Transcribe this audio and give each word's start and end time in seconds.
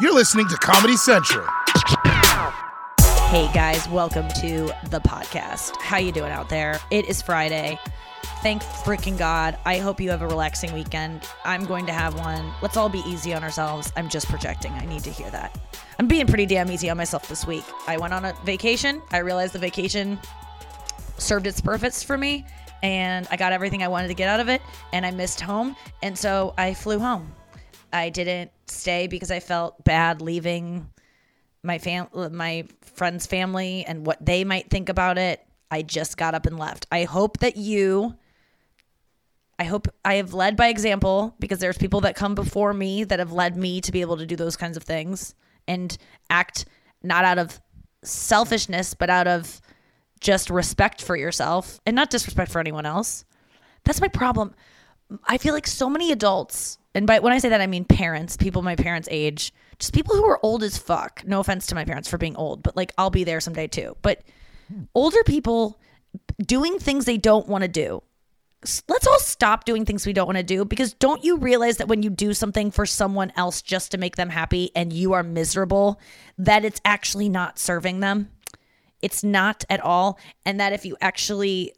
You're 0.00 0.14
listening 0.14 0.48
to 0.48 0.56
Comedy 0.56 0.96
Central. 0.96 1.46
Hey 3.28 3.50
guys, 3.52 3.86
welcome 3.90 4.26
to 4.40 4.72
the 4.88 4.98
podcast. 4.98 5.76
How 5.76 5.98
you 5.98 6.10
doing 6.10 6.32
out 6.32 6.48
there? 6.48 6.80
It 6.90 7.04
is 7.04 7.20
Friday. 7.20 7.78
Thank 8.42 8.62
freaking 8.62 9.18
God. 9.18 9.58
I 9.66 9.76
hope 9.76 10.00
you 10.00 10.08
have 10.08 10.22
a 10.22 10.26
relaxing 10.26 10.72
weekend. 10.72 11.28
I'm 11.44 11.66
going 11.66 11.84
to 11.84 11.92
have 11.92 12.18
one. 12.18 12.50
Let's 12.62 12.78
all 12.78 12.88
be 12.88 13.00
easy 13.00 13.34
on 13.34 13.44
ourselves. 13.44 13.92
I'm 13.94 14.08
just 14.08 14.26
projecting. 14.28 14.72
I 14.72 14.86
need 14.86 15.04
to 15.04 15.10
hear 15.10 15.28
that. 15.32 15.60
I'm 15.98 16.08
being 16.08 16.26
pretty 16.26 16.46
damn 16.46 16.70
easy 16.70 16.88
on 16.88 16.96
myself 16.96 17.28
this 17.28 17.46
week. 17.46 17.64
I 17.86 17.98
went 17.98 18.14
on 18.14 18.24
a 18.24 18.32
vacation. 18.42 19.02
I 19.10 19.18
realized 19.18 19.52
the 19.52 19.58
vacation 19.58 20.18
served 21.18 21.46
its 21.46 21.60
purpose 21.60 22.02
for 22.02 22.16
me 22.16 22.46
and 22.82 23.28
I 23.30 23.36
got 23.36 23.52
everything 23.52 23.82
I 23.82 23.88
wanted 23.88 24.08
to 24.08 24.14
get 24.14 24.30
out 24.30 24.40
of 24.40 24.48
it 24.48 24.62
and 24.94 25.04
I 25.04 25.10
missed 25.10 25.42
home 25.42 25.76
and 26.02 26.16
so 26.16 26.54
I 26.56 26.72
flew 26.72 26.98
home. 26.98 27.34
I 27.92 28.10
didn't 28.10 28.50
stay 28.66 29.06
because 29.06 29.30
I 29.30 29.40
felt 29.40 29.84
bad 29.84 30.22
leaving 30.22 30.90
my 31.62 31.78
fam 31.78 32.08
my 32.32 32.66
friend's 32.80 33.26
family 33.26 33.84
and 33.86 34.06
what 34.06 34.24
they 34.24 34.44
might 34.44 34.70
think 34.70 34.88
about 34.88 35.18
it. 35.18 35.44
I 35.70 35.82
just 35.82 36.16
got 36.16 36.34
up 36.34 36.46
and 36.46 36.58
left. 36.58 36.86
I 36.90 37.04
hope 37.04 37.38
that 37.38 37.56
you 37.56 38.14
I 39.58 39.64
hope 39.64 39.88
I 40.04 40.14
have 40.14 40.32
led 40.32 40.56
by 40.56 40.68
example 40.68 41.36
because 41.38 41.58
there's 41.58 41.76
people 41.76 42.00
that 42.00 42.16
come 42.16 42.34
before 42.34 42.72
me 42.72 43.04
that 43.04 43.18
have 43.18 43.32
led 43.32 43.56
me 43.56 43.82
to 43.82 43.92
be 43.92 44.00
able 44.00 44.16
to 44.16 44.26
do 44.26 44.34
those 44.34 44.56
kinds 44.56 44.76
of 44.76 44.84
things 44.84 45.34
and 45.68 45.96
act 46.30 46.64
not 47.02 47.24
out 47.24 47.38
of 47.38 47.60
selfishness 48.02 48.94
but 48.94 49.10
out 49.10 49.28
of 49.28 49.60
just 50.20 50.48
respect 50.48 51.02
for 51.02 51.16
yourself 51.16 51.78
and 51.84 51.94
not 51.94 52.10
disrespect 52.10 52.50
for 52.50 52.58
anyone 52.58 52.86
else. 52.86 53.24
That's 53.84 54.00
my 54.00 54.08
problem. 54.08 54.54
I 55.26 55.38
feel 55.38 55.54
like 55.54 55.66
so 55.66 55.90
many 55.90 56.12
adults, 56.12 56.78
and 56.94 57.06
by 57.06 57.20
when 57.20 57.32
I 57.32 57.38
say 57.38 57.50
that 57.50 57.60
I 57.60 57.66
mean 57.66 57.84
parents, 57.84 58.36
people 58.36 58.62
my 58.62 58.76
parents' 58.76 59.08
age, 59.10 59.52
just 59.78 59.92
people 59.92 60.16
who 60.16 60.26
are 60.26 60.40
old 60.42 60.62
as 60.62 60.76
fuck. 60.76 61.22
No 61.24 61.40
offense 61.40 61.66
to 61.68 61.74
my 61.74 61.84
parents 61.84 62.08
for 62.08 62.18
being 62.18 62.36
old, 62.36 62.62
but 62.62 62.76
like 62.76 62.92
I'll 62.98 63.10
be 63.10 63.24
there 63.24 63.40
someday 63.40 63.68
too. 63.68 63.96
But 64.02 64.22
older 64.94 65.22
people 65.24 65.78
doing 66.44 66.78
things 66.78 67.04
they 67.04 67.16
don't 67.16 67.48
want 67.48 67.62
to 67.62 67.68
do. 67.68 68.02
Let's 68.88 69.06
all 69.06 69.20
stop 69.20 69.64
doing 69.64 69.86
things 69.86 70.04
we 70.04 70.12
don't 70.12 70.26
want 70.26 70.36
to 70.36 70.44
do 70.44 70.66
because 70.66 70.92
don't 70.92 71.24
you 71.24 71.38
realize 71.38 71.78
that 71.78 71.88
when 71.88 72.02
you 72.02 72.10
do 72.10 72.34
something 72.34 72.70
for 72.70 72.84
someone 72.84 73.32
else 73.34 73.62
just 73.62 73.90
to 73.92 73.98
make 73.98 74.16
them 74.16 74.28
happy 74.28 74.70
and 74.76 74.92
you 74.92 75.14
are 75.14 75.22
miserable, 75.22 75.98
that 76.36 76.64
it's 76.64 76.80
actually 76.84 77.30
not 77.30 77.58
serving 77.58 78.00
them? 78.00 78.30
It's 79.00 79.24
not 79.24 79.64
at 79.70 79.80
all. 79.80 80.18
And 80.44 80.60
that 80.60 80.74
if 80.74 80.84
you 80.84 80.96
actually 81.00 81.72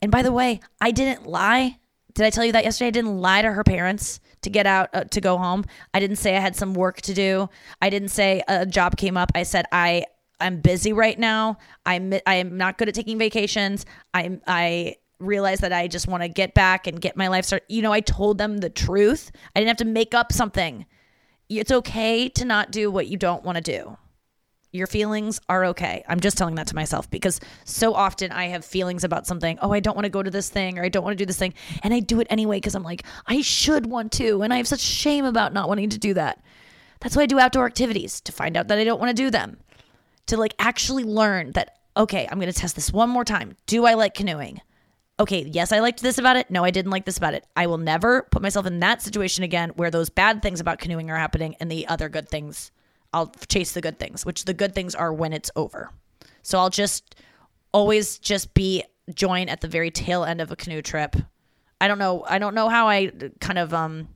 and 0.00 0.10
by 0.10 0.22
the 0.22 0.32
way, 0.32 0.60
I 0.80 0.92
didn't 0.92 1.26
lie. 1.26 1.78
Did 2.14 2.24
I 2.24 2.30
tell 2.30 2.44
you 2.44 2.52
that 2.52 2.64
yesterday? 2.64 2.88
I 2.88 2.92
didn't 2.92 3.18
lie 3.18 3.42
to 3.42 3.52
her 3.52 3.64
parents 3.64 4.20
to 4.42 4.50
get 4.50 4.66
out 4.66 4.90
uh, 4.92 5.04
to 5.04 5.20
go 5.20 5.38
home. 5.38 5.64
I 5.94 6.00
didn't 6.00 6.16
say 6.16 6.36
I 6.36 6.40
had 6.40 6.56
some 6.56 6.74
work 6.74 7.00
to 7.02 7.14
do. 7.14 7.48
I 7.80 7.90
didn't 7.90 8.08
say 8.08 8.42
a 8.48 8.66
job 8.66 8.96
came 8.96 9.16
up. 9.16 9.32
I 9.34 9.42
said 9.42 9.66
I 9.72 10.04
I'm 10.40 10.60
busy 10.60 10.92
right 10.92 11.18
now. 11.18 11.58
I'm 11.86 12.12
I 12.26 12.34
am 12.34 12.56
not 12.56 12.78
good 12.78 12.88
at 12.88 12.94
taking 12.94 13.18
vacations. 13.18 13.86
I 14.12 14.40
I 14.46 14.96
realize 15.18 15.60
that 15.60 15.72
I 15.72 15.86
just 15.88 16.08
want 16.08 16.22
to 16.22 16.28
get 16.28 16.52
back 16.52 16.86
and 16.86 17.00
get 17.00 17.16
my 17.16 17.28
life 17.28 17.44
started. 17.44 17.64
You 17.68 17.82
know, 17.82 17.92
I 17.92 18.00
told 18.00 18.38
them 18.38 18.58
the 18.58 18.70
truth. 18.70 19.30
I 19.54 19.60
didn't 19.60 19.68
have 19.68 19.76
to 19.78 19.84
make 19.84 20.14
up 20.14 20.32
something. 20.32 20.84
It's 21.48 21.70
okay 21.70 22.28
to 22.30 22.44
not 22.44 22.70
do 22.70 22.90
what 22.90 23.06
you 23.06 23.16
don't 23.16 23.44
want 23.44 23.56
to 23.56 23.62
do. 23.62 23.96
Your 24.74 24.86
feelings 24.86 25.38
are 25.50 25.66
okay. 25.66 26.02
I'm 26.08 26.20
just 26.20 26.38
telling 26.38 26.54
that 26.54 26.66
to 26.68 26.74
myself 26.74 27.10
because 27.10 27.40
so 27.66 27.92
often 27.92 28.32
I 28.32 28.46
have 28.46 28.64
feelings 28.64 29.04
about 29.04 29.26
something. 29.26 29.58
Oh, 29.60 29.70
I 29.70 29.80
don't 29.80 29.94
want 29.94 30.06
to 30.06 30.10
go 30.10 30.22
to 30.22 30.30
this 30.30 30.48
thing 30.48 30.78
or 30.78 30.82
I 30.82 30.88
don't 30.88 31.04
want 31.04 31.12
to 31.12 31.22
do 31.22 31.26
this 31.26 31.36
thing. 31.36 31.52
And 31.82 31.92
I 31.92 32.00
do 32.00 32.20
it 32.20 32.26
anyway 32.30 32.56
because 32.56 32.74
I'm 32.74 32.82
like, 32.82 33.04
I 33.26 33.42
should 33.42 33.84
want 33.84 34.12
to. 34.12 34.40
And 34.40 34.52
I 34.52 34.56
have 34.56 34.66
such 34.66 34.80
shame 34.80 35.26
about 35.26 35.52
not 35.52 35.68
wanting 35.68 35.90
to 35.90 35.98
do 35.98 36.14
that. 36.14 36.42
That's 37.00 37.14
why 37.14 37.24
I 37.24 37.26
do 37.26 37.38
outdoor 37.38 37.66
activities 37.66 38.22
to 38.22 38.32
find 38.32 38.56
out 38.56 38.68
that 38.68 38.78
I 38.78 38.84
don't 38.84 38.98
want 38.98 39.10
to 39.10 39.22
do 39.22 39.30
them. 39.30 39.58
To 40.28 40.38
like 40.38 40.54
actually 40.58 41.04
learn 41.04 41.52
that, 41.52 41.76
okay, 41.94 42.26
I'm 42.30 42.38
going 42.38 42.50
to 42.50 42.58
test 42.58 42.74
this 42.74 42.90
one 42.90 43.10
more 43.10 43.26
time. 43.26 43.56
Do 43.66 43.84
I 43.84 43.92
like 43.92 44.14
canoeing? 44.14 44.62
Okay, 45.20 45.42
yes, 45.42 45.72
I 45.72 45.80
liked 45.80 46.00
this 46.00 46.16
about 46.16 46.36
it. 46.36 46.50
No, 46.50 46.64
I 46.64 46.70
didn't 46.70 46.92
like 46.92 47.04
this 47.04 47.18
about 47.18 47.34
it. 47.34 47.44
I 47.54 47.66
will 47.66 47.76
never 47.76 48.22
put 48.30 48.40
myself 48.40 48.64
in 48.64 48.80
that 48.80 49.02
situation 49.02 49.44
again 49.44 49.70
where 49.76 49.90
those 49.90 50.08
bad 50.08 50.40
things 50.40 50.60
about 50.60 50.78
canoeing 50.78 51.10
are 51.10 51.18
happening 51.18 51.56
and 51.60 51.70
the 51.70 51.86
other 51.88 52.08
good 52.08 52.30
things 52.30 52.70
I'll 53.12 53.32
chase 53.48 53.72
the 53.72 53.80
good 53.80 53.98
things, 53.98 54.24
which 54.24 54.44
the 54.44 54.54
good 54.54 54.74
things 54.74 54.94
are 54.94 55.12
when 55.12 55.32
it's 55.32 55.50
over. 55.56 55.90
So 56.42 56.58
I'll 56.58 56.70
just 56.70 57.14
always 57.72 58.18
just 58.18 58.54
be 58.54 58.84
join 59.14 59.48
at 59.48 59.60
the 59.60 59.68
very 59.68 59.90
tail 59.90 60.24
end 60.24 60.40
of 60.40 60.50
a 60.50 60.56
canoe 60.56 60.82
trip. 60.82 61.16
I 61.80 61.88
don't 61.88 61.98
know. 61.98 62.24
I 62.28 62.38
don't 62.38 62.54
know 62.54 62.68
how 62.68 62.88
I 62.88 63.10
kind 63.40 63.58
of 63.58 63.74
um 63.74 64.08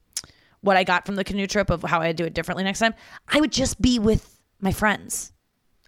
what 0.60 0.76
I 0.76 0.84
got 0.84 1.06
from 1.06 1.14
the 1.16 1.24
canoe 1.24 1.46
trip 1.46 1.70
of 1.70 1.82
how 1.82 2.00
I 2.00 2.12
do 2.12 2.24
it 2.24 2.34
differently 2.34 2.64
next 2.64 2.80
time. 2.80 2.94
I 3.28 3.40
would 3.40 3.52
just 3.52 3.80
be 3.80 3.98
with 3.98 4.40
my 4.60 4.72
friends. 4.72 5.32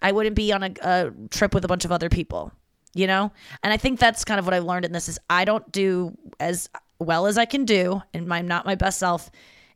I 0.01 0.11
wouldn't 0.11 0.35
be 0.35 0.53
on 0.53 0.63
a, 0.63 0.71
a 0.81 1.11
trip 1.29 1.53
with 1.53 1.65
a 1.65 1.67
bunch 1.67 1.83
of 1.83 1.91
other 1.91 2.07
people, 2.07 2.53
you 2.93 3.05
know? 3.05 3.31
And 3.63 3.73
I 3.73 3.77
think 3.77 3.99
that's 3.99 4.23
kind 4.23 4.39
of 4.39 4.45
what 4.45 4.53
I've 4.53 4.63
learned 4.63 4.85
in 4.85 4.93
this 4.93 5.09
is 5.09 5.19
I 5.29 5.43
don't 5.43 5.69
do 5.71 6.17
as 6.39 6.69
well 6.99 7.25
as 7.25 7.37
I 7.37 7.45
can 7.45 7.65
do 7.65 8.01
and 8.13 8.33
I'm 8.33 8.47
not 8.47 8.65
my 8.65 8.75
best 8.75 8.99
self 8.99 9.29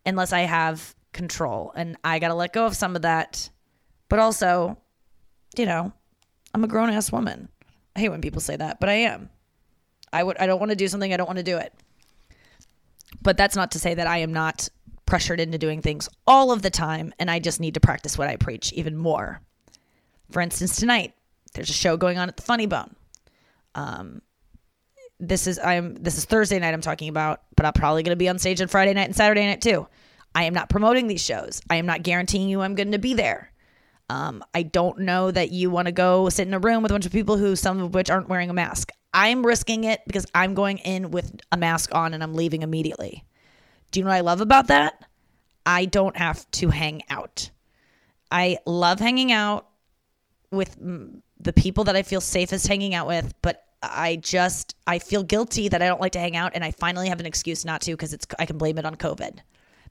unless 0.05 0.31
I 0.31 0.41
have 0.41 0.95
control. 1.13 1.71
And 1.75 1.97
I 2.03 2.19
got 2.19 2.29
to 2.29 2.33
let 2.33 2.53
go 2.53 2.65
of 2.65 2.75
some 2.75 2.95
of 2.95 3.03
that. 3.03 3.49
But 4.09 4.19
also, 4.19 4.77
you 5.57 5.65
know, 5.65 5.93
I'm 6.53 6.63
a 6.63 6.67
grown 6.67 6.89
ass 6.89 7.11
woman. 7.11 7.49
I 7.95 7.99
hate 7.99 8.09
when 8.09 8.21
people 8.21 8.41
say 8.41 8.55
that, 8.55 8.79
but 8.79 8.89
I 8.89 8.93
am. 8.93 9.29
I 10.11 10.23
would 10.23 10.37
I 10.37 10.45
don't 10.45 10.59
want 10.59 10.69
to 10.69 10.75
do 10.75 10.87
something 10.87 11.13
I 11.13 11.17
don't 11.17 11.27
want 11.27 11.37
to 11.37 11.43
do 11.43 11.57
it. 11.57 11.73
But 13.21 13.37
that's 13.37 13.55
not 13.55 13.71
to 13.71 13.79
say 13.79 13.93
that 13.93 14.07
I 14.07 14.19
am 14.19 14.33
not 14.33 14.69
pressured 15.05 15.39
into 15.39 15.57
doing 15.57 15.81
things 15.81 16.07
all 16.25 16.51
of 16.51 16.61
the 16.61 16.69
time 16.69 17.13
and 17.19 17.29
I 17.29 17.39
just 17.39 17.59
need 17.59 17.73
to 17.73 17.79
practice 17.79 18.17
what 18.17 18.29
I 18.29 18.35
preach 18.35 18.71
even 18.73 18.95
more. 18.95 19.41
For 20.31 20.41
instance, 20.41 20.77
tonight 20.77 21.13
there's 21.53 21.69
a 21.69 21.73
show 21.73 21.97
going 21.97 22.17
on 22.17 22.29
at 22.29 22.37
the 22.37 22.43
Funny 22.43 22.67
Bone. 22.67 22.95
Um 23.75 24.21
this 25.19 25.47
is 25.47 25.59
I'm 25.59 25.95
this 25.95 26.17
is 26.17 26.25
Thursday 26.25 26.59
night 26.59 26.73
I'm 26.73 26.81
talking 26.81 27.09
about, 27.09 27.41
but 27.55 27.65
I'm 27.65 27.73
probably 27.73 28.03
going 28.03 28.11
to 28.11 28.17
be 28.17 28.29
on 28.29 28.39
stage 28.39 28.61
on 28.61 28.67
Friday 28.67 28.93
night 28.93 29.05
and 29.05 29.15
Saturday 29.15 29.45
night 29.45 29.61
too. 29.61 29.87
I 30.35 30.43
am 30.43 30.53
not 30.53 30.69
promoting 30.69 31.07
these 31.07 31.23
shows. 31.23 31.61
I 31.69 31.75
am 31.75 31.85
not 31.85 32.03
guaranteeing 32.03 32.49
you 32.49 32.61
I'm 32.61 32.75
going 32.75 32.91
to 32.91 32.99
be 32.99 33.13
there. 33.13 33.51
Um, 34.09 34.43
I 34.53 34.63
don't 34.63 34.99
know 34.99 35.31
that 35.31 35.51
you 35.51 35.69
want 35.69 35.87
to 35.87 35.91
go 35.91 36.29
sit 36.29 36.47
in 36.47 36.53
a 36.53 36.59
room 36.59 36.83
with 36.83 36.91
a 36.91 36.93
bunch 36.93 37.05
of 37.05 37.11
people 37.11 37.37
who, 37.37 37.55
some 37.55 37.81
of 37.81 37.93
which 37.93 38.09
aren't 38.09 38.29
wearing 38.29 38.49
a 38.49 38.53
mask. 38.53 38.91
I'm 39.13 39.45
risking 39.45 39.83
it 39.83 40.01
because 40.07 40.25
I'm 40.33 40.53
going 40.53 40.79
in 40.79 41.11
with 41.11 41.35
a 41.51 41.57
mask 41.57 41.93
on 41.93 42.13
and 42.13 42.23
I'm 42.23 42.33
leaving 42.33 42.63
immediately. 42.63 43.23
Do 43.91 43.99
you 43.99 44.03
know 44.03 44.09
what 44.09 44.17
I 44.17 44.21
love 44.21 44.41
about 44.41 44.67
that? 44.67 45.05
I 45.65 45.85
don't 45.85 46.17
have 46.17 46.49
to 46.51 46.69
hang 46.69 47.03
out. 47.09 47.51
I 48.31 48.57
love 48.65 48.99
hanging 48.99 49.31
out 49.31 49.67
with 50.51 50.75
the 51.39 51.53
people 51.53 51.83
that 51.85 51.95
I 51.95 52.01
feel 52.03 52.21
safest 52.21 52.67
hanging 52.67 52.95
out 52.95 53.07
with, 53.07 53.33
but 53.41 53.63
I 53.83 54.15
just 54.15 54.75
I 54.87 54.99
feel 54.99 55.23
guilty 55.23 55.67
that 55.67 55.81
I 55.81 55.87
don't 55.87 56.01
like 56.01 56.13
to 56.13 56.19
hang 56.19 56.35
out 56.35 56.53
and 56.55 56.63
I 56.63 56.71
finally 56.71 57.09
have 57.09 57.19
an 57.19 57.25
excuse 57.25 57.65
not 57.65 57.81
to 57.81 57.91
because 57.91 58.13
it's 58.13 58.25
I 58.39 58.45
can 58.45 58.57
blame 58.57 58.77
it 58.77 58.85
on 58.85 58.95
COVID. 58.95 59.39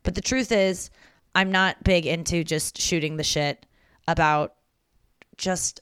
But 0.02 0.14
the 0.14 0.20
truth 0.20 0.52
is, 0.52 0.90
I'm 1.34 1.50
not 1.50 1.82
big 1.84 2.06
into 2.06 2.44
just 2.44 2.80
shooting 2.80 3.16
the 3.16 3.24
shit 3.24 3.66
about 4.06 4.54
just 5.36 5.80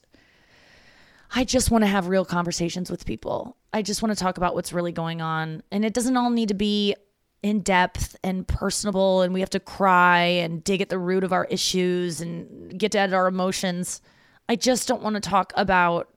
I 1.33 1.43
just 1.45 1.71
want 1.71 1.83
to 1.83 1.87
have 1.87 2.07
real 2.07 2.25
conversations 2.25 2.91
with 2.91 3.05
people. 3.05 3.55
I 3.73 3.81
just 3.81 4.01
want 4.01 4.15
to 4.15 4.21
talk 4.21 4.37
about 4.37 4.53
what's 4.53 4.73
really 4.73 4.91
going 4.91 5.21
on. 5.21 5.63
And 5.71 5.85
it 5.85 5.93
doesn't 5.93 6.17
all 6.17 6.29
need 6.29 6.49
to 6.49 6.53
be 6.53 6.93
in 7.41 7.61
depth 7.61 8.15
and 8.23 8.47
personable 8.47 9.21
and 9.21 9.33
we 9.33 9.39
have 9.39 9.49
to 9.49 9.59
cry 9.59 10.19
and 10.19 10.63
dig 10.63 10.81
at 10.81 10.89
the 10.89 10.99
root 10.99 11.23
of 11.23 11.33
our 11.33 11.45
issues 11.45 12.21
and 12.21 12.77
get 12.77 12.91
to 12.91 12.99
at 12.99 13.13
our 13.13 13.27
emotions. 13.27 14.01
I 14.47 14.55
just 14.55 14.87
don't 14.87 15.01
want 15.01 15.15
to 15.15 15.21
talk 15.21 15.53
about 15.55 16.09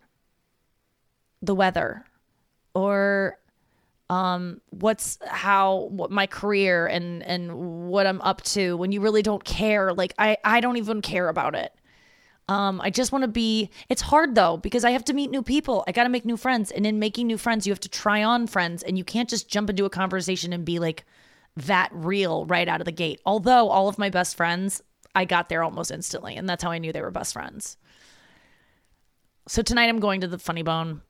the 1.40 1.54
weather 1.54 2.04
or 2.74 3.38
um 4.10 4.60
what's 4.70 5.18
how 5.26 5.88
what 5.90 6.10
my 6.10 6.26
career 6.26 6.86
and 6.86 7.22
and 7.22 7.88
what 7.88 8.06
I'm 8.06 8.20
up 8.20 8.42
to 8.42 8.76
when 8.76 8.92
you 8.92 9.00
really 9.00 9.22
don't 9.22 9.44
care 9.44 9.94
like 9.94 10.12
I 10.18 10.36
I 10.44 10.60
don't 10.60 10.76
even 10.76 11.00
care 11.00 11.28
about 11.28 11.54
it 11.54 11.72
um 12.48 12.80
I 12.82 12.90
just 12.90 13.12
want 13.12 13.22
to 13.22 13.28
be 13.28 13.70
it's 13.88 14.02
hard 14.02 14.34
though 14.34 14.58
because 14.58 14.84
I 14.84 14.90
have 14.90 15.04
to 15.06 15.14
meet 15.14 15.30
new 15.30 15.42
people 15.42 15.84
I 15.86 15.92
got 15.92 16.02
to 16.02 16.10
make 16.10 16.26
new 16.26 16.36
friends 16.36 16.70
and 16.70 16.86
in 16.86 16.98
making 16.98 17.26
new 17.26 17.38
friends 17.38 17.66
you 17.66 17.72
have 17.72 17.80
to 17.80 17.88
try 17.88 18.22
on 18.22 18.46
friends 18.46 18.82
and 18.82 18.98
you 18.98 19.04
can't 19.04 19.28
just 19.28 19.48
jump 19.48 19.70
into 19.70 19.86
a 19.86 19.90
conversation 19.90 20.52
and 20.52 20.66
be 20.66 20.78
like 20.78 21.06
that 21.56 21.88
real 21.92 22.44
right 22.44 22.68
out 22.68 22.82
of 22.82 22.84
the 22.84 22.92
gate 22.92 23.22
although 23.24 23.70
all 23.70 23.88
of 23.88 23.96
my 23.96 24.10
best 24.10 24.36
friends 24.36 24.82
I 25.14 25.24
got 25.24 25.48
there 25.48 25.62
almost 25.62 25.90
instantly, 25.90 26.36
and 26.36 26.48
that's 26.48 26.62
how 26.62 26.70
I 26.70 26.78
knew 26.78 26.92
they 26.92 27.00
were 27.00 27.10
best 27.10 27.32
friends. 27.32 27.76
So 29.46 29.62
tonight 29.62 29.88
I'm 29.88 30.00
going 30.00 30.20
to 30.22 30.26
the 30.26 30.38
Funny 30.38 30.62
Bone. 30.62 31.02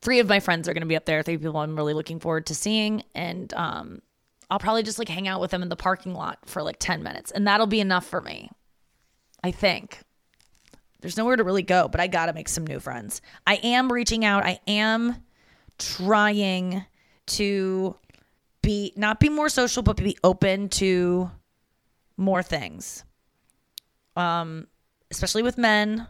Three 0.00 0.20
of 0.20 0.28
my 0.28 0.40
friends 0.40 0.68
are 0.68 0.74
going 0.74 0.82
to 0.82 0.88
be 0.88 0.96
up 0.96 1.04
there. 1.04 1.22
Three 1.22 1.38
people 1.38 1.56
I'm 1.56 1.76
really 1.76 1.94
looking 1.94 2.20
forward 2.20 2.46
to 2.46 2.54
seeing, 2.54 3.02
and 3.14 3.52
um, 3.54 4.02
I'll 4.50 4.58
probably 4.58 4.82
just 4.82 4.98
like 4.98 5.08
hang 5.08 5.28
out 5.28 5.40
with 5.40 5.50
them 5.50 5.62
in 5.62 5.68
the 5.68 5.76
parking 5.76 6.14
lot 6.14 6.38
for 6.46 6.62
like 6.62 6.78
ten 6.78 7.02
minutes, 7.02 7.30
and 7.30 7.46
that'll 7.46 7.66
be 7.66 7.80
enough 7.80 8.06
for 8.06 8.20
me. 8.20 8.50
I 9.42 9.50
think 9.50 10.00
there's 11.00 11.16
nowhere 11.16 11.36
to 11.36 11.44
really 11.44 11.62
go, 11.62 11.88
but 11.88 12.00
I 12.00 12.06
got 12.06 12.26
to 12.26 12.32
make 12.32 12.48
some 12.48 12.66
new 12.66 12.80
friends. 12.80 13.20
I 13.46 13.56
am 13.56 13.92
reaching 13.92 14.24
out. 14.24 14.44
I 14.44 14.60
am 14.66 15.16
trying 15.78 16.84
to 17.26 17.96
be 18.62 18.92
not 18.96 19.20
be 19.20 19.28
more 19.28 19.48
social, 19.48 19.82
but 19.82 19.96
be 19.96 20.16
open 20.24 20.68
to 20.70 21.30
more 22.16 22.42
things. 22.42 23.04
Um, 24.16 24.66
especially 25.10 25.42
with 25.42 25.58
men. 25.58 26.06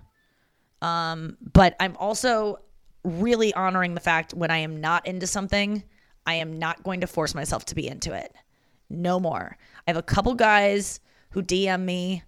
Um, 0.80 1.36
but 1.52 1.76
I'm 1.80 1.96
also 1.96 2.60
really 3.08 3.52
honoring 3.54 3.94
the 3.94 4.00
fact 4.00 4.34
when 4.34 4.50
I 4.50 4.58
am 4.58 4.80
not 4.80 5.06
into 5.06 5.26
something, 5.26 5.82
I 6.26 6.34
am 6.34 6.58
not 6.58 6.82
going 6.82 7.00
to 7.00 7.06
force 7.06 7.34
myself 7.34 7.64
to 7.66 7.74
be 7.74 7.88
into 7.88 8.12
it. 8.12 8.34
No 8.90 9.18
more. 9.20 9.56
I 9.86 9.90
have 9.90 9.96
a 9.96 10.02
couple 10.02 10.34
guys 10.34 11.00
who 11.30 11.42
DM 11.42 11.82
me, 11.84 12.22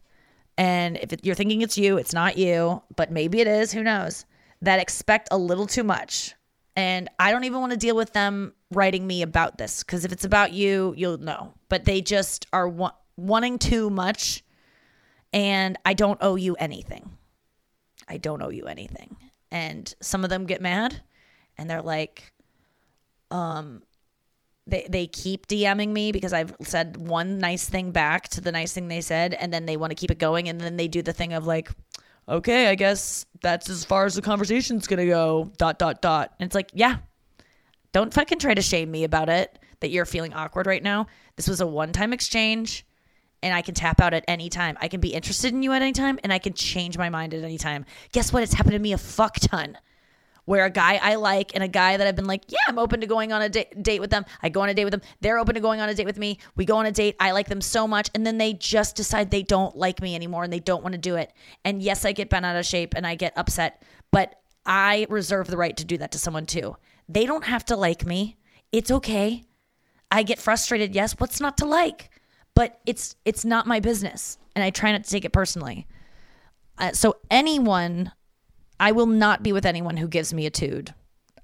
and 0.59 0.97
if 0.99 1.13
it, 1.13 1.25
you're 1.25 1.35
thinking 1.35 1.63
it's 1.63 1.79
you, 1.79 1.97
it's 1.99 2.13
not 2.13 2.37
you, 2.37 2.83
but 2.97 3.11
maybe 3.11 3.41
it 3.41 3.47
is, 3.47 3.73
who 3.73 3.83
knows, 3.83 4.25
that 4.63 4.81
expect 4.81 5.29
a 5.31 5.39
little 5.39 5.67
too 5.67 5.85
much. 5.85 6.35
And 6.77 7.09
I 7.19 7.33
don't 7.33 7.45
even 7.45 7.61
want 7.61 7.73
to 7.73 7.79
deal 7.79 7.97
with 7.97 8.13
them 8.13 8.55
writing 8.71 9.07
me 9.07 9.23
about 9.23 9.59
this 9.59 9.83
because 9.83 10.05
if 10.05 10.13
it's 10.13 10.25
about 10.25 10.53
you, 10.53 10.95
you'll 10.97 11.19
know. 11.19 11.55
But 11.69 11.85
they 11.85 12.01
just 12.01 12.47
are 12.53 12.69
wa- 12.69 12.93
wanting 13.17 13.59
too 13.59 13.91
much, 13.91 14.45
and 15.33 15.79
I 15.85 15.95
don't 15.95 16.19
owe 16.21 16.37
you 16.37 16.55
anything. 16.57 17.11
I 18.09 18.17
don't 18.17 18.43
owe 18.43 18.51
you 18.51 18.65
anything. 18.65 19.17
And 19.51 19.93
some 20.01 20.25
of 20.25 20.31
them 20.31 20.47
get 20.47 20.61
mad 20.61 21.03
and 21.59 21.69
they're 21.69 21.83
like, 21.83 22.33
um, 23.31 23.83
they, 24.67 24.87
they 24.89 25.07
keep 25.07 25.47
DMing 25.47 25.91
me 25.91 26.13
because 26.13 26.33
I've 26.33 26.55
said 26.63 26.97
one 26.97 27.39
nice 27.39 27.69
thing 27.69 27.91
back 27.91 28.29
to 28.31 28.41
the 28.41 28.53
nice 28.53 28.73
thing 28.73 28.89
they 28.89 29.01
said, 29.01 29.35
and 29.35 29.53
then 29.53 29.67
they 29.67 29.77
want 29.77 29.91
to 29.91 29.95
keep 29.95 30.11
it 30.11 30.19
going, 30.19 30.49
and 30.49 30.61
then 30.61 30.77
they 30.77 30.89
do 30.89 31.03
the 31.03 31.13
thing 31.13 31.33
of 31.33 31.47
like, 31.47 31.71
okay, 32.29 32.69
I 32.69 32.77
guess 32.77 33.27
that's 33.43 33.69
as 33.69 33.85
far 33.85 34.05
as 34.05 34.15
the 34.15 34.23
conversation's 34.23 34.87
gonna 34.87 35.07
go. 35.07 35.51
Dot 35.59 35.79
dot 35.79 36.01
dot. 36.01 36.33
And 36.39 36.47
it's 36.47 36.55
like, 36.55 36.71
yeah, 36.73 36.99
don't 37.93 38.15
fucking 38.15 38.39
try 38.39 38.55
to 38.55 38.63
shame 38.63 38.91
me 38.91 39.05
about 39.05 39.29
it 39.29 39.59
that 39.81 39.91
you're 39.91 40.07
feeling 40.07 40.33
awkward 40.35 40.67
right 40.67 40.83
now. 40.83 41.07
This 41.37 41.49
was 41.49 41.61
a 41.61 41.67
one 41.67 41.93
time 41.93 42.13
exchange 42.13 42.87
and 43.43 43.55
I 43.55 43.63
can 43.63 43.75
tap 43.75 44.01
out 44.01 44.15
at 44.15 44.25
any 44.29 44.49
time. 44.49 44.77
I 44.81 44.89
can 44.89 45.01
be 45.01 45.15
interested 45.15 45.53
in 45.53 45.63
you 45.63 45.73
at 45.73 45.83
any 45.83 45.93
time 45.93 46.19
and 46.23 46.33
I 46.33 46.39
can 46.39 46.53
change 46.53 46.99
my 46.99 47.09
mind 47.09 47.35
at 47.35 47.43
any 47.43 47.59
time. 47.59 47.85
Guess 48.13 48.33
what? 48.33 48.43
It's 48.43 48.55
happened 48.55 48.73
to 48.75 48.79
me 48.79 48.93
a 48.93 48.99
fuck 48.99 49.37
ton. 49.41 49.79
Where 50.47 50.65
a 50.65 50.71
guy 50.71 50.99
I 51.01 51.15
like 51.15 51.55
and 51.55 51.63
a 51.63 51.69
guy 51.69 51.97
that 51.97 52.07
I've 52.07 52.17
been 52.17 52.27
like, 52.27 52.43
yeah, 52.49 52.59
I'm 52.67 52.79
open 52.79 53.01
to 53.03 53.07
going 53.07 53.33
on 53.33 53.41
a 53.41 53.49
da- 53.49 53.69
date 53.81 54.01
with 54.01 54.11
them. 54.11 54.25
I 54.43 54.49
go 54.49 54.63
on 54.63 54.69
a 54.69 54.75
date 54.75 54.85
with 54.85 54.91
them. 54.91 55.03
They're 55.21 55.39
open 55.39 55.55
to 55.55 55.61
going 55.61 55.81
on 55.81 55.89
a 55.89 55.95
date 55.95 56.07
with 56.07 56.19
me. 56.19 56.39
We 56.57 56.65
go 56.65 56.77
on 56.77 56.87
a 56.87 56.93
date. 56.93 57.15
I 57.21 57.31
like 57.31 57.49
them 57.49 57.61
so 57.61 57.87
much. 57.87 58.11
And 58.15 58.27
then 58.27 58.39
they 58.39 58.55
just 58.55 58.97
decide 58.97 59.31
they 59.31 59.43
don't 59.43 59.77
like 59.77 60.03
me 60.03 60.17
anymore 60.17 60.43
and 60.43 60.53
they 60.53 60.59
don't 60.59 60.83
want 60.83 60.95
to 60.95 60.99
do 60.99 61.15
it. 61.15 61.33
And 61.65 61.81
yes, 61.81 62.05
I 62.05 62.13
get 62.13 62.31
bent 62.31 62.47
out 62.47 62.57
of 62.57 62.67
shape 62.67 62.95
and 62.97 63.07
I 63.07 63.15
get 63.15 63.33
upset, 63.37 63.83
but 64.11 64.41
I 64.67 65.07
reserve 65.09 65.47
the 65.47 65.57
right 65.57 65.77
to 65.77 65.85
do 65.85 65.99
that 65.99 66.11
to 66.13 66.19
someone 66.19 66.47
too. 66.47 66.77
They 67.09 67.27
don't 67.27 67.45
have 67.45 67.65
to 67.67 67.77
like 67.77 68.05
me. 68.05 68.37
It's 68.73 68.91
okay. 68.91 69.45
I 70.11 70.25
get 70.25 70.41
frustrated. 70.41 70.95
Yes, 70.95 71.15
what's 71.19 71.41
not 71.41 71.59
to 71.59 71.67
like? 71.67 72.11
But 72.61 72.79
it's 72.85 73.17
it's 73.25 73.43
not 73.43 73.67
my 73.67 73.81
business, 73.81 74.37
and 74.55 74.63
I 74.63 74.69
try 74.69 74.93
not 74.93 75.05
to 75.05 75.11
take 75.11 75.25
it 75.25 75.33
personally. 75.33 75.87
Uh, 76.77 76.93
so 76.93 77.17
anyone, 77.31 78.13
I 78.79 78.93
will 78.93 79.07
not 79.07 79.43
be 79.43 79.51
with 79.51 79.65
anyone 79.65 79.97
who 79.97 80.07
gives 80.07 80.35
me 80.35 80.45
a 80.45 80.51
tude 80.51 80.93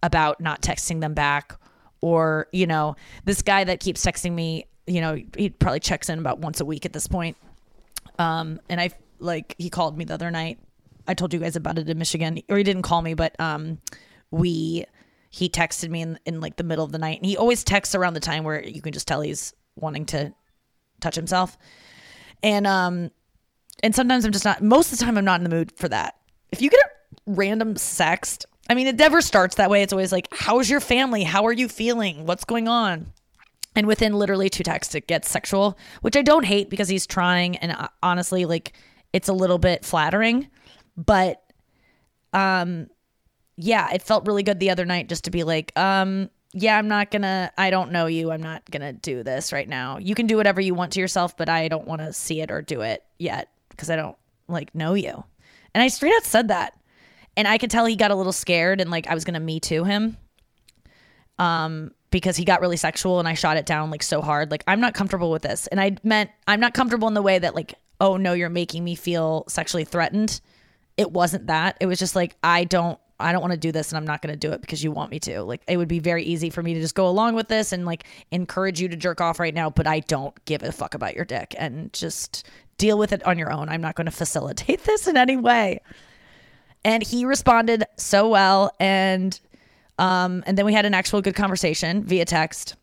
about 0.02 0.42
not 0.42 0.60
texting 0.60 1.00
them 1.00 1.14
back, 1.14 1.58
or 2.02 2.48
you 2.52 2.66
know, 2.66 2.96
this 3.24 3.40
guy 3.40 3.64
that 3.64 3.80
keeps 3.80 4.04
texting 4.04 4.32
me. 4.32 4.66
You 4.86 5.00
know, 5.00 5.18
he 5.38 5.48
probably 5.48 5.80
checks 5.80 6.10
in 6.10 6.18
about 6.18 6.40
once 6.40 6.60
a 6.60 6.66
week 6.66 6.84
at 6.84 6.92
this 6.92 7.06
point. 7.06 7.38
Um, 8.18 8.60
and 8.68 8.78
I 8.78 8.90
like 9.18 9.54
he 9.56 9.70
called 9.70 9.96
me 9.96 10.04
the 10.04 10.12
other 10.12 10.30
night. 10.30 10.58
I 11.08 11.14
told 11.14 11.32
you 11.32 11.40
guys 11.40 11.56
about 11.56 11.78
it 11.78 11.88
in 11.88 11.96
Michigan, 11.96 12.42
or 12.50 12.58
he 12.58 12.62
didn't 12.62 12.82
call 12.82 13.00
me, 13.00 13.14
but 13.14 13.40
um, 13.40 13.78
we 14.30 14.84
he 15.30 15.48
texted 15.48 15.88
me 15.88 16.02
in, 16.02 16.18
in 16.26 16.42
like 16.42 16.56
the 16.56 16.64
middle 16.64 16.84
of 16.84 16.92
the 16.92 16.98
night 16.98 17.16
and 17.16 17.24
he 17.24 17.38
always 17.38 17.64
texts 17.64 17.94
around 17.94 18.12
the 18.12 18.20
time 18.20 18.44
where 18.44 18.62
you 18.62 18.82
can 18.82 18.92
just 18.92 19.08
tell 19.08 19.22
he's 19.22 19.54
wanting 19.76 20.04
to 20.04 20.34
touch 21.00 21.14
himself. 21.14 21.56
And 22.42 22.66
um 22.66 23.10
and 23.82 23.94
sometimes 23.94 24.24
i'm 24.24 24.32
just 24.32 24.44
not 24.44 24.62
most 24.62 24.92
of 24.92 24.98
the 24.98 25.04
time 25.04 25.18
i'm 25.18 25.24
not 25.24 25.40
in 25.40 25.44
the 25.44 25.50
mood 25.50 25.72
for 25.76 25.88
that. 25.88 26.16
If 26.52 26.62
you 26.62 26.70
get 26.70 26.80
a 26.80 26.90
random 27.26 27.74
sext 27.74 28.44
i 28.68 28.74
mean 28.74 28.86
it 28.86 28.96
never 28.96 29.20
starts 29.20 29.56
that 29.56 29.70
way. 29.70 29.82
It's 29.82 29.92
always 29.92 30.12
like 30.12 30.28
how's 30.32 30.68
your 30.68 30.80
family? 30.80 31.24
How 31.24 31.46
are 31.46 31.52
you 31.52 31.68
feeling? 31.68 32.26
What's 32.26 32.44
going 32.44 32.68
on? 32.68 33.12
And 33.74 33.86
within 33.86 34.14
literally 34.14 34.48
two 34.48 34.62
texts 34.64 34.94
it 34.94 35.06
gets 35.06 35.30
sexual 35.30 35.78
which 36.02 36.16
i 36.16 36.22
don't 36.22 36.44
hate 36.44 36.70
because 36.70 36.88
he's 36.88 37.06
trying. 37.06 37.56
And 37.56 37.72
uh, 37.72 37.88
honestly 38.02 38.44
like 38.44 38.72
it's 39.12 39.28
a 39.28 39.32
little 39.32 39.58
bit 39.58 39.84
flattering. 39.84 40.48
But 40.96 41.42
um 42.32 42.88
yeah, 43.56 43.92
it 43.92 44.02
felt 44.02 44.26
really 44.26 44.42
good 44.42 44.60
the 44.60 44.70
other 44.70 44.84
night 44.84 45.08
just 45.08 45.24
to 45.24 45.30
be 45.30 45.42
like, 45.42 45.72
um, 45.76 46.30
yeah, 46.58 46.78
I'm 46.78 46.88
not 46.88 47.10
gonna, 47.10 47.52
I 47.58 47.68
don't 47.68 47.92
know 47.92 48.06
you. 48.06 48.30
I'm 48.30 48.42
not 48.42 48.68
gonna 48.70 48.94
do 48.94 49.22
this 49.22 49.52
right 49.52 49.68
now. 49.68 49.98
You 49.98 50.14
can 50.14 50.26
do 50.26 50.38
whatever 50.38 50.58
you 50.58 50.74
want 50.74 50.94
to 50.94 51.00
yourself, 51.00 51.36
but 51.36 51.50
I 51.50 51.68
don't 51.68 51.86
want 51.86 52.00
to 52.00 52.14
see 52.14 52.40
it 52.40 52.50
or 52.50 52.62
do 52.62 52.80
it 52.80 53.04
yet 53.18 53.50
because 53.68 53.90
I 53.90 53.96
don't 53.96 54.16
like 54.48 54.74
know 54.74 54.94
you. 54.94 55.22
And 55.74 55.82
I 55.82 55.88
straight 55.88 56.14
out 56.14 56.24
said 56.24 56.48
that. 56.48 56.72
And 57.36 57.46
I 57.46 57.58
could 57.58 57.70
tell 57.70 57.84
he 57.84 57.94
got 57.94 58.10
a 58.10 58.14
little 58.14 58.32
scared 58.32 58.80
and 58.80 58.90
like 58.90 59.06
I 59.06 59.12
was 59.12 59.26
gonna 59.26 59.38
me 59.38 59.60
too 59.60 59.84
him. 59.84 60.16
Um, 61.38 61.90
because 62.10 62.38
he 62.38 62.46
got 62.46 62.62
really 62.62 62.78
sexual 62.78 63.18
and 63.18 63.28
I 63.28 63.34
shot 63.34 63.58
it 63.58 63.66
down 63.66 63.90
like 63.90 64.02
so 64.02 64.22
hard. 64.22 64.50
Like, 64.50 64.64
I'm 64.66 64.80
not 64.80 64.94
comfortable 64.94 65.30
with 65.30 65.42
this. 65.42 65.66
And 65.66 65.78
I 65.78 65.98
meant 66.02 66.30
I'm 66.48 66.60
not 66.60 66.72
comfortable 66.72 67.06
in 67.06 67.12
the 67.12 67.20
way 67.20 67.38
that 67.38 67.54
like, 67.54 67.74
oh 68.00 68.16
no, 68.16 68.32
you're 68.32 68.48
making 68.48 68.82
me 68.82 68.94
feel 68.94 69.44
sexually 69.46 69.84
threatened. 69.84 70.40
It 70.96 71.12
wasn't 71.12 71.48
that. 71.48 71.76
It 71.80 71.86
was 71.86 71.98
just 71.98 72.16
like 72.16 72.34
I 72.42 72.64
don't 72.64 72.98
I 73.18 73.32
don't 73.32 73.40
want 73.40 73.52
to 73.52 73.58
do 73.58 73.72
this 73.72 73.90
and 73.90 73.96
I'm 73.96 74.06
not 74.06 74.20
going 74.20 74.32
to 74.32 74.38
do 74.38 74.52
it 74.52 74.60
because 74.60 74.84
you 74.84 74.90
want 74.90 75.10
me 75.10 75.18
to. 75.20 75.42
Like 75.42 75.62
it 75.66 75.76
would 75.76 75.88
be 75.88 75.98
very 75.98 76.22
easy 76.24 76.50
for 76.50 76.62
me 76.62 76.74
to 76.74 76.80
just 76.80 76.94
go 76.94 77.08
along 77.08 77.34
with 77.34 77.48
this 77.48 77.72
and 77.72 77.86
like 77.86 78.04
encourage 78.30 78.80
you 78.80 78.88
to 78.88 78.96
jerk 78.96 79.20
off 79.20 79.40
right 79.40 79.54
now, 79.54 79.70
but 79.70 79.86
I 79.86 80.00
don't 80.00 80.34
give 80.44 80.62
a 80.62 80.72
fuck 80.72 80.94
about 80.94 81.14
your 81.14 81.24
dick 81.24 81.54
and 81.58 81.92
just 81.92 82.46
deal 82.78 82.98
with 82.98 83.12
it 83.12 83.24
on 83.26 83.38
your 83.38 83.50
own. 83.50 83.68
I'm 83.68 83.80
not 83.80 83.94
going 83.94 84.04
to 84.04 84.10
facilitate 84.10 84.84
this 84.84 85.06
in 85.06 85.16
any 85.16 85.36
way. 85.36 85.80
And 86.84 87.02
he 87.02 87.24
responded 87.24 87.84
so 87.96 88.28
well 88.28 88.70
and 88.78 89.38
um 89.98 90.44
and 90.46 90.58
then 90.58 90.66
we 90.66 90.74
had 90.74 90.84
an 90.84 90.94
actual 90.94 91.22
good 91.22 91.34
conversation 91.34 92.04
via 92.04 92.24
text. 92.24 92.76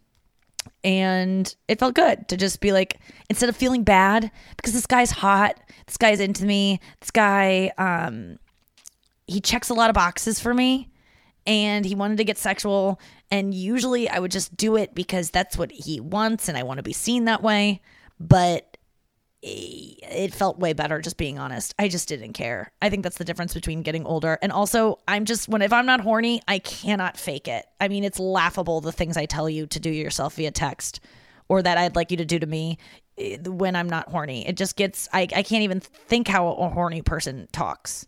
And 0.83 1.53
it 1.67 1.79
felt 1.79 1.93
good 1.93 2.27
to 2.29 2.37
just 2.37 2.59
be 2.59 2.71
like 2.71 2.99
instead 3.29 3.49
of 3.49 3.55
feeling 3.55 3.83
bad 3.83 4.31
because 4.57 4.73
this 4.73 4.87
guy's 4.87 5.11
hot, 5.11 5.59
this 5.85 5.97
guy's 5.97 6.19
into 6.19 6.45
me, 6.45 6.79
this 7.01 7.11
guy 7.11 7.71
um 7.77 8.39
he 9.27 9.39
checks 9.41 9.69
a 9.69 9.73
lot 9.73 9.89
of 9.89 9.93
boxes 9.93 10.39
for 10.39 10.53
me 10.53 10.89
and 11.45 11.85
he 11.85 11.95
wanted 11.95 12.17
to 12.17 12.23
get 12.23 12.37
sexual 12.37 12.99
and 13.31 13.53
usually 13.53 14.09
I 14.09 14.19
would 14.19 14.31
just 14.31 14.55
do 14.55 14.75
it 14.75 14.95
because 14.95 15.29
that's 15.29 15.57
what 15.57 15.71
he 15.71 15.99
wants 15.99 16.47
and 16.47 16.57
I 16.57 16.63
want 16.63 16.77
to 16.77 16.83
be 16.83 16.93
seen 16.93 17.25
that 17.25 17.43
way 17.43 17.81
but 18.19 18.77
it 19.45 20.33
felt 20.33 20.57
way 20.57 20.71
better 20.71 21.01
just 21.01 21.17
being 21.17 21.37
honest. 21.37 21.75
I 21.77 21.89
just 21.89 22.07
didn't 22.07 22.31
care. 22.31 22.71
I 22.81 22.89
think 22.89 23.03
that's 23.03 23.17
the 23.17 23.25
difference 23.25 23.53
between 23.53 23.81
getting 23.81 24.05
older 24.05 24.39
and 24.41 24.53
also 24.53 24.99
I'm 25.07 25.25
just 25.25 25.49
when 25.49 25.61
if 25.61 25.73
I'm 25.73 25.85
not 25.85 25.99
horny 25.99 26.41
I 26.47 26.59
cannot 26.59 27.17
fake 27.17 27.47
it. 27.47 27.65
I 27.81 27.87
mean 27.89 28.03
it's 28.03 28.19
laughable 28.19 28.79
the 28.79 28.91
things 28.91 29.17
I 29.17 29.25
tell 29.25 29.49
you 29.49 29.67
to 29.67 29.79
do 29.79 29.89
yourself 29.89 30.35
via 30.35 30.51
text 30.51 31.01
or 31.49 31.61
that 31.61 31.77
I'd 31.77 31.95
like 31.95 32.11
you 32.11 32.17
to 32.17 32.25
do 32.25 32.39
to 32.39 32.45
me 32.45 32.77
when 33.45 33.75
I'm 33.75 33.89
not 33.89 34.09
horny. 34.09 34.47
It 34.47 34.55
just 34.55 34.77
gets 34.77 35.09
I, 35.11 35.23
I 35.35 35.43
can't 35.43 35.63
even 35.63 35.81
think 35.81 36.29
how 36.29 36.47
a 36.47 36.69
horny 36.69 37.01
person 37.01 37.49
talks 37.51 38.07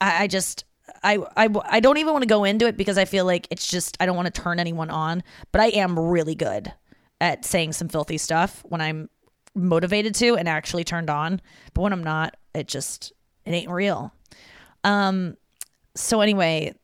I, 0.00 0.24
I 0.24 0.26
just 0.26 0.64
I, 1.02 1.18
I 1.36 1.48
I 1.64 1.80
don't 1.80 1.98
even 1.98 2.12
want 2.12 2.22
to 2.22 2.28
go 2.28 2.44
into 2.44 2.66
it 2.66 2.76
because 2.76 2.98
I 2.98 3.04
feel 3.04 3.24
like 3.24 3.46
it's 3.50 3.66
just 3.66 3.96
I 4.00 4.06
don't 4.06 4.16
want 4.16 4.32
to 4.32 4.40
turn 4.42 4.58
anyone 4.58 4.90
on, 4.90 5.22
but 5.52 5.60
I 5.60 5.66
am 5.68 5.98
really 5.98 6.34
good 6.34 6.72
at 7.20 7.44
saying 7.44 7.72
some 7.72 7.88
filthy 7.88 8.18
stuff 8.18 8.62
when 8.68 8.80
I'm 8.80 9.08
motivated 9.54 10.14
to 10.16 10.36
and 10.36 10.48
actually 10.48 10.84
turned 10.84 11.10
on. 11.10 11.40
But 11.74 11.82
when 11.82 11.92
I'm 11.92 12.04
not, 12.04 12.36
it 12.54 12.68
just 12.68 13.12
it 13.44 13.52
ain't 13.52 13.70
real. 13.70 14.12
Um 14.84 15.36
so 15.94 16.20
anyway, 16.20 16.74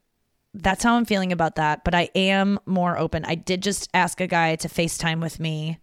that's 0.54 0.82
how 0.82 0.96
I'm 0.96 1.04
feeling 1.04 1.32
about 1.32 1.56
that, 1.56 1.84
but 1.84 1.94
I 1.94 2.10
am 2.14 2.58
more 2.66 2.98
open. 2.98 3.24
I 3.24 3.34
did 3.34 3.62
just 3.62 3.88
ask 3.94 4.20
a 4.20 4.26
guy 4.26 4.56
to 4.56 4.68
FaceTime 4.68 5.20
with 5.20 5.40
me 5.40 5.78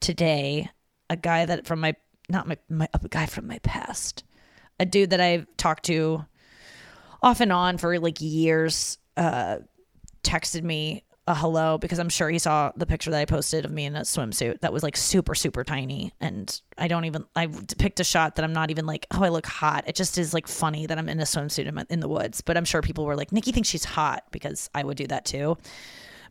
today, 0.00 0.70
a 1.08 1.16
guy 1.16 1.46
that 1.46 1.66
from 1.66 1.80
my 1.80 1.94
not 2.28 2.46
my, 2.46 2.56
my 2.68 2.88
a 2.92 3.08
guy 3.08 3.26
from 3.26 3.46
my 3.46 3.58
past. 3.58 4.24
A 4.80 4.86
dude 4.86 5.10
that 5.10 5.20
I've 5.20 5.46
talked 5.56 5.84
to 5.84 6.24
off 7.22 7.40
and 7.40 7.52
on 7.52 7.78
for 7.78 7.98
like 7.98 8.20
years 8.20 8.98
uh 9.16 9.58
texted 10.22 10.62
me 10.62 11.04
a 11.28 11.34
hello 11.36 11.78
because 11.78 12.00
I'm 12.00 12.08
sure 12.08 12.28
he 12.30 12.38
saw 12.40 12.72
the 12.76 12.86
picture 12.86 13.10
that 13.12 13.20
I 13.20 13.24
posted 13.26 13.64
of 13.64 13.70
me 13.70 13.84
in 13.84 13.94
a 13.94 14.00
swimsuit 14.00 14.60
that 14.60 14.72
was 14.72 14.82
like 14.82 14.96
super 14.96 15.36
super 15.36 15.62
tiny. 15.62 16.12
And 16.20 16.60
I 16.78 16.88
don't 16.88 17.04
even 17.04 17.24
I 17.36 17.46
picked 17.78 18.00
a 18.00 18.04
shot 18.04 18.36
that 18.36 18.44
I'm 18.44 18.52
not 18.52 18.72
even 18.72 18.86
like 18.86 19.06
oh 19.12 19.22
I 19.22 19.28
look 19.28 19.46
hot. 19.46 19.84
It 19.86 19.94
just 19.94 20.18
is 20.18 20.34
like 20.34 20.48
funny 20.48 20.86
that 20.86 20.98
I'm 20.98 21.08
in 21.08 21.20
a 21.20 21.24
swimsuit 21.24 21.66
in, 21.66 21.86
in 21.90 22.00
the 22.00 22.08
woods. 22.08 22.40
But 22.40 22.56
I'm 22.56 22.64
sure 22.64 22.82
people 22.82 23.04
were 23.04 23.14
like 23.14 23.30
Nikki 23.30 23.52
thinks 23.52 23.68
she's 23.68 23.84
hot 23.84 24.24
because 24.32 24.68
I 24.74 24.82
would 24.82 24.96
do 24.96 25.06
that 25.08 25.24
too. 25.24 25.58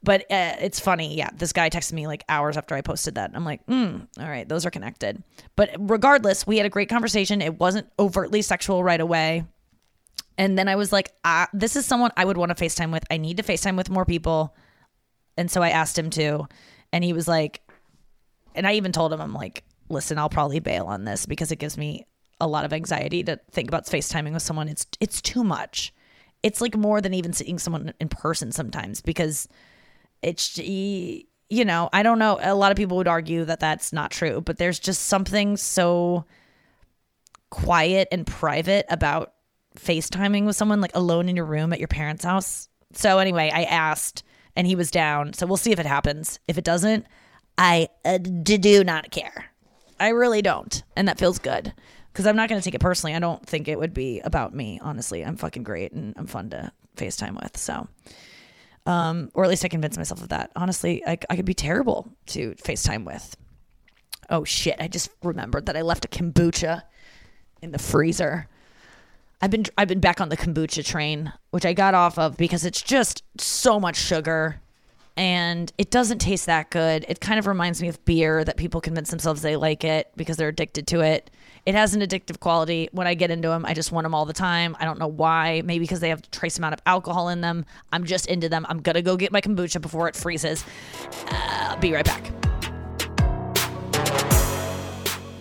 But 0.04 0.22
uh, 0.32 0.56
it's 0.60 0.80
funny. 0.82 1.16
Yeah 1.16 1.30
this 1.34 1.54
guy 1.54 1.70
texted 1.70 1.94
me 1.94 2.06
like 2.08 2.26
hours 2.28 2.58
after 2.58 2.76
I 2.76 2.82
posted 2.82 3.16
that. 3.16 3.32
I'm 3.34 3.46
like 3.46 3.66
mm, 3.68 4.06
all 4.20 4.30
right 4.30 4.48
those 4.48 4.66
are 4.66 4.72
connected. 4.72 5.24
But 5.56 5.70
regardless 5.80 6.46
we 6.46 6.58
had 6.58 6.66
a 6.66 6.70
great 6.70 6.90
conversation. 6.90 7.42
It 7.42 7.58
wasn't 7.62 7.88
overtly 7.98 8.42
sexual 8.42 8.84
right 8.84 9.00
away 9.00 9.46
and 10.38 10.58
then 10.58 10.68
I 10.68 10.76
was 10.76 10.92
like, 10.92 11.12
ah, 11.24 11.48
this 11.54 11.76
is 11.76 11.86
someone 11.86 12.12
I 12.18 12.26
would 12.26 12.38
want 12.38 12.56
to 12.56 12.64
FaceTime 12.64 12.92
with. 12.92 13.04
I 13.12 13.18
need 13.18 13.38
to 13.38 13.44
FaceTime 13.44 13.78
with 13.78 13.90
more 13.90 14.06
people. 14.06 14.56
And 15.38 15.50
so 15.50 15.62
I 15.62 15.70
asked 15.70 15.98
him 15.98 16.10
to. 16.12 16.48
And 16.94 17.04
he 17.04 17.14
was 17.14 17.28
like, 17.28 17.62
and 18.56 18.68
I 18.68 18.74
even 18.74 18.92
told 18.92 19.14
him, 19.14 19.22
I'm 19.22 19.34
like, 19.34 19.64
listen, 19.90 20.18
I'll 20.18 20.30
probably 20.30 20.60
bail 20.60 20.86
on 20.86 21.06
this 21.06 21.26
because 21.26 21.52
it 21.52 21.60
gives 21.60 21.78
me 21.78 22.06
a 22.40 22.48
lot 22.48 22.66
of 22.66 22.74
anxiety 22.74 23.24
to 23.24 23.40
think 23.52 23.70
about 23.70 23.86
FaceTiming 23.86 24.34
with 24.34 24.42
someone. 24.42 24.68
It's 24.68 24.88
it's 25.00 25.22
too 25.22 25.44
much. 25.44 25.94
It's 26.44 26.60
like 26.60 26.76
more 26.76 27.02
than 27.02 27.14
even 27.14 27.34
seeing 27.34 27.60
someone 27.60 27.94
in 28.00 28.10
person 28.10 28.52
sometimes 28.52 29.02
because 29.02 29.48
it's 30.22 30.58
you 30.58 31.66
know, 31.66 31.90
I 31.92 32.02
don't 32.02 32.18
know. 32.18 32.40
A 32.42 32.56
lot 32.56 32.72
of 32.72 32.78
people 32.78 32.98
would 32.98 33.08
argue 33.08 33.46
that 33.46 33.60
that's 33.60 33.92
not 33.92 34.10
true, 34.10 34.42
but 34.42 34.58
there's 34.58 34.80
just 34.80 35.04
something 35.04 35.58
so 35.58 36.26
quiet 37.50 38.08
and 38.12 38.26
private 38.26 38.86
about 38.90 39.34
FaceTiming 39.78 40.46
with 40.46 40.56
someone 40.56 40.82
like 40.82 40.96
alone 40.96 41.30
in 41.30 41.36
your 41.36 41.46
room 41.46 41.74
at 41.74 41.80
your 41.80 41.88
parents' 41.88 42.24
house. 42.24 42.68
So 42.94 43.20
anyway, 43.20 43.52
I 43.54 43.64
asked 43.64 44.24
and 44.56 44.68
he 44.68 44.76
was 44.76 44.92
down. 44.92 45.34
So 45.34 45.46
we'll 45.46 45.58
see 45.58 45.72
if 45.72 45.80
it 45.80 45.86
happens. 45.86 46.40
If 46.48 46.58
it 46.58 46.64
doesn't, 46.64 47.06
I 47.58 47.90
uh, 48.04 48.18
do 48.18 48.84
not 48.84 49.12
care. 49.12 49.46
I 50.00 50.10
really 50.10 50.42
don't. 50.42 50.84
And 50.96 51.08
that 51.08 51.20
feels 51.20 51.40
good 51.40 51.74
because 52.12 52.26
I'm 52.26 52.36
not 52.36 52.50
going 52.50 52.60
to 52.60 52.66
take 52.66 52.76
it 52.76 52.82
personally. 52.82 53.16
I 53.16 53.20
don't 53.20 53.46
think 53.46 53.68
it 53.68 53.78
would 53.78 53.94
be 53.94 54.20
about 54.22 54.54
me, 54.54 54.80
honestly. 54.82 55.24
I'm 55.24 55.38
fucking 55.38 55.64
great 55.64 55.92
and 55.92 56.14
I'm 56.18 56.28
fun 56.28 56.50
to 56.50 56.72
FaceTime 56.98 57.42
with. 57.42 57.56
So, 57.58 57.88
um, 58.86 59.30
or 59.34 59.44
at 59.44 59.50
least 59.50 59.64
I 59.64 59.68
convinced 59.68 59.98
myself 59.98 60.22
of 60.22 60.30
that. 60.30 60.52
Honestly, 60.56 61.06
I, 61.06 61.18
I 61.30 61.36
could 61.36 61.46
be 61.46 61.54
terrible 61.54 62.12
to 62.28 62.56
FaceTime 62.56 63.06
with. 63.06 63.38
Oh 64.30 64.44
shit. 64.44 64.76
I 64.80 64.88
just 64.88 65.10
remembered 65.24 65.68
that 65.68 65.78
I 65.78 65.82
left 65.82 66.06
a 66.06 66.08
kombucha 66.08 66.84
in 67.62 67.72
the 67.72 67.80
freezer. 67.80 68.48
I've 69.42 69.50
been 69.50 69.66
I've 69.78 69.88
been 69.88 70.00
back 70.00 70.22
on 70.22 70.30
the 70.30 70.38
kombucha 70.38 70.86
train, 70.86 71.34
which 71.50 71.66
I 71.66 71.74
got 71.74 71.96
off 71.96 72.20
of 72.20 72.38
because 72.38 72.64
it's 72.64 72.82
just 72.82 73.24
so 73.40 73.80
much 73.80 73.96
sugar 73.96 74.62
and 75.18 75.74
it 75.78 75.90
doesn't 75.90 76.20
taste 76.20 76.46
that 76.46 76.70
good. 76.70 77.06
It 77.10 77.22
kind 77.22 77.40
of 77.40 77.48
reminds 77.48 77.82
me 77.82 77.88
of 77.88 78.04
beer 78.06 78.44
that 78.44 78.56
people 78.56 78.82
convince 78.82 79.10
themselves 79.10 79.42
they 79.42 79.56
like 79.56 79.84
it 79.84 80.12
because 80.16 80.38
they're 80.38 80.50
addicted 80.50 80.86
to 80.88 81.02
it. 81.02 81.32
It 81.66 81.74
has 81.74 81.96
an 81.96 82.02
addictive 82.02 82.40
quality. 82.40 82.90
When 82.92 83.08
I 83.08 83.16
get 83.16 83.32
into 83.32 83.48
them, 83.48 83.66
I 83.66 83.74
just 83.74 83.92
want 83.92 84.06
them 84.06 84.14
all 84.14 84.26
the 84.26 84.34
time. 84.34 84.76
I 84.80 84.86
don't 84.86 85.00
know 85.00 85.08
why. 85.08 85.62
Maybe 85.66 85.84
because 85.84 86.00
they 86.00 86.10
have 86.10 86.20
a 86.20 86.28
trace 86.28 86.58
amount 86.60 86.74
of 86.74 86.82
alcohol 86.86 87.30
in 87.30 87.42
them. 87.42 87.66
I'm 87.92 88.04
just 88.04 88.28
into 88.28 88.48
them. 88.48 88.66
I'm 88.70 88.80
gonna 88.80 89.02
go 89.02 89.18
get 89.18 89.32
my 89.32 89.42
kombucha 89.42 89.82
before 89.82 90.08
it 90.08 90.16
freezes. 90.16 90.64
Uh, 91.30 91.78
be 91.78 91.94
right 91.94 92.06
back. 92.06 92.32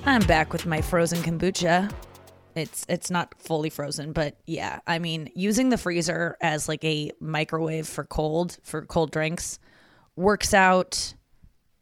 I'm 0.07 0.23
back 0.23 0.52
with 0.54 0.64
my 0.64 0.80
frozen 0.80 1.19
kombucha. 1.19 1.92
It's 2.61 2.87
it's 2.88 3.11
not 3.11 3.35
fully 3.38 3.71
frozen, 3.71 4.12
but 4.12 4.37
yeah, 4.47 4.81
I 4.87 4.99
mean, 4.99 5.31
using 5.35 5.71
the 5.71 5.79
freezer 5.79 6.37
as 6.40 6.69
like 6.69 6.85
a 6.85 7.11
microwave 7.21 7.88
for 7.88 8.05
cold 8.05 8.59
for 8.62 8.85
cold 8.85 9.11
drinks 9.11 9.59
works 10.17 10.55
out 10.55 11.14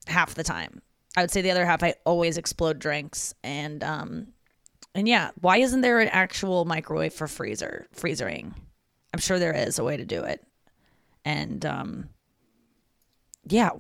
half 0.07 0.35
the 0.35 0.45
time. 0.45 0.81
I 1.17 1.23
would 1.23 1.31
say 1.31 1.43
the 1.43 1.51
other 1.51 1.67
half 1.67 1.83
I 1.83 1.95
always 2.05 2.39
explode 2.39 2.79
drinks 2.79 3.35
and 3.43 3.83
um 3.85 4.29
and 4.95 5.07
yeah, 5.07 5.31
why 5.41 5.59
isn't 5.59 5.83
there 5.83 6.01
an 6.01 6.09
actual 6.09 6.65
microwave 6.65 7.13
for 7.13 7.27
freezer 7.27 7.87
freezering? 7.93 8.55
I'm 9.13 9.21
sure 9.21 9.39
there 9.39 9.55
is 9.55 9.79
a 9.79 9.85
way 9.85 9.97
to 9.97 10.05
do 10.05 10.23
it. 10.25 10.45
And 11.25 11.65
um 11.67 12.09
yeah, 13.45 13.71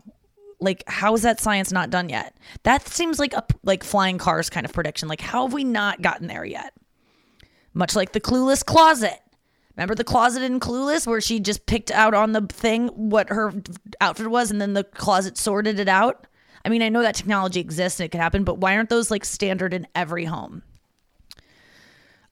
like 0.60 0.82
how 0.86 1.14
is 1.14 1.22
that 1.22 1.40
science 1.40 1.72
not 1.72 1.90
done 1.90 2.08
yet 2.08 2.36
that 2.64 2.86
seems 2.88 3.18
like 3.18 3.32
a 3.32 3.44
like 3.62 3.84
flying 3.84 4.18
cars 4.18 4.50
kind 4.50 4.66
of 4.66 4.72
prediction 4.72 5.08
like 5.08 5.20
how 5.20 5.46
have 5.46 5.52
we 5.52 5.64
not 5.64 6.02
gotten 6.02 6.26
there 6.26 6.44
yet 6.44 6.72
much 7.74 7.96
like 7.96 8.12
the 8.12 8.20
clueless 8.20 8.64
closet. 8.64 9.20
Remember 9.76 9.94
the 9.94 10.04
closet 10.04 10.42
in 10.42 10.58
clueless 10.58 11.06
where 11.06 11.20
she 11.20 11.38
just 11.38 11.66
picked 11.66 11.90
out 11.90 12.14
on 12.14 12.32
the 12.32 12.40
thing 12.42 12.88
what 12.88 13.28
her 13.28 13.52
outfit 14.00 14.28
was 14.28 14.50
and 14.50 14.60
then 14.60 14.72
the 14.74 14.84
closet 14.84 15.38
sorted 15.38 15.78
it 15.78 15.88
out? 15.88 16.26
I 16.64 16.70
mean 16.70 16.82
i 16.82 16.88
know 16.88 17.02
that 17.02 17.14
technology 17.14 17.60
exists 17.60 18.00
and 18.00 18.04
it 18.04 18.10
could 18.10 18.20
happen 18.20 18.44
but 18.44 18.58
why 18.58 18.76
aren't 18.76 18.90
those 18.90 19.10
like 19.10 19.24
standard 19.24 19.72
in 19.72 19.86
every 19.94 20.24
home? 20.24 20.62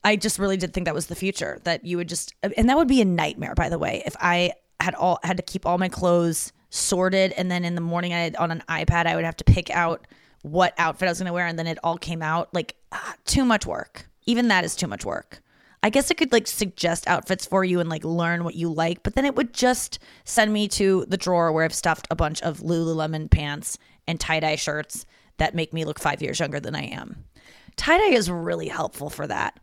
I 0.03 0.17
just 0.17 0.39
really 0.39 0.57
did 0.57 0.75
think 0.75 0.85
that 0.87 0.95
was 0.95 1.07
the 1.07 1.15
future 1.15 1.61
that 1.65 1.85
you 1.85 1.97
would 1.97 2.09
just 2.09 2.35
and 2.43 2.69
that 2.69 2.77
would 2.77 2.89
be 2.89 3.01
a 3.01 3.05
nightmare 3.05 3.55
by 3.55 3.69
the 3.69 3.79
way 3.79 4.03
if 4.05 4.17
i 4.21 4.53
had 4.81 4.95
all 4.95 5.21
had 5.23 5.37
to 5.37 5.43
keep 5.43 5.65
all 5.65 5.79
my 5.79 5.89
clothes 5.89 6.53
sorted 6.71 7.33
and 7.33 7.51
then 7.51 7.65
in 7.65 7.75
the 7.75 7.81
morning 7.81 8.13
I 8.13 8.33
on 8.39 8.51
an 8.51 8.63
iPad 8.69 9.07
I 9.07 9.17
would 9.17 9.25
have 9.25 9.37
to 9.37 9.45
pick 9.45 9.71
out 9.71 10.07
what 10.43 10.75
outfit 10.79 11.09
I 11.09 11.11
was 11.11 11.19
going 11.19 11.27
to 11.27 11.33
wear 11.33 11.47
and 11.47 11.59
then 11.59 11.67
it 11.67 11.79
all 11.83 11.99
came 11.99 12.23
out. 12.23 12.53
Like 12.55 12.77
ah, 12.93 13.15
too 13.25 13.45
much 13.45 13.67
work. 13.67 14.09
Even 14.27 14.49
that 14.49 14.65
is 14.65 14.77
too 14.77 14.87
much 14.89 15.05
work. 15.05 15.41
I 15.83 15.91
guess 15.91 16.11
it 16.11 16.17
could 16.17 16.33
like 16.33 16.47
suggest 16.49 17.07
outfits 17.07 17.47
for 17.47 17.65
you 17.65 17.79
and 17.81 17.89
like 17.89 18.05
learn 18.05 18.43
what 18.43 18.57
you 18.57 18.73
like, 18.73 19.03
but 19.03 19.15
then 19.15 19.25
it 19.25 19.37
would 19.37 19.55
just 19.55 20.01
send 20.25 20.53
me 20.53 20.67
to 20.69 21.05
the 21.07 21.17
drawer 21.17 21.53
where 21.53 21.65
I've 21.65 21.73
stuffed 21.73 22.09
a 22.11 22.17
bunch 22.17 22.43
of 22.43 22.59
Lululemon 22.59 23.31
pants 23.31 23.79
and 24.09 24.19
tie-dye 24.19 24.57
shirts 24.57 25.07
that 25.37 25.55
make 25.55 25.73
me 25.73 25.85
look 25.85 26.01
5 26.01 26.23
years 26.23 26.41
younger 26.41 26.59
than 26.59 26.75
I 26.75 26.87
am. 26.87 27.25
Tie-dye 27.77 28.17
is 28.17 28.31
really 28.31 28.69
helpful 28.69 29.11
for 29.11 29.27
that. 29.27 29.61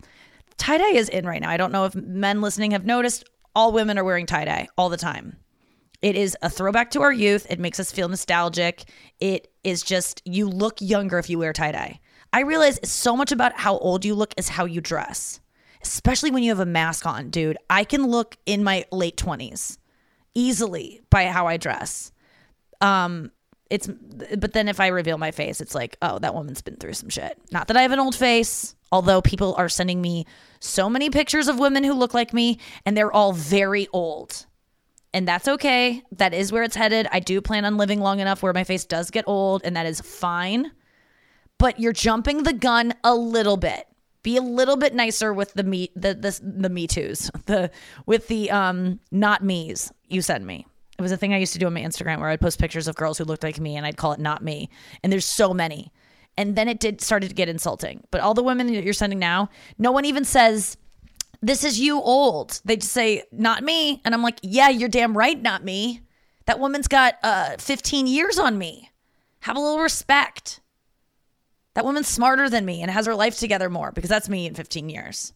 Tie-dye 0.58 0.98
is 0.98 1.10
in 1.10 1.26
right 1.26 1.42
now. 1.42 1.50
I 1.50 1.58
don't 1.58 1.72
know 1.72 1.86
if 1.86 1.96
men 1.96 2.42
listening 2.42 2.72
have 2.72 2.86
noticed 2.86 3.26
all 3.56 3.72
women 3.72 3.98
are 3.98 4.04
wearing 4.04 4.28
tie-dye 4.28 4.68
all 4.78 4.90
the 4.90 4.98
time. 4.98 5.38
It 6.02 6.16
is 6.16 6.38
a 6.42 6.50
throwback 6.50 6.92
to 6.92 7.02
our 7.02 7.12
youth. 7.12 7.48
It 7.50 7.60
makes 7.60 7.80
us 7.80 7.92
feel 7.92 8.08
nostalgic. 8.08 8.84
It 9.20 9.52
is 9.64 9.82
just, 9.82 10.22
you 10.26 10.48
look 10.48 10.80
younger 10.80 11.18
if 11.18 11.30
you 11.30 11.40
wear 11.40 11.54
tie 11.54 11.72
dye. 11.72 12.00
I 12.34 12.42
realize 12.42 12.80
so 12.84 13.16
much 13.16 13.32
about 13.32 13.54
how 13.54 13.78
old 13.78 14.04
you 14.04 14.16
look 14.16 14.34
is 14.38 14.50
how 14.50 14.66
you 14.66 14.82
dress, 14.82 15.40
especially 15.84 16.32
when 16.32 16.44
you 16.44 16.50
have 16.50 16.60
a 16.60 16.66
mask 16.66 17.06
on, 17.06 17.30
dude. 17.30 17.58
I 17.70 17.84
can 17.84 18.08
look 18.08 18.36
in 18.46 18.64
my 18.64 18.86
late 18.92 19.16
20s 19.18 19.78
easily 20.34 21.02
by 21.10 21.28
how 21.28 21.48
I 21.48 21.58
dress. 21.58 22.12
Um, 22.82 23.32
it's 23.70 23.88
but 23.88 24.54
then 24.54 24.68
if 24.68 24.80
I 24.80 24.88
reveal 24.88 25.18
my 25.18 25.32
face, 25.32 25.62
it's 25.62 25.76
like, 25.76 25.96
oh, 26.02 26.20
that 26.20 26.34
woman's 26.34 26.62
been 26.62 26.78
through 26.78 26.94
some 26.94 27.10
shit. 27.10 27.40
Not 27.52 27.68
that 27.68 27.78
I 27.78 27.84
have 27.84 27.92
an 27.92 28.00
old 28.00 28.16
face, 28.16 28.76
although 28.92 29.22
people 29.22 29.56
are 29.58 29.70
sending 29.70 30.02
me 30.02 30.26
so 30.60 30.90
many 30.90 31.10
pictures 31.10 31.48
of 31.48 31.60
women 31.60 31.84
who 31.84 31.94
look 31.94 32.14
like 32.14 32.34
me, 32.34 32.60
and 32.86 32.98
they're 32.98 33.14
all 33.14 33.32
very 33.32 33.88
old 33.94 34.46
and 35.14 35.28
that's 35.28 35.48
okay. 35.48 36.02
That 36.14 36.34
is 36.34 36.52
where 36.52 36.64
it's 36.64 36.76
headed. 36.76 37.08
I 37.12 37.20
do 37.20 37.40
plan 37.40 37.66
on 37.66 37.78
living 37.78 38.00
long 38.00 38.20
enough 38.20 38.42
where 38.42 38.54
my 38.54 38.64
face 38.64 38.84
does 38.84 39.12
get 39.12 39.28
old, 39.28 39.62
and 39.64 39.76
that 39.76 39.86
is 39.86 40.02
fine. 40.02 40.72
But 41.64 41.80
you're 41.80 41.94
jumping 41.94 42.44
the 42.44 42.52
gun 42.52 42.94
a 43.06 43.16
little 43.16 43.56
bit. 43.56 43.88
Be 44.22 44.36
a 44.36 44.42
little 44.42 44.76
bit 44.76 44.94
nicer 44.94 45.32
with 45.32 45.54
the 45.54 45.64
me 45.64 45.92
the 45.96 46.14
the, 46.14 46.38
the 46.44 46.68
me 46.68 46.88
too's 46.88 47.32
the 47.46 47.72
with 48.06 48.28
the 48.28 48.52
um 48.52 49.00
not 49.12 49.46
me's 49.46 49.90
you 50.10 50.22
send 50.22 50.46
me. 50.46 50.68
It 51.00 51.02
was 51.02 51.14
a 51.14 51.16
thing 51.16 51.34
I 51.34 51.38
used 51.38 51.54
to 51.54 51.60
do 51.60 51.68
on 51.68 51.74
my 51.74 51.80
Instagram 51.80 52.20
where 52.20 52.28
I'd 52.28 52.42
post 52.42 52.60
pictures 52.60 52.90
of 52.90 52.98
girls 52.98 53.18
who 53.18 53.24
looked 53.24 53.44
like 53.44 53.62
me 53.62 53.78
and 53.78 53.86
I'd 53.86 53.96
call 53.96 54.12
it 54.12 54.20
not 54.20 54.44
me. 54.44 54.70
And 55.02 55.14
there's 55.14 55.24
so 55.24 55.54
many. 55.54 55.94
And 56.38 56.58
then 56.58 56.68
it 56.68 56.82
did 56.82 57.00
started 57.00 57.30
to 57.30 57.34
get 57.34 57.48
insulting. 57.48 58.04
But 58.12 58.20
all 58.20 58.34
the 58.34 58.44
women 58.44 58.68
that 58.68 58.84
you're 58.84 58.92
sending 58.92 59.20
now, 59.20 59.50
no 59.78 59.94
one 59.94 60.04
even 60.04 60.26
says 60.26 60.76
this 61.42 61.64
is 61.64 61.80
you 61.80 61.96
old. 62.02 62.60
They 62.66 62.76
just 62.76 62.92
say, 62.92 63.24
not 63.32 63.64
me. 63.64 64.02
And 64.04 64.14
I'm 64.14 64.22
like, 64.22 64.40
yeah, 64.42 64.68
you're 64.68 64.90
damn 64.90 65.18
right, 65.18 65.42
not 65.42 65.64
me. 65.64 66.02
That 66.46 66.60
woman's 66.60 66.90
got 66.90 67.16
uh, 67.24 67.56
15 67.58 68.06
years 68.06 68.38
on 68.38 68.58
me. 68.58 68.92
Have 69.40 69.56
a 69.56 69.62
little 69.62 69.80
respect. 69.80 70.60
That 71.76 71.86
woman's 71.86 72.08
smarter 72.08 72.50
than 72.50 72.66
me 72.66 72.82
and 72.82 72.92
has 72.92 73.06
her 73.06 73.16
life 73.16 73.38
together 73.38 73.70
more 73.70 73.92
because 73.92 74.10
that's 74.10 74.30
me 74.30 74.46
in 74.46 74.54
15 74.54 74.90
years. 74.90 75.34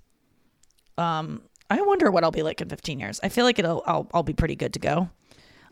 Um, 0.98 1.42
I 1.70 1.82
wonder 1.82 2.12
what 2.12 2.24
I'll 2.24 2.32
be 2.32 2.44
like 2.44 2.62
in 2.62 2.70
15 2.70 3.00
years. 3.00 3.20
I 3.24 3.30
feel 3.30 3.44
like 3.44 3.60
it'll 3.60 3.84
I'll, 3.86 4.08
I'll 4.14 4.24
be 4.24 4.34
pretty 4.34 4.56
good 4.56 4.74
to 4.74 4.80
go. 4.80 5.10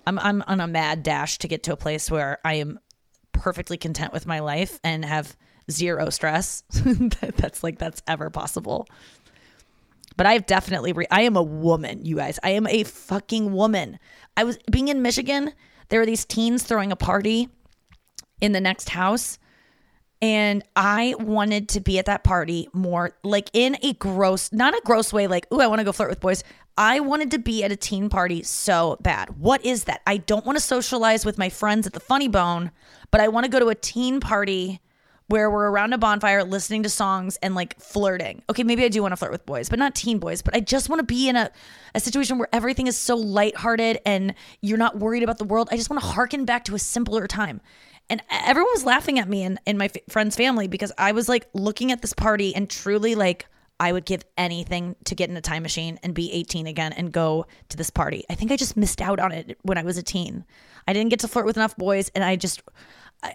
I'm 0.07 0.19
I'm 0.19 0.43
on 0.47 0.59
a 0.59 0.67
mad 0.67 1.03
dash 1.03 1.37
to 1.39 1.47
get 1.47 1.63
to 1.63 1.73
a 1.73 1.77
place 1.77 2.11
where 2.11 2.39
I 2.43 2.55
am 2.55 2.79
perfectly 3.31 3.77
content 3.77 4.13
with 4.13 4.25
my 4.25 4.39
life 4.39 4.79
and 4.83 5.05
have 5.05 5.35
zero 5.69 6.09
stress. 6.09 6.63
that's 7.37 7.63
like 7.63 7.77
that's 7.77 8.01
ever 8.07 8.29
possible. 8.29 8.87
But 10.17 10.25
I've 10.25 10.45
definitely, 10.45 10.93
re- 10.93 11.07
I 11.11 11.23
am 11.23 11.35
a 11.35 11.43
woman, 11.43 12.05
you 12.05 12.15
guys. 12.15 12.39
I 12.41 12.51
am 12.51 12.67
a 12.67 12.83
fucking 12.83 13.51
woman. 13.51 13.99
I 14.37 14.45
was 14.45 14.57
being 14.71 14.87
in 14.87 15.01
Michigan, 15.01 15.53
there 15.89 15.99
were 15.99 16.05
these 16.05 16.25
teens 16.25 16.63
throwing 16.63 16.91
a 16.91 16.95
party 16.95 17.49
in 18.41 18.51
the 18.51 18.61
next 18.61 18.89
house. 18.89 19.37
And 20.21 20.63
I 20.75 21.15
wanted 21.19 21.69
to 21.69 21.81
be 21.81 21.99
at 21.99 22.05
that 22.05 22.23
party 22.23 22.69
more 22.73 23.15
like 23.23 23.49
in 23.53 23.77
a 23.83 23.93
gross, 23.93 24.51
not 24.51 24.73
a 24.73 24.81
gross 24.85 25.11
way, 25.11 25.27
like, 25.27 25.45
ooh, 25.53 25.59
I 25.59 25.67
want 25.67 25.79
to 25.79 25.85
go 25.85 25.91
flirt 25.91 26.09
with 26.09 26.21
boys. 26.21 26.43
I 26.77 26.99
wanted 26.99 27.31
to 27.31 27.39
be 27.39 27.63
at 27.63 27.71
a 27.71 27.75
teen 27.75 28.09
party 28.09 28.43
so 28.43 28.97
bad. 29.01 29.39
What 29.39 29.63
is 29.65 29.85
that? 29.85 30.01
I 30.05 30.17
don't 30.17 30.45
want 30.45 30.57
to 30.57 30.63
socialize 30.63 31.25
with 31.25 31.37
my 31.37 31.49
friends 31.49 31.87
at 31.87 31.93
the 31.93 31.99
funny 31.99 32.27
bone, 32.27 32.71
but 33.11 33.21
I 33.21 33.27
want 33.27 33.45
to 33.45 33.51
go 33.51 33.59
to 33.59 33.67
a 33.67 33.75
teen 33.75 34.19
party 34.19 34.81
where 35.27 35.49
we're 35.49 35.69
around 35.69 35.91
a 35.93 35.97
bonfire 35.97 36.43
listening 36.43 36.83
to 36.83 36.89
songs 36.89 37.37
and 37.41 37.55
like 37.55 37.79
flirting. 37.79 38.43
Okay, 38.49 38.63
maybe 38.63 38.83
I 38.83 38.89
do 38.89 39.01
want 39.01 39.11
to 39.11 39.17
flirt 39.17 39.31
with 39.31 39.45
boys, 39.45 39.69
but 39.69 39.79
not 39.79 39.95
teen 39.95 40.19
boys. 40.19 40.41
But 40.41 40.55
I 40.55 40.59
just 40.59 40.87
want 40.87 40.99
to 40.99 41.05
be 41.05 41.27
in 41.27 41.35
a, 41.35 41.49
a 41.95 41.99
situation 41.99 42.37
where 42.37 42.49
everything 42.53 42.87
is 42.87 42.97
so 42.97 43.15
lighthearted 43.15 43.99
and 44.05 44.35
you're 44.61 44.77
not 44.77 44.99
worried 44.99 45.23
about 45.23 45.39
the 45.39 45.45
world. 45.45 45.69
I 45.71 45.77
just 45.77 45.89
want 45.89 46.01
to 46.01 46.07
harken 46.07 46.45
back 46.45 46.65
to 46.65 46.75
a 46.75 46.79
simpler 46.79 47.25
time. 47.27 47.61
And 48.09 48.21
everyone 48.29 48.71
was 48.73 48.85
laughing 48.85 49.17
at 49.19 49.27
me 49.27 49.43
and 49.43 49.59
in 49.65 49.77
my 49.77 49.85
f- 49.85 49.97
friend's 50.09 50.35
family 50.35 50.67
because 50.67 50.91
I 50.97 51.11
was 51.11 51.27
like 51.27 51.47
looking 51.53 51.91
at 51.91 52.01
this 52.01 52.13
party 52.13 52.55
and 52.55 52.69
truly 52.69 53.15
like 53.15 53.47
I 53.79 53.91
would 53.91 54.05
give 54.05 54.23
anything 54.37 54.95
to 55.05 55.15
get 55.15 55.29
in 55.29 55.35
a 55.35 55.41
time 55.41 55.63
machine 55.63 55.99
and 56.03 56.13
be 56.13 56.31
18 56.31 56.67
again 56.67 56.93
and 56.93 57.11
go 57.11 57.45
to 57.69 57.77
this 57.77 57.89
party. 57.89 58.23
I 58.29 58.35
think 58.35 58.51
I 58.51 58.57
just 58.57 58.77
missed 58.77 59.01
out 59.01 59.19
on 59.19 59.31
it 59.31 59.57
when 59.63 59.77
I 59.77 59.83
was 59.83 59.97
a 59.97 60.03
teen. 60.03 60.45
I 60.87 60.93
didn't 60.93 61.09
get 61.09 61.19
to 61.21 61.27
flirt 61.27 61.45
with 61.45 61.57
enough 61.57 61.75
boys 61.75 62.09
and 62.15 62.23
I 62.23 62.35
just 62.35 62.61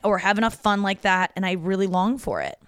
or 0.04 0.18
have 0.18 0.38
enough 0.38 0.54
fun 0.54 0.82
like 0.82 1.02
that 1.02 1.32
and 1.36 1.44
I 1.44 1.52
really 1.52 1.86
long 1.86 2.16
for 2.16 2.40
it. 2.40 2.58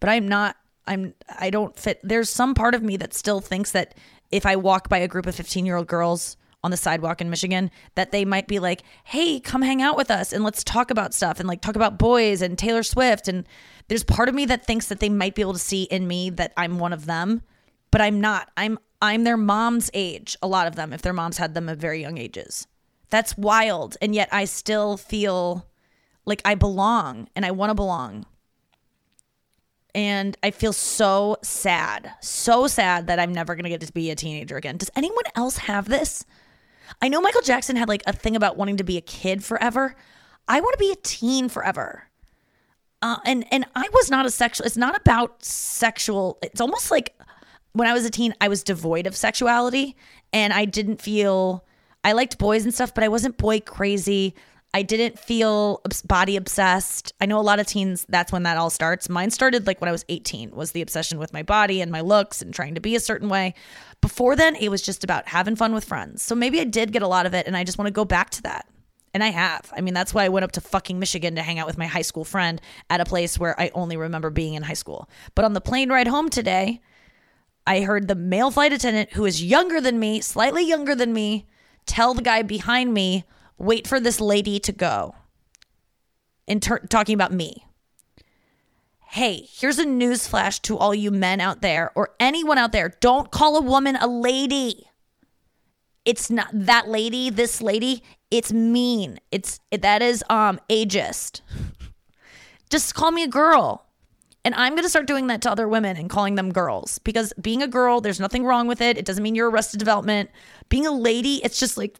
But 0.00 0.08
I'm 0.08 0.26
not 0.26 0.56
I'm 0.86 1.14
I 1.38 1.50
don't 1.50 1.78
fit 1.78 2.00
there's 2.02 2.30
some 2.30 2.54
part 2.54 2.74
of 2.74 2.82
me 2.82 2.96
that 2.96 3.14
still 3.14 3.40
thinks 3.40 3.72
that 3.72 3.94
if 4.30 4.46
I 4.46 4.56
walk 4.56 4.88
by 4.88 4.98
a 4.98 5.08
group 5.08 5.26
of 5.26 5.36
15-year-old 5.36 5.86
girls 5.86 6.36
on 6.64 6.70
the 6.70 6.76
sidewalk 6.76 7.20
in 7.20 7.30
Michigan 7.30 7.70
that 7.94 8.10
they 8.10 8.24
might 8.24 8.48
be 8.48 8.58
like, 8.58 8.82
"Hey, 9.04 9.40
come 9.40 9.62
hang 9.62 9.80
out 9.80 9.96
with 9.96 10.10
us 10.10 10.32
and 10.32 10.42
let's 10.44 10.64
talk 10.64 10.90
about 10.90 11.14
stuff 11.14 11.38
and 11.38 11.48
like 11.48 11.60
talk 11.60 11.76
about 11.76 11.98
boys 11.98 12.42
and 12.42 12.58
Taylor 12.58 12.82
Swift." 12.82 13.28
And 13.28 13.46
there's 13.88 14.04
part 14.04 14.28
of 14.28 14.34
me 14.34 14.44
that 14.46 14.66
thinks 14.66 14.86
that 14.88 15.00
they 15.00 15.08
might 15.08 15.34
be 15.34 15.42
able 15.42 15.52
to 15.52 15.58
see 15.58 15.84
in 15.84 16.08
me 16.08 16.30
that 16.30 16.52
I'm 16.56 16.78
one 16.78 16.92
of 16.92 17.06
them, 17.06 17.42
but 17.90 18.00
I'm 18.00 18.20
not. 18.20 18.50
I'm 18.56 18.78
I'm 19.00 19.24
their 19.24 19.36
mom's 19.36 19.90
age, 19.94 20.36
a 20.42 20.48
lot 20.48 20.66
of 20.66 20.74
them 20.74 20.92
if 20.92 21.02
their 21.02 21.12
moms 21.12 21.38
had 21.38 21.54
them 21.54 21.68
at 21.68 21.78
very 21.78 22.00
young 22.00 22.18
ages. 22.18 22.66
That's 23.10 23.36
wild. 23.36 23.96
And 24.02 24.14
yet 24.14 24.28
I 24.32 24.44
still 24.44 24.96
feel 24.96 25.66
like 26.24 26.42
I 26.44 26.54
belong 26.54 27.28
and 27.34 27.46
I 27.46 27.52
want 27.52 27.70
to 27.70 27.74
belong. 27.74 28.26
And 29.94 30.36
I 30.42 30.50
feel 30.50 30.72
so 30.72 31.38
sad, 31.42 32.12
so 32.20 32.66
sad 32.66 33.06
that 33.06 33.18
I'm 33.18 33.32
never 33.32 33.54
going 33.54 33.64
to 33.64 33.70
get 33.70 33.80
to 33.80 33.92
be 33.92 34.10
a 34.10 34.14
teenager 34.14 34.56
again. 34.56 34.76
Does 34.76 34.90
anyone 34.94 35.24
else 35.34 35.56
have 35.58 35.88
this? 35.88 36.24
I 37.02 37.08
know 37.08 37.20
Michael 37.20 37.42
Jackson 37.42 37.76
had 37.76 37.88
like 37.88 38.02
a 38.06 38.12
thing 38.12 38.36
about 38.36 38.56
wanting 38.56 38.76
to 38.78 38.84
be 38.84 38.96
a 38.96 39.02
kid 39.02 39.44
forever. 39.44 39.94
I 40.46 40.60
want 40.60 40.72
to 40.74 40.78
be 40.78 40.90
a 40.90 40.96
teen 40.96 41.48
forever. 41.48 42.04
Uh, 43.00 43.18
and 43.24 43.44
and 43.52 43.64
I 43.76 43.88
was 43.92 44.10
not 44.10 44.26
a 44.26 44.30
sexual. 44.30 44.66
It's 44.66 44.76
not 44.76 44.96
about 44.96 45.44
sexual. 45.44 46.38
It's 46.42 46.60
almost 46.60 46.90
like 46.90 47.14
when 47.72 47.86
I 47.86 47.92
was 47.92 48.04
a 48.04 48.10
teen, 48.10 48.34
I 48.40 48.48
was 48.48 48.64
devoid 48.64 49.06
of 49.06 49.14
sexuality, 49.14 49.96
and 50.32 50.52
I 50.52 50.64
didn't 50.64 51.00
feel 51.00 51.64
I 52.02 52.12
liked 52.12 52.38
boys 52.38 52.64
and 52.64 52.74
stuff, 52.74 52.94
but 52.94 53.04
I 53.04 53.08
wasn't 53.08 53.36
boy 53.36 53.60
crazy. 53.60 54.34
I 54.74 54.82
didn't 54.82 55.18
feel 55.18 55.80
body 56.04 56.36
obsessed. 56.36 57.14
I 57.20 57.26
know 57.26 57.38
a 57.38 57.42
lot 57.42 57.58
of 57.58 57.66
teens, 57.66 58.04
that's 58.08 58.30
when 58.30 58.42
that 58.42 58.58
all 58.58 58.68
starts. 58.68 59.08
Mine 59.08 59.30
started 59.30 59.66
like 59.66 59.80
when 59.80 59.88
I 59.88 59.92
was 59.92 60.04
18, 60.08 60.50
was 60.50 60.72
the 60.72 60.82
obsession 60.82 61.18
with 61.18 61.32
my 61.32 61.42
body 61.42 61.80
and 61.80 61.90
my 61.90 62.02
looks 62.02 62.42
and 62.42 62.52
trying 62.52 62.74
to 62.74 62.80
be 62.80 62.94
a 62.94 63.00
certain 63.00 63.30
way. 63.30 63.54
Before 64.02 64.36
then, 64.36 64.56
it 64.56 64.68
was 64.68 64.82
just 64.82 65.04
about 65.04 65.28
having 65.28 65.56
fun 65.56 65.72
with 65.72 65.84
friends. 65.84 66.22
So 66.22 66.34
maybe 66.34 66.60
I 66.60 66.64
did 66.64 66.92
get 66.92 67.02
a 67.02 67.08
lot 67.08 67.24
of 67.24 67.34
it 67.34 67.46
and 67.46 67.56
I 67.56 67.64
just 67.64 67.78
want 67.78 67.86
to 67.86 67.92
go 67.92 68.04
back 68.04 68.28
to 68.30 68.42
that. 68.42 68.68
And 69.14 69.24
I 69.24 69.28
have. 69.28 69.72
I 69.74 69.80
mean, 69.80 69.94
that's 69.94 70.12
why 70.12 70.24
I 70.24 70.28
went 70.28 70.44
up 70.44 70.52
to 70.52 70.60
fucking 70.60 70.98
Michigan 70.98 71.34
to 71.36 71.42
hang 71.42 71.58
out 71.58 71.66
with 71.66 71.78
my 71.78 71.86
high 71.86 72.02
school 72.02 72.24
friend 72.24 72.60
at 72.90 73.00
a 73.00 73.06
place 73.06 73.38
where 73.38 73.58
I 73.58 73.70
only 73.72 73.96
remember 73.96 74.28
being 74.28 74.52
in 74.52 74.62
high 74.62 74.74
school. 74.74 75.08
But 75.34 75.46
on 75.46 75.54
the 75.54 75.62
plane 75.62 75.88
ride 75.88 76.08
home 76.08 76.28
today, 76.28 76.82
I 77.66 77.80
heard 77.80 78.06
the 78.06 78.14
male 78.14 78.50
flight 78.50 78.74
attendant, 78.74 79.14
who 79.14 79.24
is 79.24 79.42
younger 79.42 79.80
than 79.80 79.98
me, 79.98 80.20
slightly 80.20 80.62
younger 80.62 80.94
than 80.94 81.14
me, 81.14 81.46
tell 81.86 82.12
the 82.12 82.22
guy 82.22 82.42
behind 82.42 82.92
me, 82.92 83.24
wait 83.58 83.86
for 83.86 84.00
this 84.00 84.20
lady 84.20 84.58
to 84.60 84.72
go. 84.72 85.14
In 86.46 86.60
ter- 86.60 86.86
talking 86.86 87.14
about 87.14 87.32
me. 87.32 87.66
Hey, 89.10 89.46
here's 89.50 89.78
a 89.78 89.86
news 89.86 90.26
flash 90.26 90.60
to 90.60 90.76
all 90.76 90.94
you 90.94 91.10
men 91.10 91.40
out 91.40 91.62
there 91.62 91.90
or 91.94 92.10
anyone 92.20 92.58
out 92.58 92.72
there. 92.72 92.94
Don't 93.00 93.30
call 93.30 93.56
a 93.56 93.62
woman 93.62 93.96
a 93.96 94.06
lady. 94.06 94.88
It's 96.04 96.30
not 96.30 96.48
that 96.52 96.88
lady, 96.88 97.30
this 97.30 97.60
lady, 97.60 98.02
it's 98.30 98.52
mean. 98.52 99.18
It's 99.30 99.60
that 99.70 100.02
is 100.02 100.22
um 100.30 100.60
ageist. 100.70 101.40
Just 102.70 102.94
call 102.94 103.10
me 103.10 103.22
a 103.22 103.28
girl. 103.28 103.86
And 104.44 104.54
I'm 104.54 104.72
going 104.72 104.84
to 104.84 104.88
start 104.88 105.06
doing 105.06 105.26
that 105.26 105.42
to 105.42 105.50
other 105.50 105.68
women 105.68 105.96
and 105.96 106.08
calling 106.08 106.36
them 106.36 106.52
girls 106.52 106.98
because 107.00 107.34
being 107.40 107.62
a 107.62 107.68
girl, 107.68 108.00
there's 108.00 108.20
nothing 108.20 108.44
wrong 108.44 108.66
with 108.66 108.80
it. 108.80 108.96
It 108.96 109.04
doesn't 109.04 109.22
mean 109.22 109.34
you're 109.34 109.50
arrested 109.50 109.78
development. 109.78 110.30
Being 110.68 110.86
a 110.86 110.92
lady, 110.92 111.42
it's 111.44 111.58
just 111.58 111.76
like 111.76 111.98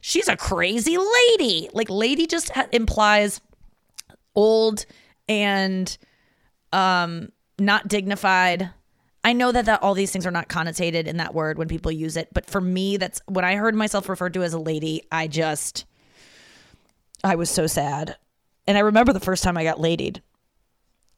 she's 0.00 0.28
a 0.28 0.36
crazy 0.36 0.96
lady. 0.96 1.68
Like 1.72 1.88
lady 1.90 2.26
just 2.26 2.50
ha- 2.50 2.66
implies 2.72 3.40
old 4.34 4.86
and 5.28 5.96
um 6.72 7.30
not 7.58 7.88
dignified. 7.88 8.70
I 9.22 9.34
know 9.34 9.52
that, 9.52 9.66
that 9.66 9.82
all 9.82 9.92
these 9.92 10.10
things 10.10 10.26
are 10.26 10.30
not 10.30 10.48
connotated 10.48 11.06
in 11.06 11.18
that 11.18 11.34
word 11.34 11.58
when 11.58 11.68
people 11.68 11.92
use 11.92 12.16
it, 12.16 12.28
but 12.32 12.46
for 12.46 12.60
me 12.60 12.96
that's 12.96 13.20
when 13.26 13.44
I 13.44 13.56
heard 13.56 13.74
myself 13.74 14.08
referred 14.08 14.34
to 14.34 14.42
as 14.42 14.54
a 14.54 14.58
lady, 14.58 15.02
I 15.12 15.26
just 15.26 15.84
I 17.22 17.34
was 17.36 17.50
so 17.50 17.66
sad. 17.66 18.16
And 18.66 18.78
I 18.78 18.82
remember 18.82 19.12
the 19.12 19.20
first 19.20 19.44
time 19.44 19.56
I 19.56 19.64
got 19.64 19.80
ladied. 19.80 20.22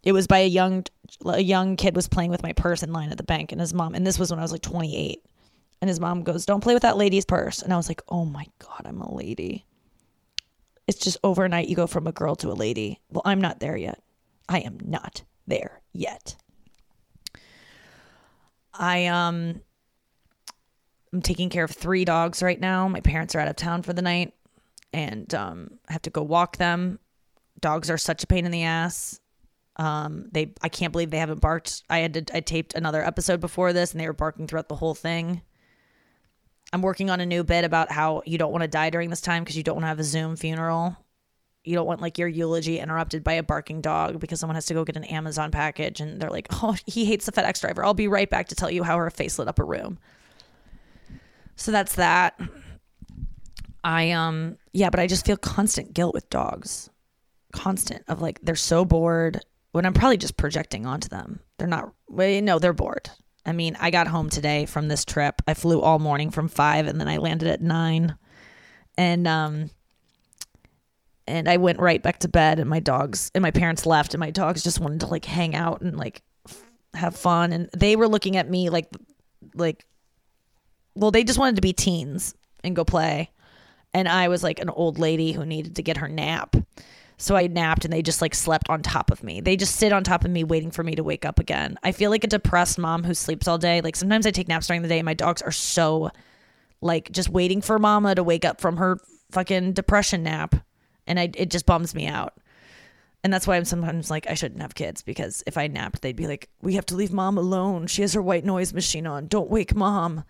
It 0.02 0.12
was 0.12 0.26
by 0.26 0.38
a 0.38 0.48
young 0.48 0.84
a 1.24 1.40
young 1.40 1.76
kid 1.76 1.94
was 1.94 2.08
playing 2.08 2.30
with 2.30 2.42
my 2.42 2.52
purse 2.52 2.82
in 2.82 2.92
line 2.92 3.10
at 3.10 3.18
the 3.18 3.22
bank 3.22 3.52
and 3.52 3.60
his 3.60 3.74
mom 3.74 3.94
and 3.94 4.06
this 4.06 4.18
was 4.18 4.30
when 4.30 4.38
I 4.38 4.42
was 4.42 4.52
like 4.52 4.62
28 4.62 5.22
and 5.82 5.88
his 5.88 5.98
mom 5.98 6.22
goes, 6.22 6.46
Don't 6.46 6.62
play 6.62 6.74
with 6.74 6.84
that 6.84 6.96
lady's 6.96 7.24
purse. 7.24 7.60
And 7.60 7.72
I 7.72 7.76
was 7.76 7.88
like, 7.88 8.02
Oh 8.08 8.24
my 8.24 8.46
God, 8.60 8.82
I'm 8.84 9.02
a 9.02 9.12
lady. 9.12 9.66
It's 10.86 11.00
just 11.00 11.18
overnight 11.24 11.68
you 11.68 11.74
go 11.74 11.88
from 11.88 12.06
a 12.06 12.12
girl 12.12 12.36
to 12.36 12.52
a 12.52 12.54
lady. 12.54 13.00
Well, 13.10 13.22
I'm 13.24 13.40
not 13.40 13.58
there 13.58 13.76
yet. 13.76 14.00
I 14.48 14.60
am 14.60 14.78
not 14.84 15.24
there 15.48 15.82
yet. 15.92 16.36
I 18.72 19.06
um 19.06 19.60
I'm 21.12 21.20
taking 21.20 21.50
care 21.50 21.64
of 21.64 21.72
three 21.72 22.04
dogs 22.04 22.44
right 22.44 22.60
now. 22.60 22.86
My 22.86 23.00
parents 23.00 23.34
are 23.34 23.40
out 23.40 23.48
of 23.48 23.56
town 23.56 23.82
for 23.82 23.92
the 23.92 24.02
night 24.02 24.34
and 24.92 25.34
um 25.34 25.80
I 25.88 25.94
have 25.94 26.02
to 26.02 26.10
go 26.10 26.22
walk 26.22 26.58
them. 26.58 27.00
Dogs 27.60 27.90
are 27.90 27.98
such 27.98 28.22
a 28.22 28.28
pain 28.28 28.46
in 28.46 28.52
the 28.52 28.62
ass. 28.62 29.18
Um 29.76 30.28
they 30.30 30.54
I 30.62 30.68
can't 30.68 30.92
believe 30.92 31.10
they 31.10 31.18
haven't 31.18 31.40
barked. 31.40 31.82
I 31.90 31.98
had 31.98 32.14
to 32.14 32.36
I 32.36 32.38
taped 32.38 32.74
another 32.74 33.04
episode 33.04 33.40
before 33.40 33.72
this 33.72 33.90
and 33.90 34.00
they 34.00 34.06
were 34.06 34.12
barking 34.12 34.46
throughout 34.46 34.68
the 34.68 34.76
whole 34.76 34.94
thing. 34.94 35.42
I'm 36.72 36.82
working 36.82 37.10
on 37.10 37.20
a 37.20 37.26
new 37.26 37.44
bit 37.44 37.64
about 37.64 37.92
how 37.92 38.22
you 38.24 38.38
don't 38.38 38.52
want 38.52 38.62
to 38.62 38.68
die 38.68 38.90
during 38.90 39.10
this 39.10 39.20
time 39.20 39.44
because 39.44 39.56
you 39.56 39.62
don't 39.62 39.76
want 39.76 39.84
to 39.84 39.88
have 39.88 39.98
a 39.98 40.04
Zoom 40.04 40.36
funeral. 40.36 40.96
You 41.64 41.74
don't 41.74 41.86
want 41.86 42.00
like 42.00 42.18
your 42.18 42.28
eulogy 42.28 42.78
interrupted 42.78 43.22
by 43.22 43.34
a 43.34 43.42
barking 43.42 43.82
dog 43.82 44.18
because 44.18 44.40
someone 44.40 44.54
has 44.54 44.66
to 44.66 44.74
go 44.74 44.84
get 44.84 44.96
an 44.96 45.04
Amazon 45.04 45.50
package 45.50 46.00
and 46.00 46.20
they're 46.20 46.30
like, 46.30 46.48
"Oh, 46.62 46.76
he 46.86 47.04
hates 47.04 47.26
the 47.26 47.32
FedEx 47.32 47.60
driver. 47.60 47.84
I'll 47.84 47.94
be 47.94 48.08
right 48.08 48.28
back 48.28 48.48
to 48.48 48.54
tell 48.54 48.70
you 48.70 48.82
how 48.82 48.96
her 48.96 49.10
face 49.10 49.38
lit 49.38 49.48
up 49.48 49.58
a 49.58 49.64
room." 49.64 49.98
So 51.56 51.70
that's 51.70 51.96
that. 51.96 52.40
I 53.84 54.10
um 54.12 54.56
yeah, 54.72 54.90
but 54.90 55.00
I 55.00 55.06
just 55.06 55.26
feel 55.26 55.36
constant 55.36 55.92
guilt 55.94 56.14
with 56.14 56.30
dogs. 56.30 56.90
Constant 57.52 58.02
of 58.08 58.22
like 58.22 58.40
they're 58.42 58.56
so 58.56 58.84
bored 58.84 59.44
when 59.72 59.84
I'm 59.84 59.92
probably 59.94 60.16
just 60.16 60.36
projecting 60.36 60.86
onto 60.86 61.08
them. 61.08 61.40
They're 61.58 61.68
not 61.68 61.92
well, 62.08 62.40
no, 62.40 62.58
they're 62.58 62.72
bored. 62.72 63.10
I 63.44 63.52
mean, 63.52 63.76
I 63.80 63.90
got 63.90 64.06
home 64.06 64.30
today 64.30 64.66
from 64.66 64.88
this 64.88 65.04
trip. 65.04 65.42
I 65.46 65.54
flew 65.54 65.80
all 65.80 65.98
morning 65.98 66.30
from 66.30 66.48
five 66.48 66.86
and 66.86 67.00
then 67.00 67.08
I 67.08 67.16
landed 67.16 67.48
at 67.48 67.60
nine. 67.60 68.16
And 68.96 69.26
um 69.26 69.70
and 71.26 71.48
I 71.48 71.56
went 71.56 71.78
right 71.78 72.02
back 72.02 72.18
to 72.20 72.28
bed 72.28 72.58
and 72.58 72.68
my 72.68 72.80
dogs 72.80 73.30
and 73.34 73.42
my 73.42 73.50
parents 73.50 73.86
left 73.86 74.14
and 74.14 74.20
my 74.20 74.30
dogs 74.30 74.62
just 74.62 74.80
wanted 74.80 75.00
to 75.00 75.06
like 75.06 75.24
hang 75.24 75.54
out 75.54 75.80
and 75.80 75.96
like 75.96 76.22
have 76.94 77.16
fun 77.16 77.52
and 77.52 77.70
they 77.74 77.96
were 77.96 78.08
looking 78.08 78.36
at 78.36 78.50
me 78.50 78.68
like 78.68 78.88
like 79.54 79.86
well 80.94 81.10
they 81.10 81.24
just 81.24 81.38
wanted 81.38 81.56
to 81.56 81.62
be 81.62 81.72
teens 81.72 82.34
and 82.62 82.76
go 82.76 82.84
play 82.84 83.30
and 83.94 84.08
I 84.08 84.28
was 84.28 84.42
like 84.42 84.58
an 84.58 84.70
old 84.70 84.98
lady 84.98 85.32
who 85.32 85.44
needed 85.44 85.76
to 85.76 85.82
get 85.82 85.98
her 85.98 86.08
nap. 86.08 86.56
So 87.22 87.36
I 87.36 87.46
napped 87.46 87.84
and 87.84 87.92
they 87.92 88.02
just 88.02 88.20
like 88.20 88.34
slept 88.34 88.68
on 88.68 88.82
top 88.82 89.12
of 89.12 89.22
me. 89.22 89.40
They 89.40 89.54
just 89.54 89.76
sit 89.76 89.92
on 89.92 90.02
top 90.02 90.24
of 90.24 90.30
me 90.32 90.42
waiting 90.42 90.72
for 90.72 90.82
me 90.82 90.96
to 90.96 91.04
wake 91.04 91.24
up 91.24 91.38
again. 91.38 91.78
I 91.84 91.92
feel 91.92 92.10
like 92.10 92.24
a 92.24 92.26
depressed 92.26 92.80
mom 92.80 93.04
who 93.04 93.14
sleeps 93.14 93.46
all 93.46 93.58
day. 93.58 93.80
Like 93.80 93.94
sometimes 93.94 94.26
I 94.26 94.32
take 94.32 94.48
naps 94.48 94.66
during 94.66 94.82
the 94.82 94.88
day 94.88 94.98
and 94.98 95.06
my 95.06 95.14
dogs 95.14 95.40
are 95.40 95.52
so 95.52 96.10
like 96.80 97.12
just 97.12 97.28
waiting 97.28 97.60
for 97.60 97.78
mama 97.78 98.16
to 98.16 98.24
wake 98.24 98.44
up 98.44 98.60
from 98.60 98.78
her 98.78 98.98
fucking 99.30 99.72
depression 99.72 100.24
nap. 100.24 100.56
And 101.06 101.20
I 101.20 101.30
it 101.36 101.48
just 101.48 101.64
bums 101.64 101.94
me 101.94 102.08
out. 102.08 102.34
And 103.22 103.32
that's 103.32 103.46
why 103.46 103.54
I'm 103.54 103.66
sometimes 103.66 104.10
like 104.10 104.28
I 104.28 104.34
shouldn't 104.34 104.60
have 104.60 104.74
kids 104.74 105.02
because 105.02 105.44
if 105.46 105.56
I 105.56 105.68
napped 105.68 106.02
they'd 106.02 106.16
be 106.16 106.26
like 106.26 106.48
we 106.60 106.74
have 106.74 106.86
to 106.86 106.96
leave 106.96 107.12
mom 107.12 107.38
alone. 107.38 107.86
She 107.86 108.02
has 108.02 108.14
her 108.14 108.22
white 108.22 108.44
noise 108.44 108.72
machine 108.72 109.06
on. 109.06 109.28
Don't 109.28 109.48
wake 109.48 109.76
mom. 109.76 110.24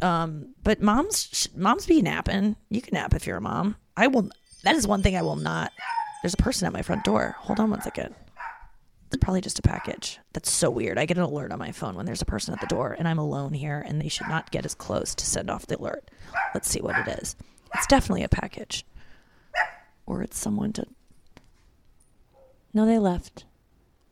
Um 0.00 0.54
but 0.64 0.80
moms 0.80 1.46
moms 1.54 1.84
be 1.84 2.00
napping. 2.00 2.56
You 2.70 2.80
can 2.80 2.94
nap 2.94 3.12
if 3.12 3.26
you're 3.26 3.36
a 3.36 3.42
mom. 3.42 3.76
I 3.94 4.06
will 4.06 4.30
that 4.68 4.76
is 4.76 4.86
one 4.86 5.02
thing 5.02 5.16
I 5.16 5.22
will 5.22 5.36
not 5.36 5.72
There's 6.22 6.34
a 6.34 6.38
person 6.38 6.66
at 6.66 6.74
my 6.74 6.82
front 6.82 7.02
door. 7.04 7.36
Hold 7.38 7.58
on 7.58 7.70
one 7.70 7.80
second. 7.80 8.14
It's 9.06 9.16
probably 9.16 9.40
just 9.40 9.58
a 9.58 9.62
package. 9.62 10.18
That's 10.34 10.50
so 10.50 10.68
weird. 10.68 10.98
I 10.98 11.06
get 11.06 11.16
an 11.16 11.22
alert 11.22 11.52
on 11.52 11.58
my 11.58 11.72
phone 11.72 11.94
when 11.94 12.04
there's 12.04 12.20
a 12.20 12.26
person 12.26 12.52
at 12.52 12.60
the 12.60 12.66
door 12.66 12.94
and 12.98 13.08
I'm 13.08 13.18
alone 13.18 13.54
here 13.54 13.82
and 13.86 13.98
they 13.98 14.08
should 14.08 14.28
not 14.28 14.50
get 14.50 14.66
as 14.66 14.74
close 14.74 15.14
to 15.14 15.24
send 15.24 15.48
off 15.50 15.66
the 15.66 15.78
alert. 15.78 16.10
Let's 16.52 16.68
see 16.68 16.82
what 16.82 16.98
it 16.98 17.18
is. 17.18 17.34
It's 17.74 17.86
definitely 17.86 18.24
a 18.24 18.28
package. 18.28 18.84
Or 20.04 20.22
it's 20.22 20.38
someone 20.38 20.74
to. 20.74 20.86
No, 22.74 22.84
they 22.84 22.98
left. 22.98 23.46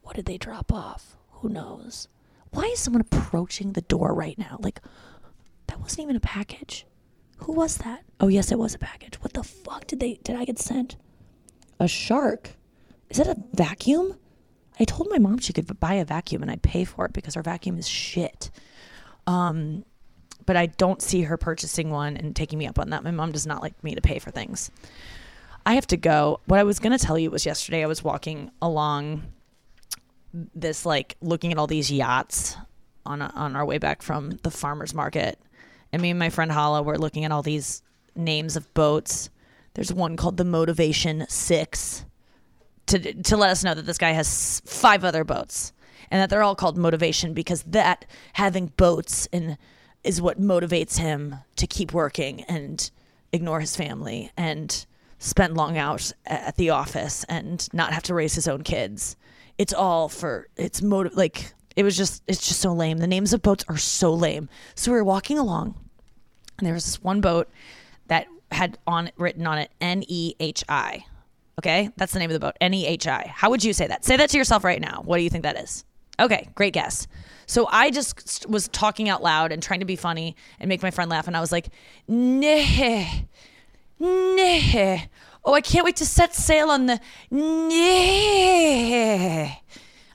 What 0.03 0.16
did 0.16 0.25
they 0.25 0.38
drop 0.38 0.73
off? 0.73 1.16
Who 1.33 1.51
knows? 1.51 2.09
Why 2.51 2.64
is 2.64 2.79
someone 2.79 3.03
approaching 3.03 3.73
the 3.73 3.83
door 3.83 4.14
right 4.14 4.38
now? 4.38 4.57
Like, 4.61 4.81
that 5.66 5.81
wasn't 5.81 6.05
even 6.05 6.16
a 6.16 6.21
package. 6.21 6.87
Who 7.38 7.53
was 7.53 7.79
that? 7.79 8.03
Oh, 8.18 8.29
yes, 8.29 8.51
it 8.51 8.59
was 8.59 8.75
a 8.75 8.79
package. 8.79 9.16
What 9.16 9.35
the 9.35 9.42
fuck 9.42 9.87
did 9.87 10.01
they 10.01 10.18
did 10.22 10.37
I 10.37 10.44
get 10.44 10.59
sent? 10.59 10.96
A 11.79 11.88
shark. 11.88 12.51
Is 13.11 13.18
that 13.18 13.29
a 13.29 13.37
vacuum? 13.53 14.16
I 14.79 14.85
told 14.85 15.09
my 15.11 15.18
mom 15.18 15.38
she 15.38 15.53
could 15.53 15.79
buy 15.81 15.94
a 15.94 16.05
vacuum 16.05 16.42
and 16.42 16.51
I'd 16.51 16.62
pay 16.62 16.85
for 16.85 17.07
it 17.07 17.12
because 17.12 17.35
her 17.35 17.42
vacuum 17.42 17.79
is 17.79 17.88
shit. 17.88 18.51
Um, 19.27 19.85
but 20.44 20.57
I 20.57 20.66
don't 20.66 21.03
see 21.03 21.22
her 21.22 21.37
purchasing 21.37 21.90
one 21.90 22.16
and 22.16 22.35
taking 22.35 22.59
me 22.59 22.66
up 22.66 22.79
on 22.79 22.90
that. 22.90 23.03
My 23.03 23.11
mom 23.11 23.33
does 23.33 23.46
not 23.46 23.62
like 23.62 23.83
me 23.83 23.94
to 23.94 24.01
pay 24.01 24.18
for 24.18 24.31
things. 24.31 24.70
I 25.64 25.75
have 25.75 25.87
to 25.88 25.96
go. 25.96 26.40
What 26.46 26.61
I 26.61 26.62
was 26.62 26.79
going 26.79 26.96
to 26.96 27.05
tell 27.05 27.18
you 27.18 27.31
was 27.31 27.44
yesterday 27.44 27.83
I 27.83 27.87
was 27.87 28.05
walking 28.05 28.51
along 28.62 29.25
this 30.55 30.87
like 30.87 31.16
looking 31.20 31.51
at 31.51 31.59
all 31.59 31.66
these 31.66 31.90
yachts 31.90 32.57
on 33.05 33.22
on 33.22 33.57
our 33.57 33.64
way 33.64 33.79
back 33.79 34.03
from 34.03 34.31
the 34.42 34.51
farmers 34.51 34.94
market. 34.94 35.40
And 35.92 36.03
me 36.03 36.11
and 36.11 36.18
my 36.18 36.31
friend 36.31 36.51
Hala 36.51 36.83
were 36.83 36.99
looking 36.99 37.25
at 37.25 37.33
all 37.33 37.42
these 37.42 37.83
names 38.14 38.57
of 38.57 38.72
boats. 38.75 39.31
There's 39.75 39.92
one 39.92 40.16
called 40.16 40.37
the 40.37 40.44
Motivation 40.44 41.27
6 41.29 42.05
to 42.87 43.14
to 43.14 43.37
let 43.37 43.51
us 43.51 43.64
know 43.64 43.75
that 43.75 43.87
this 43.87 43.99
guy 43.99 44.12
has 44.12 44.62
five 44.64 45.05
other 45.05 45.25
boats 45.25 45.72
and 46.11 46.20
that 46.20 46.31
they're 46.31 46.42
all 46.42 46.55
called 46.55 46.77
motivation 46.79 47.35
because 47.35 47.62
that 47.64 48.05
having 48.35 48.72
boats 48.77 49.27
and 49.33 49.59
is 50.05 50.22
what 50.22 50.40
motivates 50.40 50.99
him 50.99 51.37
to 51.57 51.66
keep 51.66 51.92
working 51.92 52.42
and 52.44 52.90
ignore 53.33 53.61
his 53.61 53.77
family 53.77 54.31
and 54.37 54.87
spend 55.18 55.57
long 55.57 55.77
hours 55.77 56.12
at 56.27 56.57
the 56.57 56.70
office 56.70 57.25
and 57.29 57.68
not 57.72 57.92
have 57.92 58.03
to 58.05 58.14
raise 58.14 58.35
his 58.35 58.46
own 58.46 58.62
kids. 58.62 59.16
It's 59.59 59.72
all 59.72 60.09
for 60.09 60.49
it's 60.57 60.81
motive 60.81 61.16
like 61.16 61.55
it 61.77 61.85
was 61.85 61.97
just 61.97 62.23
it's 62.27 62.47
just 62.47 62.61
so 62.61 62.73
lame. 62.73 62.99
The 62.99 63.07
names 63.07 63.33
of 63.33 63.43
boats 63.43 63.65
are 63.69 63.77
so 63.77 64.12
lame. 64.12 64.49
So 64.75 64.91
we 64.91 64.97
were 64.97 65.05
walking 65.05 65.39
along 65.39 65.75
and 66.59 66.67
there 66.67 66.75
was 66.75 66.85
this 66.85 67.03
one 67.03 67.21
boat 67.21 67.49
that 68.09 68.27
had 68.51 68.79
on 68.87 69.11
written 69.17 69.47
on 69.47 69.59
it 69.59 69.71
N 69.81 70.03
E 70.09 70.35
H 70.41 70.65
I 70.69 71.05
Okay, 71.59 71.89
that's 71.97 72.12
the 72.12 72.19
name 72.19 72.29
of 72.29 72.35
the 72.35 72.41
boat. 72.41 72.55
N 72.61 72.75
E 72.75 72.87
H 72.87 73.07
I. 73.07 73.33
How 73.35 73.49
would 73.51 73.65
you 73.65 73.73
say 73.73 73.87
that? 73.87 74.05
Say 74.05 74.17
that 74.17 74.29
to 74.31 74.37
yourself 74.37 74.62
right 74.62 74.81
now. 74.81 75.01
What 75.05 75.17
do 75.17 75.23
you 75.23 75.31
think 75.31 75.45
that 75.45 75.59
is? 75.59 75.85
Okay, 76.21 76.51
great 76.55 76.75
guess. 76.75 77.07
So 77.47 77.67
I 77.71 77.91
just 77.91 78.47
was 78.49 78.69
talking 78.69 79.09
out 79.09 79.23
loud 79.23 79.53
and 79.53 79.62
trying 79.62 79.81
to 79.81 79.87
be 79.87 79.97
funny 79.97 80.37
and 80.61 80.69
make 80.69 80.83
my 80.83 80.91
friend 80.91 81.11
laugh, 81.11 81.27
and 81.27 81.37
I 81.37 81.41
was 81.41 81.53
like, 81.53 81.69
"Neh, 82.09 83.23
neh." 83.99 85.07
Oh, 85.45 85.55
I 85.55 85.61
can't 85.61 85.85
wait 85.85 85.97
to 85.97 86.07
set 86.07 86.35
sail 86.35 86.69
on 86.71 86.87
the 86.87 87.01
neh. 87.31 87.89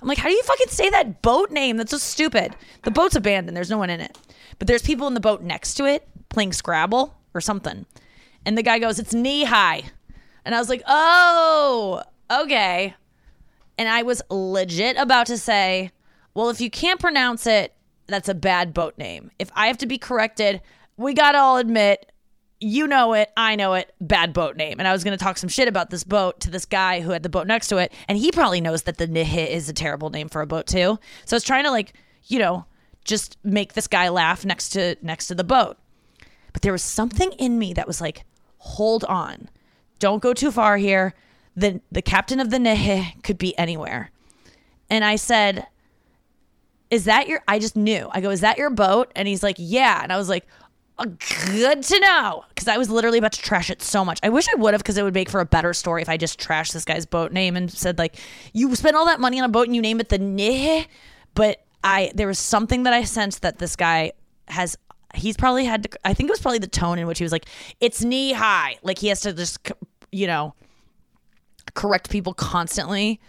I'm 0.02 0.08
like, 0.08 0.18
how 0.18 0.30
do 0.30 0.36
you 0.36 0.44
fucking 0.44 0.70
say 0.70 0.90
that 0.90 1.22
boat 1.22 1.52
name? 1.52 1.78
That's 1.78 1.92
so 1.92 1.98
stupid. 1.98 2.56
The 2.84 2.92
boat's 2.92 3.16
abandoned. 3.16 3.56
There's 3.56 3.70
no 3.70 3.78
one 3.78 3.90
in 3.90 4.02
it, 4.02 4.18
but 4.58 4.68
there's 4.68 4.82
people 4.82 5.08
in 5.08 5.14
the 5.14 5.20
boat 5.20 5.42
next 5.44 5.76
to 5.76 5.86
it 5.86 6.08
playing 6.30 6.54
Scrabble 6.54 7.16
or 7.34 7.42
something. 7.42 7.86
And 8.46 8.58
the 8.58 8.64
guy 8.64 8.80
goes, 8.80 8.98
"It's 8.98 9.14
knee 9.14 9.44
high." 9.44 9.84
And 10.46 10.56
I 10.56 10.60
was 10.60 10.70
like, 10.70 10.84
oh, 10.88 12.04
okay. 12.32 12.96
And 13.78 13.90
I 13.90 14.04
was 14.04 14.22
legit 14.30 14.98
about 14.98 15.28
to 15.28 15.38
say, 15.38 15.92
well, 16.34 16.50
if 16.50 16.62
you 16.62 16.70
can't 16.70 17.00
pronounce 17.00 17.46
it, 17.46 17.74
that's 18.08 18.30
a 18.30 18.34
bad 18.34 18.74
boat 18.74 18.98
name. 18.98 19.32
If 19.40 19.52
I 19.56 19.68
have 19.68 19.78
to 19.80 19.86
be 19.86 19.98
corrected, 19.98 20.62
we 20.98 21.14
got 21.14 21.34
to 21.34 21.38
all 21.38 21.58
admit, 21.58 22.11
you 22.62 22.88
know 22.88 23.14
it, 23.14 23.30
I 23.36 23.56
know 23.56 23.74
it, 23.74 23.94
bad 24.00 24.34
boat 24.34 24.56
name. 24.56 24.80
And 24.80 24.88
I 24.88 24.94
was 24.94 25.04
going 25.04 25.18
to 25.18 25.24
talk 25.24 25.38
some 25.38 25.50
shit 25.50 25.68
about 25.68 25.90
this 25.90 26.04
boat 26.04 26.40
to 26.42 26.50
this 26.50 26.66
guy 26.66 27.02
who 27.02 27.12
had 27.12 27.24
the 27.24 27.30
boat 27.30 27.48
next 27.48 27.68
to 27.68 27.78
it. 27.78 27.92
And 28.08 28.18
he 28.18 28.32
probably 28.32 28.62
knows 28.62 28.84
that 28.84 28.98
the 28.98 29.08
Nihit 29.08 29.50
is 29.50 29.68
a 29.68 29.74
terrible 29.74 30.10
name 30.10 30.30
for 30.30 30.42
a 30.42 30.48
boat 30.48 30.68
too. 30.68 31.00
So 31.26 31.36
I 31.36 31.38
was 31.38 31.44
trying 31.44 31.66
to 31.66 31.72
like, 31.72 31.94
you 32.26 32.40
know, 32.40 32.66
just 33.04 33.38
make 33.44 33.74
this 33.74 33.88
guy 33.88 34.10
laugh 34.10 34.46
next 34.46 34.70
to 34.70 34.96
next 35.02 35.28
to 35.28 35.36
the 35.36 35.44
boat. 35.44 35.78
But 36.54 36.62
there 36.62 36.72
was 36.72 36.84
something 36.84 37.32
in 37.34 37.58
me 37.58 37.74
that 37.74 37.88
was 37.88 38.00
like, 38.00 38.24
hold 38.58 39.04
on 39.06 39.50
don't 40.02 40.22
go 40.22 40.34
too 40.34 40.52
far 40.52 40.76
here. 40.76 41.14
The 41.56 41.80
the 41.92 42.02
captain 42.02 42.42
of 42.42 42.50
the 42.50 42.58
Nehe 42.58 43.24
could 43.24 43.38
be 43.38 43.58
anywhere. 43.58 44.12
And 44.90 45.06
I 45.06 45.16
said, 45.16 45.68
Is 46.90 47.06
that 47.06 47.30
your 47.30 47.42
I 47.48 47.60
just 47.60 47.78
knew. 47.78 48.10
I 48.12 48.20
go, 48.20 48.32
Is 48.32 48.42
that 48.42 48.58
your 48.58 48.70
boat? 48.70 49.12
And 49.16 49.28
he's 49.28 49.44
like, 49.44 49.56
Yeah. 49.58 50.02
And 50.04 50.12
I 50.12 50.18
was 50.18 50.28
like, 50.28 50.46
good 51.06 51.84
to 51.84 52.00
know. 52.00 52.46
Because 52.50 52.68
I 52.68 52.78
was 52.78 52.90
literally 52.90 53.18
about 53.18 53.34
to 53.34 53.42
trash 53.42 53.70
it 53.70 53.82
so 53.82 54.04
much. 54.06 54.20
I 54.24 54.30
wish 54.30 54.48
I 54.50 54.56
would 54.56 54.74
have 54.74 54.82
because 54.82 54.98
it 54.98 55.04
would 55.04 55.14
make 55.14 55.30
for 55.30 55.40
a 55.40 55.46
better 55.46 55.74
story 55.74 56.02
if 56.02 56.10
I 56.10 56.18
just 56.18 56.40
trashed 56.40 56.74
this 56.74 56.86
guy's 56.86 57.06
boat 57.06 57.32
name 57.32 57.56
and 57.56 57.72
said, 57.72 57.98
like, 57.98 58.16
you 58.54 58.74
spent 58.76 58.96
all 58.96 59.06
that 59.06 59.20
money 59.20 59.40
on 59.40 59.46
a 59.46 59.50
boat 59.50 59.68
and 59.68 59.76
you 59.76 59.82
name 59.82 60.00
it 60.00 60.10
the 60.10 60.20
Nehe. 60.20 60.88
But 61.34 61.64
I 61.84 62.12
there 62.14 62.28
was 62.28 62.40
something 62.40 62.84
that 62.84 62.94
I 62.94 63.04
sensed 63.04 63.42
that 63.42 63.58
this 63.58 63.76
guy 63.76 64.12
has 64.48 64.78
he's 65.16 65.36
probably 65.36 65.66
had 65.66 65.84
to, 65.84 65.90
I 66.06 66.14
think 66.14 66.30
it 66.30 66.32
was 66.32 66.40
probably 66.40 66.60
the 66.60 66.68
tone 66.68 66.98
in 66.98 67.08
which 67.08 67.18
he 67.18 67.24
was 67.26 67.32
like, 67.32 67.46
it's 67.80 68.04
knee 68.04 68.34
high. 68.34 68.78
Like 68.84 69.00
he 69.00 69.08
has 69.08 69.22
to 69.22 69.34
just 69.34 69.72
you 70.12 70.28
know, 70.28 70.54
correct 71.74 72.10
people 72.10 72.34
constantly 72.34 73.20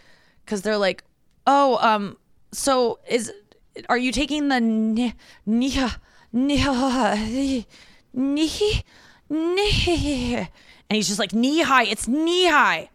because 0.44 0.62
they're 0.62 0.78
like, 0.78 1.04
oh, 1.46 1.78
um, 1.80 2.16
so 2.52 2.98
is 3.08 3.32
are 3.88 3.98
you 3.98 4.12
taking 4.12 4.48
the 4.48 4.60
nia 5.46 6.00
nia 6.32 7.64
nia 8.12 8.82
nia 9.28 10.48
and 10.92 10.96
he's 10.96 11.08
just 11.08 11.18
like 11.18 11.32
knee 11.32 11.62
high. 11.62 11.84
It's 11.84 12.06
knee 12.06 12.46
high. 12.48 12.90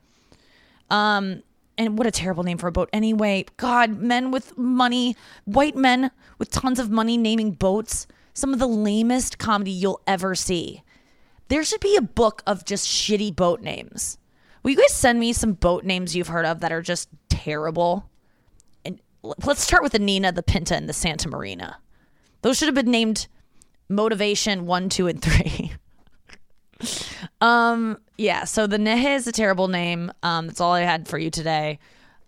Um, 0.92 1.42
and 1.80 1.98
what 1.98 2.06
a 2.06 2.12
terrible 2.12 2.44
name 2.44 2.60
for 2.60 2.68
a 2.68 2.72
boat. 2.72 2.92
Anyway, 2.94 3.46
God, 3.58 3.98
men 3.98 4.30
with 4.30 4.56
money, 4.56 5.16
white 5.46 5.76
men 5.76 6.12
with 6.38 6.52
tons 6.52 6.78
of 6.78 6.92
money 6.92 7.18
naming 7.18 7.54
boats, 7.54 8.06
some 8.36 8.54
of 8.54 8.60
the 8.60 8.68
lamest 8.68 9.40
comedy 9.40 9.72
you'll 9.72 10.00
ever 10.06 10.36
see. 10.36 10.84
There 11.48 11.64
should 11.64 11.80
be 11.80 11.96
a 11.96 12.02
book 12.04 12.44
of 12.46 12.66
just 12.66 12.88
shitty 12.88 13.36
boat 13.36 13.62
names. 13.62 14.20
Will 14.62 14.70
you 14.70 14.78
guys 14.78 14.94
send 14.94 15.20
me 15.20 15.34
some 15.34 15.54
boat 15.54 15.84
names 15.84 16.16
you've 16.16 16.28
heard 16.28 16.46
of 16.46 16.60
that 16.60 16.72
are 16.72 16.84
just 16.84 17.10
terrible? 17.30 18.12
And 18.86 19.02
let's 19.24 19.64
start 19.64 19.82
with 19.82 19.94
the 19.94 20.00
Nina, 20.00 20.32
the 20.32 20.44
Pinta, 20.44 20.76
and 20.76 20.88
the 20.88 20.94
Santa 20.94 21.30
Maria. 21.30 21.78
Those 22.48 22.58
should 22.58 22.70
have 22.70 22.76
been 22.76 22.90
named 22.90 23.28
Motivation 23.90 24.66
1, 24.66 24.88
2, 24.88 25.08
and 25.08 25.22
3. 25.22 25.74
um, 27.42 27.98
yeah, 28.18 28.46
so 28.46 28.68
the 28.68 28.78
Nehe 28.78 29.18
is 29.18 29.28
a 29.28 29.34
terrible 29.34 29.68
name. 29.68 30.14
Um, 30.24 30.48
that's 30.48 30.62
all 30.62 30.72
I 30.72 30.84
had 30.84 31.10
for 31.10 31.18
you 31.18 31.30
today. 31.30 31.78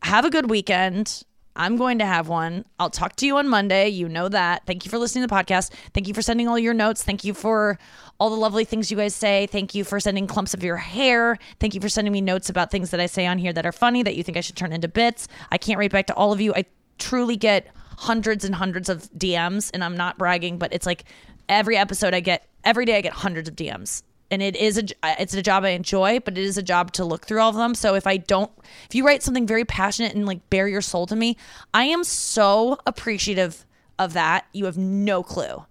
Have 0.02 0.26
a 0.26 0.30
good 0.30 0.50
weekend. 0.50 1.24
I'm 1.56 1.78
going 1.78 2.00
to 2.00 2.06
have 2.06 2.28
one. 2.28 2.66
I'll 2.82 2.90
talk 2.90 3.16
to 3.16 3.26
you 3.26 3.38
on 3.38 3.48
Monday. 3.48 3.88
You 3.88 4.10
know 4.10 4.28
that. 4.28 4.66
Thank 4.66 4.84
you 4.84 4.92
for 4.92 4.98
listening 4.98 5.26
to 5.26 5.28
the 5.30 5.34
podcast. 5.34 5.72
Thank 5.94 6.10
you 6.10 6.14
for 6.14 6.22
sending 6.22 6.50
all 6.50 6.60
your 6.60 6.74
notes. 6.74 7.02
Thank 7.02 7.24
you 7.24 7.34
for 7.34 7.80
all 8.20 8.30
the 8.30 8.36
lovely 8.36 8.66
things 8.66 8.92
you 8.92 8.98
guys 8.98 9.16
say. 9.16 9.48
Thank 9.48 9.74
you 9.74 9.86
for 9.86 10.02
sending 10.02 10.28
clumps 10.28 10.54
of 10.54 10.66
your 10.66 10.76
hair. 10.76 11.38
Thank 11.62 11.76
you 11.76 11.80
for 11.80 11.88
sending 11.88 12.12
me 12.12 12.20
notes 12.20 12.50
about 12.50 12.72
things 12.72 12.92
that 12.92 13.00
I 13.00 13.06
say 13.06 13.26
on 13.26 13.38
here 13.38 13.54
that 13.54 13.66
are 13.66 13.72
funny 13.72 14.04
that 14.04 14.18
you 14.18 14.24
think 14.24 14.38
I 14.38 14.42
should 14.42 14.58
turn 14.58 14.74
into 14.74 14.90
bits. 14.90 15.30
I 15.50 15.58
can't 15.58 15.80
write 15.80 15.94
back 15.94 16.08
to 16.08 16.14
all 16.14 16.34
of 16.34 16.42
you. 16.42 16.54
I 16.54 16.66
truly 16.98 17.38
get 17.38 17.68
hundreds 18.00 18.46
and 18.46 18.56
hundreds 18.56 18.88
of 18.88 19.10
DMs, 19.12 19.70
and 19.74 19.84
I'm 19.84 19.98
not 19.98 20.18
bragging, 20.18 20.58
but 20.58 20.74
it's 20.74 20.86
like 20.86 21.04
every 21.48 21.76
episode 21.76 22.14
I 22.14 22.22
get, 22.22 22.48
every 22.64 22.86
day 22.86 22.98
I 22.98 23.02
get 23.02 23.14
hundreds 23.14 23.50
of 23.50 23.56
DMs 23.56 24.04
and 24.32 24.42
it 24.42 24.56
is 24.56 24.78
a 24.78 24.86
it's 25.20 25.34
a 25.34 25.42
job 25.42 25.64
I 25.64 25.70
enjoy, 25.70 26.20
but 26.20 26.38
it 26.38 26.44
is 26.44 26.58
a 26.58 26.64
job 26.64 26.92
to 26.94 27.06
look 27.06 27.26
through 27.26 27.42
all 27.42 27.50
of 27.50 27.56
them. 27.56 27.74
So 27.76 27.96
if 27.96 28.06
I 28.06 28.18
don't, 28.18 28.52
if 28.86 28.96
you 28.96 29.06
write 29.06 29.24
something 29.24 29.48
very 29.48 29.66
passionate 29.66 30.14
and 30.14 30.26
like 30.26 30.50
bare 30.50 30.68
your 30.68 30.82
soul 30.82 31.08
to 31.08 31.16
me, 31.16 31.38
I 31.74 31.86
am 31.86 32.04
so 32.04 32.78
appreciative 32.86 33.66
of 33.98 34.14
that. 34.14 34.46
You 34.54 34.66
have 34.66 34.78
no 34.78 35.24
clue. 35.24 35.66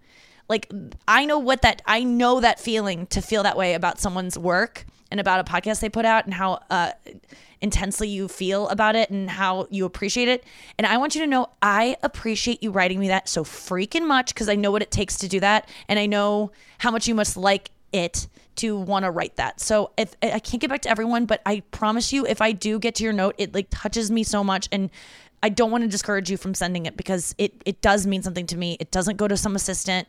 Like 0.48 0.72
I 1.06 1.24
know 1.24 1.38
what 1.38 1.62
that 1.62 1.82
I 1.86 2.02
know 2.02 2.40
that 2.40 2.58
feeling 2.58 3.06
to 3.08 3.20
feel 3.20 3.42
that 3.44 3.56
way 3.56 3.74
about 3.74 4.00
someone's 4.00 4.38
work 4.38 4.86
and 5.10 5.20
about 5.20 5.40
a 5.40 5.50
podcast 5.50 5.80
they 5.80 5.88
put 5.88 6.04
out 6.04 6.24
and 6.24 6.34
how 6.34 6.60
uh, 6.70 6.92
intensely 7.60 8.08
you 8.08 8.28
feel 8.28 8.68
about 8.68 8.96
it 8.96 9.10
and 9.10 9.28
how 9.28 9.66
you 9.70 9.84
appreciate 9.84 10.28
it. 10.28 10.44
And 10.76 10.86
I 10.86 10.96
want 10.98 11.14
you 11.14 11.20
to 11.22 11.26
know 11.26 11.50
I 11.62 11.96
appreciate 12.02 12.62
you 12.62 12.70
writing 12.70 13.00
me 13.00 13.08
that 13.08 13.28
so 13.28 13.44
freaking 13.44 14.06
much 14.06 14.34
because 14.34 14.48
I 14.48 14.54
know 14.54 14.70
what 14.70 14.82
it 14.82 14.90
takes 14.90 15.18
to 15.18 15.28
do 15.28 15.40
that, 15.40 15.68
and 15.88 15.98
I 15.98 16.06
know 16.06 16.52
how 16.78 16.90
much 16.90 17.08
you 17.08 17.14
must 17.14 17.36
like 17.36 17.70
it 17.92 18.28
to 18.56 18.76
want 18.76 19.04
to 19.04 19.10
write 19.10 19.36
that. 19.36 19.60
So 19.60 19.92
if 19.96 20.14
I 20.22 20.40
can't 20.40 20.60
get 20.60 20.68
back 20.68 20.82
to 20.82 20.90
everyone, 20.90 21.26
but 21.26 21.40
I 21.46 21.60
promise 21.70 22.12
you, 22.12 22.26
if 22.26 22.40
I 22.40 22.52
do 22.52 22.78
get 22.78 22.96
to 22.96 23.04
your 23.04 23.12
note, 23.12 23.34
it 23.38 23.54
like 23.54 23.68
touches 23.70 24.10
me 24.10 24.22
so 24.22 24.42
much 24.44 24.68
and. 24.72 24.90
I 25.40 25.50
don't 25.50 25.70
want 25.70 25.84
to 25.84 25.88
discourage 25.88 26.32
you 26.32 26.36
from 26.36 26.52
sending 26.52 26.86
it 26.86 26.96
because 26.96 27.32
it 27.38 27.62
it 27.64 27.80
does 27.80 28.08
mean 28.08 28.24
something 28.24 28.48
to 28.48 28.56
me. 28.56 28.76
It 28.80 28.90
doesn't 28.90 29.18
go 29.18 29.28
to 29.28 29.36
some 29.36 29.54
assistant. 29.54 30.08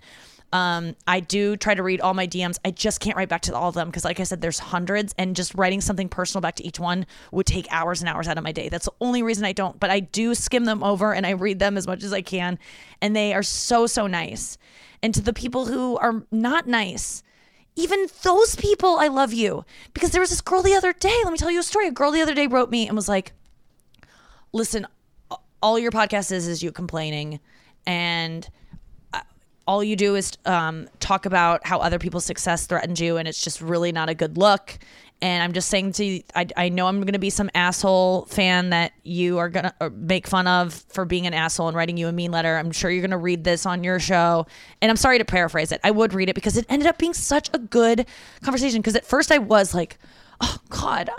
Um, 0.51 0.95
I 1.05 1.19
do 1.19 1.55
try 1.55 1.75
to 1.75 1.83
read 1.83 2.01
all 2.01 2.13
my 2.13 2.25
DMs. 2.25 2.57
I 2.65 2.71
just 2.71 2.99
can't 2.99 3.15
write 3.15 3.29
back 3.29 3.41
to 3.41 3.55
all 3.55 3.69
of 3.69 3.75
them 3.75 3.87
because, 3.87 4.03
like 4.03 4.19
I 4.19 4.23
said, 4.23 4.41
there's 4.41 4.57
hundreds, 4.57 5.13
and 5.17 5.35
just 5.35 5.53
writing 5.53 5.79
something 5.79 6.09
personal 6.09 6.41
back 6.41 6.55
to 6.55 6.65
each 6.65 6.79
one 6.79 7.05
would 7.31 7.45
take 7.45 7.67
hours 7.69 8.01
and 8.01 8.09
hours 8.09 8.27
out 8.27 8.37
of 8.37 8.43
my 8.43 8.51
day. 8.51 8.69
That's 8.69 8.85
the 8.85 8.93
only 8.99 9.21
reason 9.21 9.45
I 9.45 9.51
don't. 9.51 9.79
But 9.79 9.91
I 9.91 9.99
do 9.99 10.33
skim 10.33 10.65
them 10.65 10.83
over 10.83 11.13
and 11.13 11.25
I 11.25 11.31
read 11.31 11.59
them 11.59 11.77
as 11.77 11.85
much 11.85 12.03
as 12.03 12.13
I 12.13 12.21
can, 12.21 12.57
and 13.01 13.15
they 13.15 13.33
are 13.33 13.43
so 13.43 13.85
so 13.85 14.07
nice. 14.07 14.57
And 15.03 15.13
to 15.13 15.21
the 15.21 15.33
people 15.33 15.67
who 15.67 15.97
are 15.97 16.23
not 16.31 16.67
nice, 16.67 17.23
even 17.75 18.07
those 18.23 18.55
people, 18.55 18.97
I 18.97 19.07
love 19.07 19.31
you 19.31 19.65
because 19.93 20.11
there 20.11 20.21
was 20.21 20.31
this 20.31 20.41
girl 20.41 20.63
the 20.63 20.73
other 20.73 20.93
day. 20.93 21.15
Let 21.23 21.31
me 21.31 21.37
tell 21.37 21.51
you 21.51 21.59
a 21.59 21.63
story. 21.63 21.87
A 21.87 21.91
girl 21.91 22.11
the 22.11 22.21
other 22.21 22.33
day 22.33 22.47
wrote 22.47 22.71
me 22.71 22.87
and 22.87 22.95
was 22.95 23.07
like, 23.07 23.33
"Listen, 24.51 24.87
all 25.61 25.77
your 25.77 25.91
podcast 25.91 26.31
is 26.31 26.47
is 26.47 26.63
you 26.63 26.71
complaining, 26.71 27.39
and." 27.85 28.49
All 29.69 29.83
you 29.83 29.95
do 29.95 30.15
is 30.15 30.31
um, 30.47 30.89
talk 30.99 31.27
about 31.27 31.63
how 31.63 31.77
other 31.77 31.99
people's 31.99 32.25
success 32.25 32.65
threatens 32.65 32.99
you, 32.99 33.17
and 33.17 33.27
it's 33.27 33.43
just 33.43 33.61
really 33.61 33.91
not 33.91 34.09
a 34.09 34.15
good 34.15 34.35
look. 34.35 34.79
And 35.21 35.43
I'm 35.43 35.53
just 35.53 35.69
saying 35.69 35.91
to 35.93 36.03
you, 36.03 36.23
I, 36.33 36.47
I 36.57 36.69
know 36.69 36.87
I'm 36.87 37.01
going 37.01 37.13
to 37.13 37.19
be 37.19 37.29
some 37.29 37.51
asshole 37.53 38.25
fan 38.25 38.71
that 38.71 38.93
you 39.03 39.37
are 39.37 39.47
going 39.47 39.65
to 39.65 39.73
uh, 39.79 39.89
make 39.93 40.25
fun 40.25 40.47
of 40.47 40.73
for 40.73 41.05
being 41.05 41.27
an 41.27 41.35
asshole 41.35 41.67
and 41.67 41.77
writing 41.77 41.97
you 41.97 42.07
a 42.07 42.11
mean 42.11 42.31
letter. 42.31 42.57
I'm 42.57 42.71
sure 42.71 42.89
you're 42.89 43.03
going 43.03 43.11
to 43.11 43.17
read 43.17 43.43
this 43.43 43.67
on 43.67 43.83
your 43.83 43.99
show. 43.99 44.47
And 44.81 44.89
I'm 44.89 44.97
sorry 44.97 45.19
to 45.19 45.25
paraphrase 45.25 45.71
it. 45.71 45.79
I 45.83 45.91
would 45.91 46.15
read 46.15 46.29
it 46.29 46.35
because 46.35 46.57
it 46.57 46.65
ended 46.67 46.87
up 46.87 46.97
being 46.97 47.13
such 47.13 47.51
a 47.53 47.59
good 47.59 48.07
conversation. 48.41 48.81
Because 48.81 48.95
at 48.95 49.05
first 49.05 49.31
I 49.31 49.37
was 49.37 49.75
like, 49.75 49.99
oh, 50.41 50.57
God, 50.69 51.11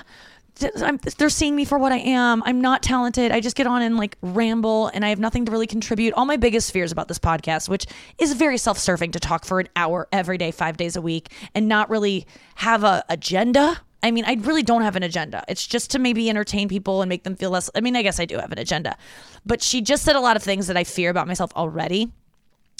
I'm, 0.62 0.98
they're 1.18 1.28
seeing 1.28 1.56
me 1.56 1.64
for 1.64 1.78
what 1.78 1.92
I 1.92 1.98
am. 1.98 2.42
I'm 2.44 2.60
not 2.60 2.82
talented. 2.82 3.32
I 3.32 3.40
just 3.40 3.56
get 3.56 3.66
on 3.66 3.82
and 3.82 3.96
like 3.96 4.16
ramble 4.22 4.88
and 4.88 5.04
I 5.04 5.08
have 5.08 5.18
nothing 5.18 5.44
to 5.46 5.52
really 5.52 5.66
contribute. 5.66 6.14
All 6.14 6.24
my 6.24 6.36
biggest 6.36 6.72
fears 6.72 6.92
about 6.92 7.08
this 7.08 7.18
podcast, 7.18 7.68
which 7.68 7.86
is 8.18 8.32
very 8.34 8.58
self 8.58 8.78
serving 8.78 9.12
to 9.12 9.20
talk 9.20 9.44
for 9.44 9.60
an 9.60 9.68
hour 9.76 10.08
every 10.12 10.38
day, 10.38 10.50
five 10.50 10.76
days 10.76 10.96
a 10.96 11.00
week, 11.00 11.32
and 11.54 11.68
not 11.68 11.90
really 11.90 12.26
have 12.56 12.84
a 12.84 13.04
agenda. 13.08 13.80
I 14.02 14.10
mean, 14.10 14.24
I 14.24 14.34
really 14.34 14.62
don't 14.62 14.82
have 14.82 14.96
an 14.96 15.02
agenda. 15.02 15.44
It's 15.48 15.66
just 15.66 15.90
to 15.90 15.98
maybe 15.98 16.30
entertain 16.30 16.68
people 16.68 17.02
and 17.02 17.08
make 17.08 17.24
them 17.24 17.36
feel 17.36 17.50
less. 17.50 17.68
I 17.74 17.80
mean, 17.80 17.96
I 17.96 18.02
guess 18.02 18.18
I 18.18 18.24
do 18.24 18.38
have 18.38 18.52
an 18.52 18.58
agenda. 18.58 18.96
But 19.44 19.62
she 19.62 19.82
just 19.82 20.04
said 20.04 20.16
a 20.16 20.20
lot 20.20 20.36
of 20.36 20.42
things 20.42 20.68
that 20.68 20.76
I 20.76 20.84
fear 20.84 21.10
about 21.10 21.26
myself 21.26 21.52
already 21.54 22.10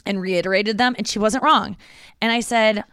and 0.07 0.21
reiterated 0.21 0.79
them, 0.79 0.95
and 0.97 1.07
she 1.07 1.19
wasn't 1.19 1.45
wrong. 1.45 1.77
And 2.23 2.33
I 2.33 2.41
said, 2.41 2.85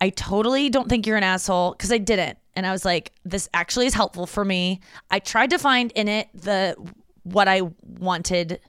I 0.00 0.08
totally 0.08 0.70
don't 0.70 0.88
think 0.88 1.06
you're 1.06 1.18
an 1.18 1.22
asshole 1.22 1.72
because 1.72 1.92
I 1.92 1.98
didn't 1.98 2.38
and 2.56 2.66
I 2.66 2.72
was 2.72 2.84
like, 2.84 3.12
this 3.24 3.48
actually 3.52 3.86
is 3.86 3.94
helpful 3.94 4.26
for 4.26 4.44
me. 4.44 4.80
I 5.10 5.18
tried 5.18 5.50
to 5.50 5.58
find 5.58 5.92
in 5.92 6.08
it 6.08 6.28
the 6.34 6.76
what 7.22 7.48
I 7.48 7.62
wanted 7.82 8.60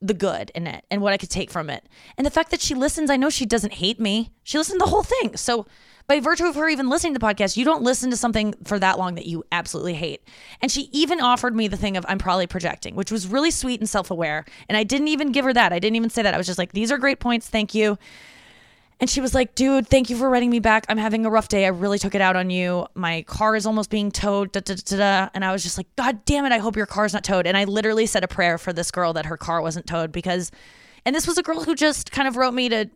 the 0.00 0.14
good 0.14 0.50
in 0.54 0.66
it 0.66 0.84
and 0.90 1.00
what 1.00 1.12
I 1.12 1.16
could 1.16 1.30
take 1.30 1.50
from 1.50 1.70
it. 1.70 1.88
And 2.18 2.26
the 2.26 2.30
fact 2.30 2.50
that 2.50 2.60
she 2.60 2.74
listens, 2.74 3.08
I 3.08 3.16
know 3.16 3.30
she 3.30 3.46
doesn't 3.46 3.74
hate 3.74 3.98
me. 3.98 4.32
She 4.42 4.58
listened 4.58 4.80
to 4.80 4.84
the 4.84 4.90
whole 4.90 5.02
thing. 5.02 5.36
So 5.36 5.66
by 6.06 6.20
virtue 6.20 6.44
of 6.44 6.56
her 6.56 6.68
even 6.68 6.90
listening 6.90 7.14
to 7.14 7.18
the 7.18 7.24
podcast, 7.24 7.56
you 7.56 7.64
don't 7.64 7.82
listen 7.82 8.10
to 8.10 8.16
something 8.16 8.54
for 8.64 8.78
that 8.78 8.98
long 8.98 9.14
that 9.14 9.24
you 9.24 9.44
absolutely 9.50 9.94
hate. 9.94 10.28
And 10.60 10.70
she 10.70 10.90
even 10.92 11.20
offered 11.20 11.56
me 11.56 11.68
the 11.68 11.78
thing 11.78 11.96
of 11.96 12.04
I'm 12.06 12.18
probably 12.18 12.46
projecting, 12.46 12.94
which 12.94 13.10
was 13.10 13.26
really 13.26 13.50
sweet 13.50 13.80
and 13.80 13.88
self-aware. 13.88 14.44
And 14.68 14.76
I 14.76 14.84
didn't 14.84 15.08
even 15.08 15.32
give 15.32 15.46
her 15.46 15.54
that. 15.54 15.72
I 15.72 15.78
didn't 15.78 15.96
even 15.96 16.10
say 16.10 16.20
that. 16.20 16.34
I 16.34 16.36
was 16.36 16.46
just 16.46 16.58
like, 16.58 16.72
these 16.72 16.92
are 16.92 16.98
great 16.98 17.20
points. 17.20 17.48
Thank 17.48 17.74
you. 17.74 17.96
And 19.04 19.10
she 19.10 19.20
was 19.20 19.34
like, 19.34 19.54
dude, 19.54 19.86
thank 19.86 20.08
you 20.08 20.16
for 20.16 20.30
writing 20.30 20.48
me 20.48 20.60
back. 20.60 20.86
I'm 20.88 20.96
having 20.96 21.26
a 21.26 21.30
rough 21.30 21.48
day. 21.48 21.66
I 21.66 21.68
really 21.68 21.98
took 21.98 22.14
it 22.14 22.22
out 22.22 22.36
on 22.36 22.48
you. 22.48 22.86
My 22.94 23.20
car 23.24 23.54
is 23.54 23.66
almost 23.66 23.90
being 23.90 24.10
towed. 24.10 24.52
Da, 24.52 24.60
da, 24.60 24.76
da, 24.76 24.96
da. 24.96 25.28
and 25.34 25.44
I 25.44 25.52
was 25.52 25.62
just 25.62 25.76
like, 25.76 25.94
God 25.94 26.24
damn 26.24 26.46
it. 26.46 26.52
I 26.52 26.56
hope 26.56 26.74
your 26.74 26.86
car's 26.86 27.12
not 27.12 27.22
towed. 27.22 27.46
And 27.46 27.54
I 27.54 27.64
literally 27.64 28.06
said 28.06 28.24
a 28.24 28.28
prayer 28.28 28.56
for 28.56 28.72
this 28.72 28.90
girl 28.90 29.12
that 29.12 29.26
her 29.26 29.36
car 29.36 29.60
wasn't 29.60 29.86
towed 29.86 30.10
because, 30.10 30.50
and 31.04 31.14
this 31.14 31.26
was 31.26 31.36
a 31.36 31.42
girl 31.42 31.62
who 31.62 31.74
just 31.74 32.12
kind 32.12 32.26
of 32.26 32.38
wrote 32.38 32.54
me 32.54 32.70
to, 32.70 32.88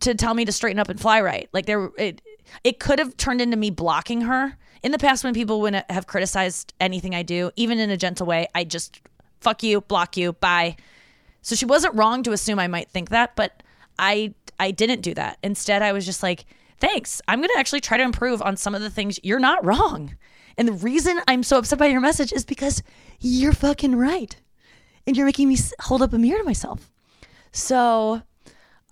to 0.00 0.16
tell 0.16 0.34
me 0.34 0.44
to 0.44 0.50
straighten 0.50 0.80
up 0.80 0.88
and 0.88 1.00
fly 1.00 1.20
right. 1.20 1.48
Like 1.52 1.66
there, 1.66 1.92
it, 1.96 2.20
it 2.64 2.80
could 2.80 2.98
have 2.98 3.16
turned 3.16 3.40
into 3.40 3.56
me 3.56 3.70
blocking 3.70 4.22
her. 4.22 4.56
In 4.82 4.90
the 4.90 4.98
past, 4.98 5.22
when 5.22 5.34
people 5.34 5.60
would 5.60 5.84
have 5.88 6.08
criticized 6.08 6.74
anything 6.80 7.14
I 7.14 7.22
do, 7.22 7.52
even 7.54 7.78
in 7.78 7.90
a 7.90 7.96
gentle 7.96 8.26
way, 8.26 8.48
I 8.56 8.64
just 8.64 9.00
fuck 9.40 9.62
you, 9.62 9.82
block 9.82 10.16
you, 10.16 10.32
bye. 10.32 10.74
So 11.42 11.54
she 11.54 11.64
wasn't 11.64 11.94
wrong 11.94 12.24
to 12.24 12.32
assume 12.32 12.58
I 12.58 12.66
might 12.66 12.90
think 12.90 13.10
that, 13.10 13.36
but 13.36 13.62
I 14.00 14.34
I 14.62 14.70
didn't 14.70 15.00
do 15.00 15.12
that. 15.14 15.38
Instead, 15.42 15.82
I 15.82 15.92
was 15.92 16.06
just 16.06 16.22
like, 16.22 16.44
thanks. 16.78 17.20
I'm 17.26 17.40
going 17.40 17.50
to 17.52 17.58
actually 17.58 17.80
try 17.80 17.96
to 17.96 18.04
improve 18.04 18.40
on 18.40 18.56
some 18.56 18.76
of 18.76 18.80
the 18.80 18.90
things. 18.90 19.18
You're 19.24 19.40
not 19.40 19.64
wrong. 19.64 20.16
And 20.56 20.68
the 20.68 20.72
reason 20.72 21.20
I'm 21.26 21.42
so 21.42 21.58
upset 21.58 21.80
by 21.80 21.86
your 21.86 22.00
message 22.00 22.32
is 22.32 22.44
because 22.44 22.80
you're 23.18 23.52
fucking 23.52 23.96
right. 23.96 24.36
And 25.04 25.16
you're 25.16 25.26
making 25.26 25.48
me 25.48 25.58
hold 25.80 26.00
up 26.00 26.12
a 26.12 26.18
mirror 26.18 26.38
to 26.38 26.44
myself. 26.44 26.92
So, 27.50 28.22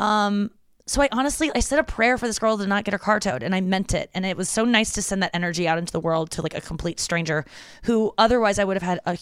um, 0.01 0.51
so 0.87 1.03
I 1.03 1.09
honestly, 1.13 1.53
I 1.55 1.61
said 1.61 1.79
a 1.79 1.85
prayer 1.85 2.19
for 2.19 2.27
this 2.27 2.41
girl 2.41 2.59
to 2.59 2.67
not 2.67 2.83
get 2.83 2.93
her 2.93 2.99
car 2.99 3.21
towed, 3.21 3.45
and 3.45 3.55
I 3.55 3.61
meant 3.61 3.95
it. 3.95 4.11
And 4.13 4.27
it 4.27 4.37
was 4.37 4.49
so 4.49 4.65
nice 4.65 4.91
to 4.95 5.03
send 5.03 5.23
that 5.23 5.31
energy 5.33 5.69
out 5.69 5.79
into 5.79 5.93
the 5.93 6.01
world 6.01 6.33
to 6.33 6.43
like 6.43 6.57
a 6.57 6.61
complete 6.61 6.99
stranger 6.99 7.45
who 7.85 8.13
otherwise 8.19 8.59
I 8.59 8.65
would 8.65 8.75
have 8.75 8.83
had 8.83 8.99
a 9.07 9.15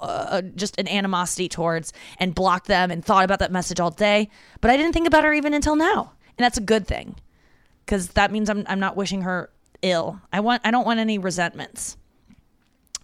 uh, 0.00 0.42
just 0.42 0.78
an 0.78 0.88
animosity 0.88 1.48
towards 1.48 1.92
and 2.18 2.34
blocked 2.34 2.66
them 2.66 2.90
and 2.90 3.04
thought 3.04 3.24
about 3.24 3.38
that 3.40 3.52
message 3.52 3.80
all 3.80 3.90
day. 3.90 4.28
But 4.60 4.70
I 4.70 4.76
didn't 4.76 4.92
think 4.92 5.06
about 5.06 5.24
her 5.24 5.32
even 5.32 5.54
until 5.54 5.76
now, 5.76 6.12
and 6.36 6.44
that's 6.44 6.58
a 6.58 6.62
good 6.62 6.86
thing 6.86 7.16
because 7.84 8.08
that 8.10 8.30
means 8.30 8.50
I'm 8.50 8.64
I'm 8.68 8.80
not 8.80 8.96
wishing 8.96 9.22
her 9.22 9.50
ill. 9.82 10.20
I 10.32 10.40
want 10.40 10.62
I 10.64 10.70
don't 10.70 10.86
want 10.86 11.00
any 11.00 11.18
resentments. 11.18 11.96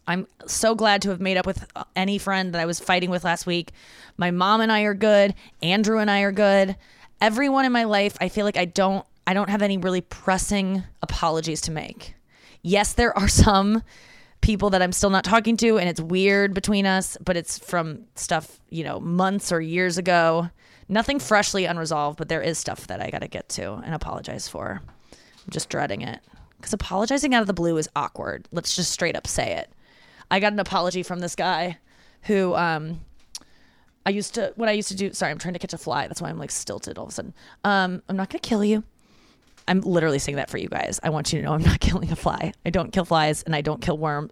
I'm 0.06 0.26
so 0.46 0.74
glad 0.74 1.02
to 1.02 1.10
have 1.10 1.20
made 1.20 1.38
up 1.38 1.46
with 1.46 1.66
uh, 1.74 1.84
any 1.96 2.18
friend 2.18 2.52
that 2.52 2.60
I 2.60 2.66
was 2.66 2.78
fighting 2.78 3.08
with 3.08 3.24
last 3.24 3.46
week. 3.46 3.72
My 4.18 4.30
mom 4.30 4.60
and 4.60 4.70
I 4.70 4.82
are 4.82 4.94
good. 4.94 5.34
Andrew 5.62 5.98
and 5.98 6.10
I 6.10 6.20
are 6.20 6.32
good. 6.32 6.76
Everyone 7.20 7.64
in 7.64 7.72
my 7.72 7.84
life, 7.84 8.16
I 8.20 8.28
feel 8.28 8.44
like 8.44 8.58
I 8.58 8.66
don't 8.66 9.06
I 9.26 9.32
don't 9.32 9.48
have 9.48 9.62
any 9.62 9.78
really 9.78 10.02
pressing 10.02 10.82
apologies 11.02 11.62
to 11.62 11.70
make. 11.70 12.14
Yes, 12.62 12.92
there 12.92 13.16
are 13.18 13.28
some 13.44 13.82
people 14.44 14.68
that 14.68 14.82
I'm 14.82 14.92
still 14.92 15.08
not 15.08 15.24
talking 15.24 15.56
to, 15.56 15.78
and 15.78 15.88
it's 15.88 16.00
weird 16.00 16.52
between 16.52 16.84
us, 16.84 17.16
but 17.24 17.34
it's 17.34 17.58
from 17.58 18.04
stuff, 18.14 18.60
you 18.68 18.84
know, 18.84 19.00
months 19.00 19.50
or 19.50 19.58
years 19.58 19.96
ago. 19.96 20.50
Nothing 20.86 21.18
freshly 21.18 21.64
unresolved, 21.64 22.18
but 22.18 22.28
there 22.28 22.42
is 22.42 22.58
stuff 22.58 22.86
that 22.88 23.00
I 23.00 23.08
got 23.08 23.22
to 23.22 23.26
get 23.26 23.48
to 23.50 23.72
and 23.72 23.94
apologize 23.94 24.46
for. 24.46 24.82
I'm 24.84 25.50
just 25.50 25.70
dreading 25.70 26.02
it. 26.02 26.20
Because 26.58 26.74
apologizing 26.74 27.34
out 27.34 27.40
of 27.40 27.46
the 27.46 27.54
blue 27.54 27.78
is 27.78 27.88
awkward. 27.96 28.46
Let's 28.52 28.76
just 28.76 28.92
straight 28.92 29.16
up 29.16 29.26
say 29.26 29.56
it. 29.56 29.72
I 30.30 30.40
got 30.40 30.52
an 30.52 30.60
apology 30.60 31.02
from 31.02 31.20
this 31.20 31.34
guy 31.34 31.78
who, 32.24 32.54
um, 32.54 33.00
I 34.04 34.10
used 34.10 34.34
to, 34.34 34.52
what 34.56 34.68
I 34.68 34.72
used 34.72 34.88
to 34.88 34.94
do, 34.94 35.14
sorry, 35.14 35.32
I'm 35.32 35.38
trying 35.38 35.54
to 35.54 35.58
catch 35.58 35.72
a 35.72 35.78
fly. 35.78 36.06
That's 36.06 36.20
why 36.20 36.28
I'm 36.28 36.38
like 36.38 36.50
stilted 36.50 36.98
all 36.98 37.04
of 37.04 37.10
a 37.10 37.14
sudden. 37.14 37.32
Um, 37.64 38.02
I'm 38.10 38.16
not 38.16 38.28
going 38.28 38.40
to 38.40 38.46
kill 38.46 38.62
you. 38.62 38.84
I'm 39.66 39.80
literally 39.80 40.18
saying 40.18 40.36
that 40.36 40.50
for 40.50 40.58
you 40.58 40.68
guys. 40.68 41.00
I 41.02 41.10
want 41.10 41.32
you 41.32 41.40
to 41.40 41.44
know 41.44 41.54
I'm 41.54 41.62
not 41.62 41.80
killing 41.80 42.10
a 42.10 42.16
fly. 42.16 42.52
I 42.66 42.70
don't 42.70 42.92
kill 42.92 43.04
flies 43.04 43.42
and 43.42 43.54
I 43.56 43.60
don't 43.60 43.80
kill 43.80 43.98
worms. 43.98 44.30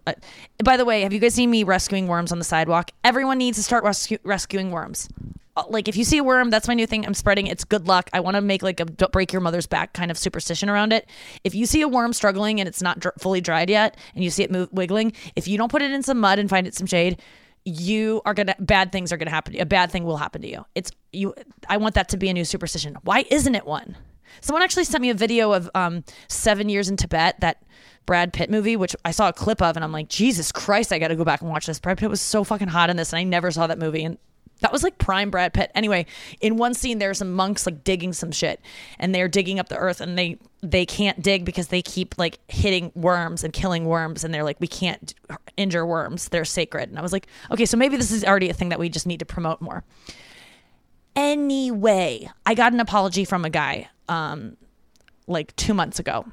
By 0.63 0.77
the 0.77 0.85
way, 0.85 1.01
have 1.01 1.13
you 1.13 1.19
guys 1.19 1.33
seen 1.33 1.49
me 1.49 1.63
rescuing 1.63 2.07
worms 2.07 2.31
on 2.31 2.39
the 2.39 2.45
sidewalk? 2.45 2.91
Everyone 3.03 3.37
needs 3.37 3.57
to 3.57 3.63
start 3.63 3.83
rescu- 3.83 4.19
rescuing 4.23 4.71
worms. 4.71 5.09
Uh, 5.55 5.63
like 5.69 5.87
if 5.87 5.95
you 5.95 6.03
see 6.03 6.17
a 6.17 6.23
worm, 6.23 6.49
that's 6.49 6.67
my 6.67 6.73
new 6.73 6.87
thing. 6.87 7.05
I'm 7.05 7.13
spreading. 7.13 7.47
It's 7.47 7.63
good 7.63 7.87
luck. 7.87 8.09
I 8.11 8.19
want 8.19 8.35
to 8.35 8.41
make 8.41 8.63
like 8.63 8.79
a 8.79 8.85
break 8.85 9.31
your 9.31 9.41
mother's 9.41 9.67
back 9.67 9.93
kind 9.93 10.09
of 10.09 10.17
superstition 10.17 10.69
around 10.69 10.93
it. 10.93 11.07
If 11.43 11.53
you 11.53 11.65
see 11.65 11.81
a 11.81 11.87
worm 11.87 12.13
struggling 12.13 12.59
and 12.59 12.67
it's 12.67 12.81
not 12.81 12.99
dr- 12.99 13.15
fully 13.19 13.41
dried 13.41 13.69
yet, 13.69 13.95
and 14.15 14.23
you 14.23 14.31
see 14.31 14.43
it 14.43 14.51
move, 14.51 14.69
wiggling, 14.71 15.13
if 15.35 15.47
you 15.47 15.57
don't 15.57 15.69
put 15.71 15.81
it 15.83 15.91
in 15.91 16.01
some 16.01 16.19
mud 16.19 16.39
and 16.39 16.49
find 16.49 16.65
it 16.65 16.73
some 16.73 16.87
shade, 16.87 17.19
you 17.65 18.21
are 18.25 18.33
gonna 18.33 18.55
bad 18.59 18.91
things 18.91 19.13
are 19.13 19.17
gonna 19.17 19.31
happen. 19.31 19.59
A 19.59 19.65
bad 19.65 19.91
thing 19.91 20.03
will 20.03 20.17
happen 20.17 20.41
to 20.41 20.47
you. 20.49 20.65
It's 20.75 20.91
you. 21.11 21.35
I 21.69 21.77
want 21.77 21.95
that 21.95 22.09
to 22.09 22.17
be 22.17 22.29
a 22.29 22.33
new 22.33 22.45
superstition. 22.45 22.97
Why 23.03 23.23
isn't 23.29 23.53
it 23.55 23.65
one? 23.65 23.95
Someone 24.41 24.61
actually 24.61 24.85
sent 24.85 25.01
me 25.01 25.09
a 25.09 25.13
video 25.13 25.53
of 25.53 25.69
um, 25.75 26.03
Seven 26.27 26.69
Years 26.69 26.89
in 26.89 26.97
Tibet, 26.97 27.39
that 27.39 27.63
Brad 28.05 28.33
Pitt 28.33 28.49
movie, 28.49 28.75
which 28.75 28.95
I 29.05 29.11
saw 29.11 29.29
a 29.29 29.33
clip 29.33 29.61
of, 29.61 29.75
and 29.75 29.83
I'm 29.83 29.91
like, 29.91 30.09
Jesus 30.09 30.51
Christ, 30.51 30.91
I 30.91 30.99
got 30.99 31.07
to 31.09 31.15
go 31.15 31.23
back 31.23 31.41
and 31.41 31.49
watch 31.49 31.65
this. 31.65 31.79
Brad 31.79 31.97
Pitt 31.97 32.09
was 32.09 32.21
so 32.21 32.43
fucking 32.43 32.67
hot 32.67 32.89
in 32.89 32.97
this, 32.97 33.13
and 33.13 33.19
I 33.19 33.23
never 33.23 33.51
saw 33.51 33.67
that 33.67 33.79
movie. 33.79 34.03
And 34.03 34.17
that 34.63 34.71
was 34.71 34.83
like 34.83 34.97
prime 34.97 35.29
Brad 35.29 35.53
Pitt. 35.53 35.71
Anyway, 35.75 36.05
in 36.39 36.57
one 36.57 36.73
scene, 36.73 36.97
there's 36.97 37.17
some 37.17 37.33
monks 37.33 37.65
like 37.65 37.83
digging 37.83 38.13
some 38.13 38.31
shit, 38.31 38.61
and 38.97 39.13
they're 39.13 39.27
digging 39.27 39.59
up 39.59 39.69
the 39.69 39.77
earth, 39.77 40.01
and 40.01 40.17
they 40.17 40.37
they 40.61 40.85
can't 40.85 41.21
dig 41.21 41.43
because 41.43 41.67
they 41.67 41.81
keep 41.81 42.17
like 42.17 42.39
hitting 42.47 42.91
worms 42.95 43.43
and 43.43 43.51
killing 43.51 43.85
worms, 43.85 44.23
and 44.23 44.33
they're 44.33 44.43
like, 44.43 44.59
we 44.61 44.67
can't 44.67 45.13
injure 45.57 45.85
worms; 45.85 46.29
they're 46.29 46.45
sacred. 46.45 46.89
And 46.89 46.97
I 46.97 47.01
was 47.01 47.11
like, 47.11 47.27
okay, 47.51 47.65
so 47.65 47.75
maybe 47.75 47.97
this 47.97 48.11
is 48.11 48.23
already 48.23 48.49
a 48.49 48.53
thing 48.53 48.69
that 48.69 48.79
we 48.79 48.87
just 48.89 49.05
need 49.05 49.19
to 49.19 49.25
promote 49.25 49.59
more. 49.59 49.83
Anyway, 51.15 52.29
I 52.45 52.55
got 52.55 52.73
an 52.73 52.79
apology 52.79 53.25
from 53.25 53.45
a 53.45 53.49
guy 53.49 53.89
um, 54.09 54.57
like 55.27 55.55
two 55.55 55.73
months 55.73 55.99
ago. 55.99 56.25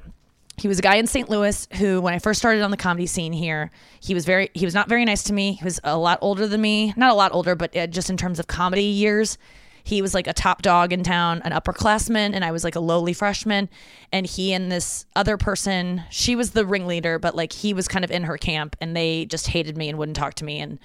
He 0.57 0.67
was 0.67 0.79
a 0.79 0.81
guy 0.81 0.95
in 0.95 1.07
St. 1.07 1.29
Louis 1.29 1.67
who, 1.73 2.01
when 2.01 2.13
I 2.13 2.19
first 2.19 2.39
started 2.39 2.61
on 2.61 2.71
the 2.71 2.77
comedy 2.77 3.07
scene 3.07 3.33
here, 3.33 3.71
he 3.99 4.13
was 4.13 4.25
very, 4.25 4.49
he 4.53 4.65
was 4.65 4.75
not 4.75 4.89
very 4.89 5.05
nice 5.05 5.23
to 5.23 5.33
me. 5.33 5.53
He 5.53 5.63
was 5.63 5.79
a 5.83 5.97
lot 5.97 6.19
older 6.21 6.47
than 6.47 6.61
me, 6.61 6.93
not 6.95 7.11
a 7.11 7.15
lot 7.15 7.33
older, 7.33 7.55
but 7.55 7.75
uh, 7.75 7.87
just 7.87 8.09
in 8.09 8.17
terms 8.17 8.39
of 8.39 8.47
comedy 8.47 8.83
years, 8.83 9.37
he 9.83 10.01
was 10.01 10.13
like 10.13 10.27
a 10.27 10.33
top 10.33 10.61
dog 10.61 10.93
in 10.93 11.03
town, 11.03 11.41
an 11.43 11.51
upperclassman, 11.51 12.33
and 12.33 12.45
I 12.45 12.51
was 12.51 12.63
like 12.63 12.75
a 12.75 12.79
lowly 12.79 13.13
freshman. 13.13 13.69
And 14.11 14.25
he 14.25 14.53
and 14.53 14.71
this 14.71 15.05
other 15.15 15.37
person, 15.37 16.03
she 16.09 16.35
was 16.35 16.51
the 16.51 16.65
ringleader, 16.65 17.19
but 17.19 17.35
like 17.35 17.53
he 17.53 17.73
was 17.73 17.87
kind 17.87 18.05
of 18.05 18.11
in 18.11 18.23
her 18.23 18.37
camp, 18.37 18.75
and 18.79 18.95
they 18.95 19.25
just 19.25 19.47
hated 19.47 19.77
me 19.77 19.89
and 19.89 19.97
wouldn't 19.97 20.17
talk 20.17 20.35
to 20.35 20.45
me. 20.45 20.59
And 20.59 20.79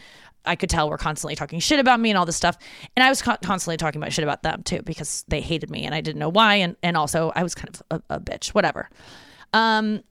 I 0.46 0.56
could 0.56 0.70
tell 0.70 0.86
we 0.86 0.90
were 0.90 0.98
constantly 0.98 1.34
talking 1.34 1.60
shit 1.60 1.80
about 1.80 2.00
me 2.00 2.10
and 2.10 2.18
all 2.18 2.26
this 2.26 2.36
stuff. 2.36 2.56
And 2.96 3.04
I 3.04 3.08
was 3.08 3.22
con- 3.22 3.38
constantly 3.42 3.76
talking 3.76 4.00
about 4.00 4.12
shit 4.12 4.22
about 4.22 4.42
them 4.42 4.62
too 4.62 4.82
because 4.82 5.24
they 5.28 5.40
hated 5.40 5.70
me 5.70 5.84
and 5.84 5.94
I 5.94 6.00
didn't 6.00 6.18
know 6.18 6.28
why. 6.28 6.56
And, 6.56 6.76
and 6.82 6.96
also, 6.96 7.32
I 7.34 7.42
was 7.42 7.54
kind 7.54 7.74
of 7.74 7.82
a, 7.90 8.14
a 8.14 8.20
bitch, 8.20 8.48
whatever. 8.48 8.88
Um, 9.52 10.02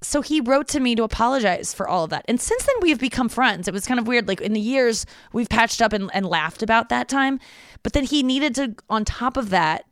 so 0.00 0.22
he 0.22 0.40
wrote 0.40 0.68
to 0.68 0.80
me 0.80 0.94
to 0.94 1.02
apologize 1.02 1.74
for 1.74 1.88
all 1.88 2.04
of 2.04 2.10
that. 2.10 2.24
And 2.28 2.40
since 2.40 2.64
then, 2.64 2.76
we 2.80 2.90
have 2.90 3.00
become 3.00 3.28
friends. 3.28 3.66
It 3.66 3.74
was 3.74 3.86
kind 3.86 3.98
of 3.98 4.06
weird. 4.06 4.28
Like 4.28 4.40
in 4.40 4.52
the 4.52 4.60
years, 4.60 5.06
we've 5.32 5.48
patched 5.48 5.82
up 5.82 5.92
and, 5.92 6.10
and 6.14 6.24
laughed 6.26 6.62
about 6.62 6.88
that 6.90 7.08
time. 7.08 7.40
But 7.82 7.94
then 7.94 8.04
he 8.04 8.22
needed 8.22 8.54
to, 8.56 8.74
on 8.88 9.04
top 9.04 9.36
of 9.36 9.50
that, 9.50 9.84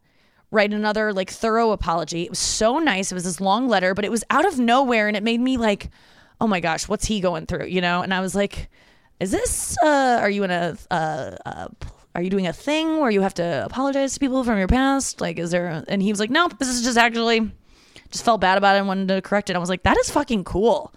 write 0.52 0.72
another 0.72 1.12
like 1.12 1.30
thorough 1.30 1.72
apology. 1.72 2.22
It 2.22 2.30
was 2.30 2.38
so 2.38 2.78
nice. 2.78 3.10
It 3.10 3.14
was 3.14 3.24
this 3.24 3.40
long 3.40 3.68
letter, 3.68 3.94
but 3.94 4.04
it 4.04 4.10
was 4.10 4.22
out 4.30 4.46
of 4.46 4.60
nowhere. 4.60 5.08
And 5.08 5.16
it 5.16 5.24
made 5.24 5.40
me 5.40 5.56
like, 5.56 5.90
oh 6.40 6.46
my 6.46 6.60
gosh, 6.60 6.88
what's 6.88 7.06
he 7.06 7.20
going 7.20 7.46
through? 7.46 7.66
You 7.66 7.80
know? 7.80 8.02
And 8.02 8.14
I 8.14 8.20
was 8.20 8.34
like, 8.34 8.68
is 9.20 9.30
this, 9.30 9.76
uh, 9.82 10.18
are 10.20 10.30
you 10.30 10.44
in 10.44 10.50
a, 10.50 10.76
uh, 10.90 11.36
uh, 11.44 11.68
are 12.14 12.22
you 12.22 12.30
doing 12.30 12.46
a 12.46 12.52
thing 12.52 12.98
where 12.98 13.10
you 13.10 13.20
have 13.20 13.34
to 13.34 13.64
apologize 13.64 14.14
to 14.14 14.20
people 14.20 14.42
from 14.44 14.58
your 14.58 14.68
past? 14.68 15.20
Like, 15.20 15.38
is 15.38 15.50
there, 15.50 15.68
a, 15.68 15.84
and 15.88 16.02
he 16.02 16.10
was 16.10 16.20
like, 16.20 16.30
no, 16.30 16.48
this 16.58 16.68
is 16.68 16.82
just 16.82 16.98
actually, 16.98 17.50
just 18.10 18.24
felt 18.24 18.40
bad 18.40 18.58
about 18.58 18.76
it 18.76 18.78
and 18.78 18.88
wanted 18.88 19.08
to 19.08 19.22
correct 19.22 19.50
it. 19.50 19.56
I 19.56 19.58
was 19.58 19.68
like, 19.68 19.82
that 19.82 19.98
is 19.98 20.10
fucking 20.10 20.44
cool. 20.44 20.94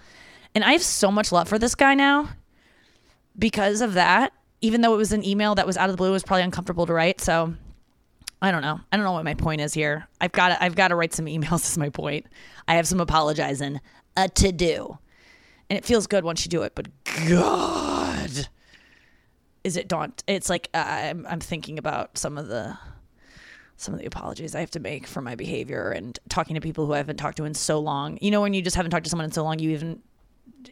And 0.55 0.63
I 0.63 0.71
have 0.71 0.83
so 0.83 1.11
much 1.11 1.31
love 1.31 1.47
for 1.47 1.59
this 1.59 1.75
guy 1.75 1.93
now 1.93 2.29
because 3.37 3.81
of 3.81 3.93
that. 3.93 4.33
Even 4.61 4.81
though 4.81 4.93
it 4.93 4.97
was 4.97 5.13
an 5.13 5.25
email 5.25 5.55
that 5.55 5.65
was 5.65 5.77
out 5.77 5.89
of 5.89 5.93
the 5.93 5.97
blue, 5.97 6.09
it 6.09 6.11
was 6.11 6.23
probably 6.23 6.43
uncomfortable 6.43 6.85
to 6.85 6.93
write. 6.93 7.21
So 7.21 7.53
I 8.41 8.51
don't 8.51 8.61
know. 8.61 8.79
I 8.91 8.97
don't 8.97 9.05
know 9.05 9.11
what 9.11 9.25
my 9.25 9.33
point 9.33 9.61
is 9.61 9.73
here. 9.73 10.07
I've 10.19 10.31
got 10.31 10.49
to, 10.49 10.63
I've 10.63 10.75
got 10.75 10.89
to 10.89 10.95
write 10.95 11.13
some 11.13 11.25
emails. 11.27 11.65
Is 11.65 11.77
my 11.77 11.89
point. 11.89 12.25
I 12.67 12.75
have 12.75 12.87
some 12.87 12.99
apologizing 12.99 13.79
uh, 14.15 14.27
to 14.35 14.51
do, 14.51 14.97
and 15.69 15.77
it 15.77 15.85
feels 15.85 16.07
good 16.07 16.23
once 16.23 16.45
you 16.45 16.49
do 16.49 16.63
it. 16.63 16.73
But 16.75 16.87
God, 17.27 17.88
is 19.69 19.77
it 19.77 19.87
daunt? 19.87 20.23
It's 20.25 20.49
like 20.49 20.67
uh, 20.73 20.83
I'm, 20.87 21.27
I'm 21.29 21.39
thinking 21.39 21.77
about 21.77 22.17
some 22.17 22.37
of 22.39 22.47
the 22.47 22.75
some 23.77 23.93
of 23.93 23.99
the 23.99 24.07
apologies 24.07 24.55
I 24.55 24.59
have 24.61 24.71
to 24.71 24.79
make 24.79 25.05
for 25.07 25.21
my 25.21 25.35
behavior 25.35 25.91
and 25.91 26.17
talking 26.27 26.55
to 26.55 26.61
people 26.61 26.87
who 26.87 26.93
I 26.93 26.97
haven't 26.97 27.17
talked 27.17 27.37
to 27.37 27.45
in 27.45 27.53
so 27.53 27.79
long. 27.79 28.17
You 28.19 28.31
know, 28.31 28.41
when 28.41 28.55
you 28.55 28.63
just 28.63 28.75
haven't 28.75 28.89
talked 28.89 29.03
to 29.03 29.09
someone 29.09 29.25
in 29.25 29.31
so 29.31 29.43
long, 29.43 29.59
you 29.59 29.69
even 29.69 30.01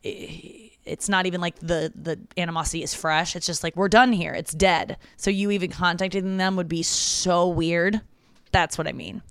it's 0.03 1.07
not 1.07 1.27
even 1.27 1.39
like 1.39 1.59
the 1.59 1.93
the 1.95 2.19
animosity 2.37 2.81
is 2.81 2.95
fresh. 2.95 3.35
It's 3.35 3.45
just 3.45 3.63
like 3.63 3.75
we're 3.75 3.87
done 3.87 4.11
here. 4.11 4.33
It's 4.33 4.51
dead. 4.51 4.97
So 5.15 5.29
you 5.29 5.51
even 5.51 5.69
contacting 5.69 6.37
them 6.37 6.55
would 6.55 6.67
be 6.67 6.81
so 6.81 7.47
weird. 7.47 8.01
That's 8.51 8.79
what 8.79 8.87
I 8.87 8.93
mean. 8.93 9.21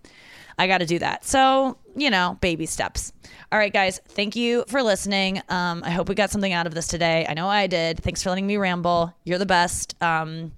I 0.59 0.69
got 0.69 0.79
to 0.79 0.87
do 0.87 0.99
that. 1.01 1.25
So, 1.25 1.77
you 1.97 2.11
know, 2.11 2.39
baby 2.41 2.67
steps. 2.67 3.13
All 3.51 3.59
right, 3.59 3.73
guys, 3.73 4.01
thank 4.09 4.37
you 4.37 4.65
for 4.69 4.83
listening. 4.83 5.41
Um, 5.49 5.83
I 5.85 5.91
hope 5.91 6.09
we 6.09 6.15
got 6.15 6.31
something 6.31 6.53
out 6.53 6.67
of 6.67 6.75
this 6.75 6.87
today. 6.87 7.27
I 7.29 7.35
know 7.35 7.49
I 7.49 7.67
did. 7.67 8.03
Thanks 8.03 8.23
for 8.23 8.29
letting 8.29 8.47
me 8.47 8.59
ramble. 8.59 9.15
You're 9.25 9.39
the 9.39 9.47
best. 9.47 10.01
Um, 10.03 10.53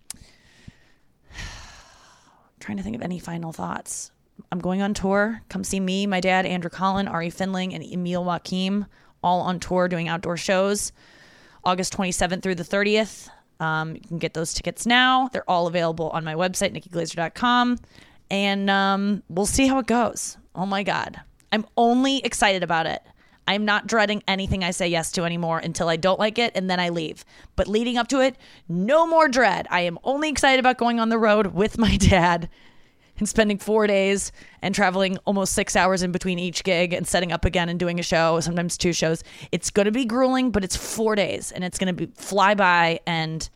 trying 2.61 2.77
to 2.77 2.83
think 2.83 2.97
of 2.97 3.03
any 3.03 3.19
final 3.19 3.53
thoughts. 3.53 4.11
I'm 4.51 4.59
going 4.59 4.83
on 4.83 4.95
tour. 4.95 5.43
Come 5.49 5.65
see 5.65 5.81
me, 5.81 6.07
my 6.07 6.21
dad, 6.21 6.47
Andrew 6.47 6.71
Collin, 6.71 7.09
Ari 7.09 7.31
Finling, 7.31 7.75
and 7.75 7.85
Emil 7.85 8.25
Wakim, 8.25 8.87
all 9.23 9.41
on 9.41 9.61
tour 9.61 9.89
doing 9.89 10.09
outdoor 10.09 10.37
shows. 10.37 10.93
August 11.65 11.97
27th 11.97 12.43
through 12.43 12.55
the 12.55 12.65
30th. 12.65 13.29
Um, 13.61 13.95
you 13.95 14.01
can 14.01 14.19
get 14.19 14.35
those 14.35 14.55
tickets 14.55 14.87
now. 14.87 15.29
They're 15.33 15.49
all 15.51 15.67
available 15.67 16.11
on 16.11 16.25
my 16.25 16.35
website, 16.35 16.73
nikkiglazer.com. 16.73 17.79
And 18.31 18.71
um, 18.71 19.23
we'll 19.29 19.47
see 19.47 19.67
how 19.67 19.79
it 19.79 19.87
goes. 19.87 20.37
Oh 20.55 20.67
my 20.67 20.83
God. 20.83 21.21
I'm 21.53 21.67
only 21.77 22.19
excited 22.25 22.63
about 22.63 22.87
it. 22.87 23.03
I'm 23.49 23.65
not 23.65 23.87
dreading 23.87 24.23
anything 24.29 24.63
I 24.63 24.73
say 24.73 24.89
yes 24.89 25.11
to 25.13 25.25
anymore 25.25 25.59
until 25.59 25.89
I 25.89 25.97
don't 25.97 26.19
like 26.19 26.39
it 26.39 26.53
and 26.55 26.69
then 26.69 26.79
I 26.79 26.91
leave. 26.91 27.25
But 27.57 27.67
leading 27.67 27.97
up 27.97 28.09
to 28.09 28.21
it, 28.21 28.37
no 28.69 29.07
more 29.07 29.27
dread. 29.27 29.67
I 29.71 29.81
am 29.81 29.99
only 30.05 30.29
excited 30.29 30.61
about 30.61 30.77
going 30.77 31.01
on 31.01 31.09
the 31.09 31.19
road 31.19 31.49
with 31.49 31.79
my 31.79 31.97
dad 32.01 32.51
and 33.19 33.27
spending 33.27 33.59
four 33.59 33.87
days 33.87 34.33
and 34.61 34.75
traveling 34.75 35.17
almost 35.25 35.55
six 35.55 35.77
hours 35.77 36.03
in 36.03 36.13
between 36.13 36.39
each 36.39 36.63
gig 36.63 36.93
and 36.93 37.09
setting 37.09 37.33
up 37.33 37.47
again 37.47 37.71
and 37.71 37.81
doing 37.81 37.99
a 37.99 38.03
show, 38.03 38.39
sometimes 38.41 38.77
two 38.77 38.93
shows. 38.93 39.25
It's 39.51 39.71
going 39.71 39.87
to 39.87 39.93
be 39.93 40.05
grueling, 40.05 40.51
but 40.51 40.63
it's 40.63 40.77
four 40.77 41.15
days 41.15 41.51
and 41.51 41.65
it's 41.65 41.79
going 41.79 41.95
to 41.95 42.07
be 42.07 42.13
fly 42.15 42.55
by 42.55 43.01
and 43.07 43.49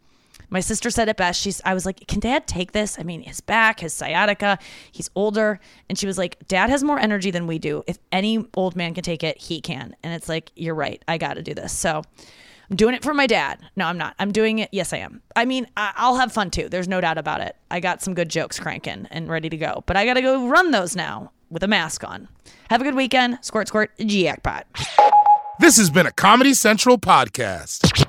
my 0.53 0.61
sister 0.61 0.91
said 0.91 1.09
it 1.09 1.17
best. 1.17 1.41
She's 1.41 1.61
I 1.65 1.75
was 1.75 1.87
like, 1.87 2.07
"Can 2.07 2.21
dad 2.21 2.47
take 2.47 2.73
this?" 2.73 2.99
I 2.99 3.03
mean, 3.03 3.23
his 3.23 3.41
back, 3.41 3.81
his 3.81 3.93
sciatica, 3.95 4.59
he's 4.93 5.11
older, 5.15 5.59
and 5.89 5.99
she 5.99 6.07
was 6.07 6.19
like, 6.19 6.47
"Dad 6.47 6.71
has 6.71 6.85
more 6.85 6.99
energy 6.99 7.31
than 7.31 7.47
we 7.47 7.59
do. 7.59 7.83
If 7.87 7.99
any 8.13 8.47
old 8.55 8.77
man 8.77 8.95
can 8.95 9.03
take 9.03 9.25
it, 9.25 9.39
he 9.39 9.61
can." 9.61 9.97
And 10.03 10.15
it's 10.15 10.29
like, 10.29 10.53
"You're 10.55 10.75
right. 10.75 11.03
I 11.09 11.19
got 11.19 11.35
to 11.35 11.43
do 11.43 11.55
this." 11.55 11.73
So, 11.73 12.03
I'm 12.71 12.77
doing 12.77 12.95
it 12.95 13.03
for 13.03 13.13
my 13.15 13.27
dad. 13.27 13.61
No, 13.77 13.87
I'm 13.87 13.99
not. 13.99 14.15
I'm 14.19 14.31
doing 14.31 14.59
it. 14.59 14.69
Yes, 14.73 14.93
I 14.93 14.99
am. 14.99 15.23
I 15.35 15.45
mean, 15.45 15.67
I- 15.77 15.93
will 16.09 16.17
have 16.17 16.33
fun 16.33 16.51
too. 16.51 16.69
There's 16.69 16.89
no 16.89 17.01
doubt 17.01 17.19
about 17.19 17.41
it. 17.41 17.57
I 17.71 17.81
got 17.81 18.03
some 18.03 18.15
good 18.15 18.29
jokes 18.29 18.61
cranking 18.61 19.09
and 19.11 19.29
ready 19.29 19.49
to 19.49 19.57
go, 19.57 19.83
but 19.87 19.97
I 19.97 20.05
got 20.05 20.15
to 20.15 20.23
go 20.23 20.49
run 20.49 20.71
those 20.71 20.95
now 20.95 21.33
with 21.51 21.63
a 21.63 21.69
mask 21.69 22.05
on. 22.05 22.29
Have 22.71 22.81
a 22.81 22.85
good 22.85 22.95
weekend. 22.95 23.39
Squirt, 23.43 23.69
squirt, 23.69 23.91
jackpot. 23.99 24.67
This 25.59 25.77
has 25.77 25.91
been 25.91 26.07
a 26.07 26.13
Comedy 26.13 26.55
Central 26.55 26.99
podcast. 26.99 28.02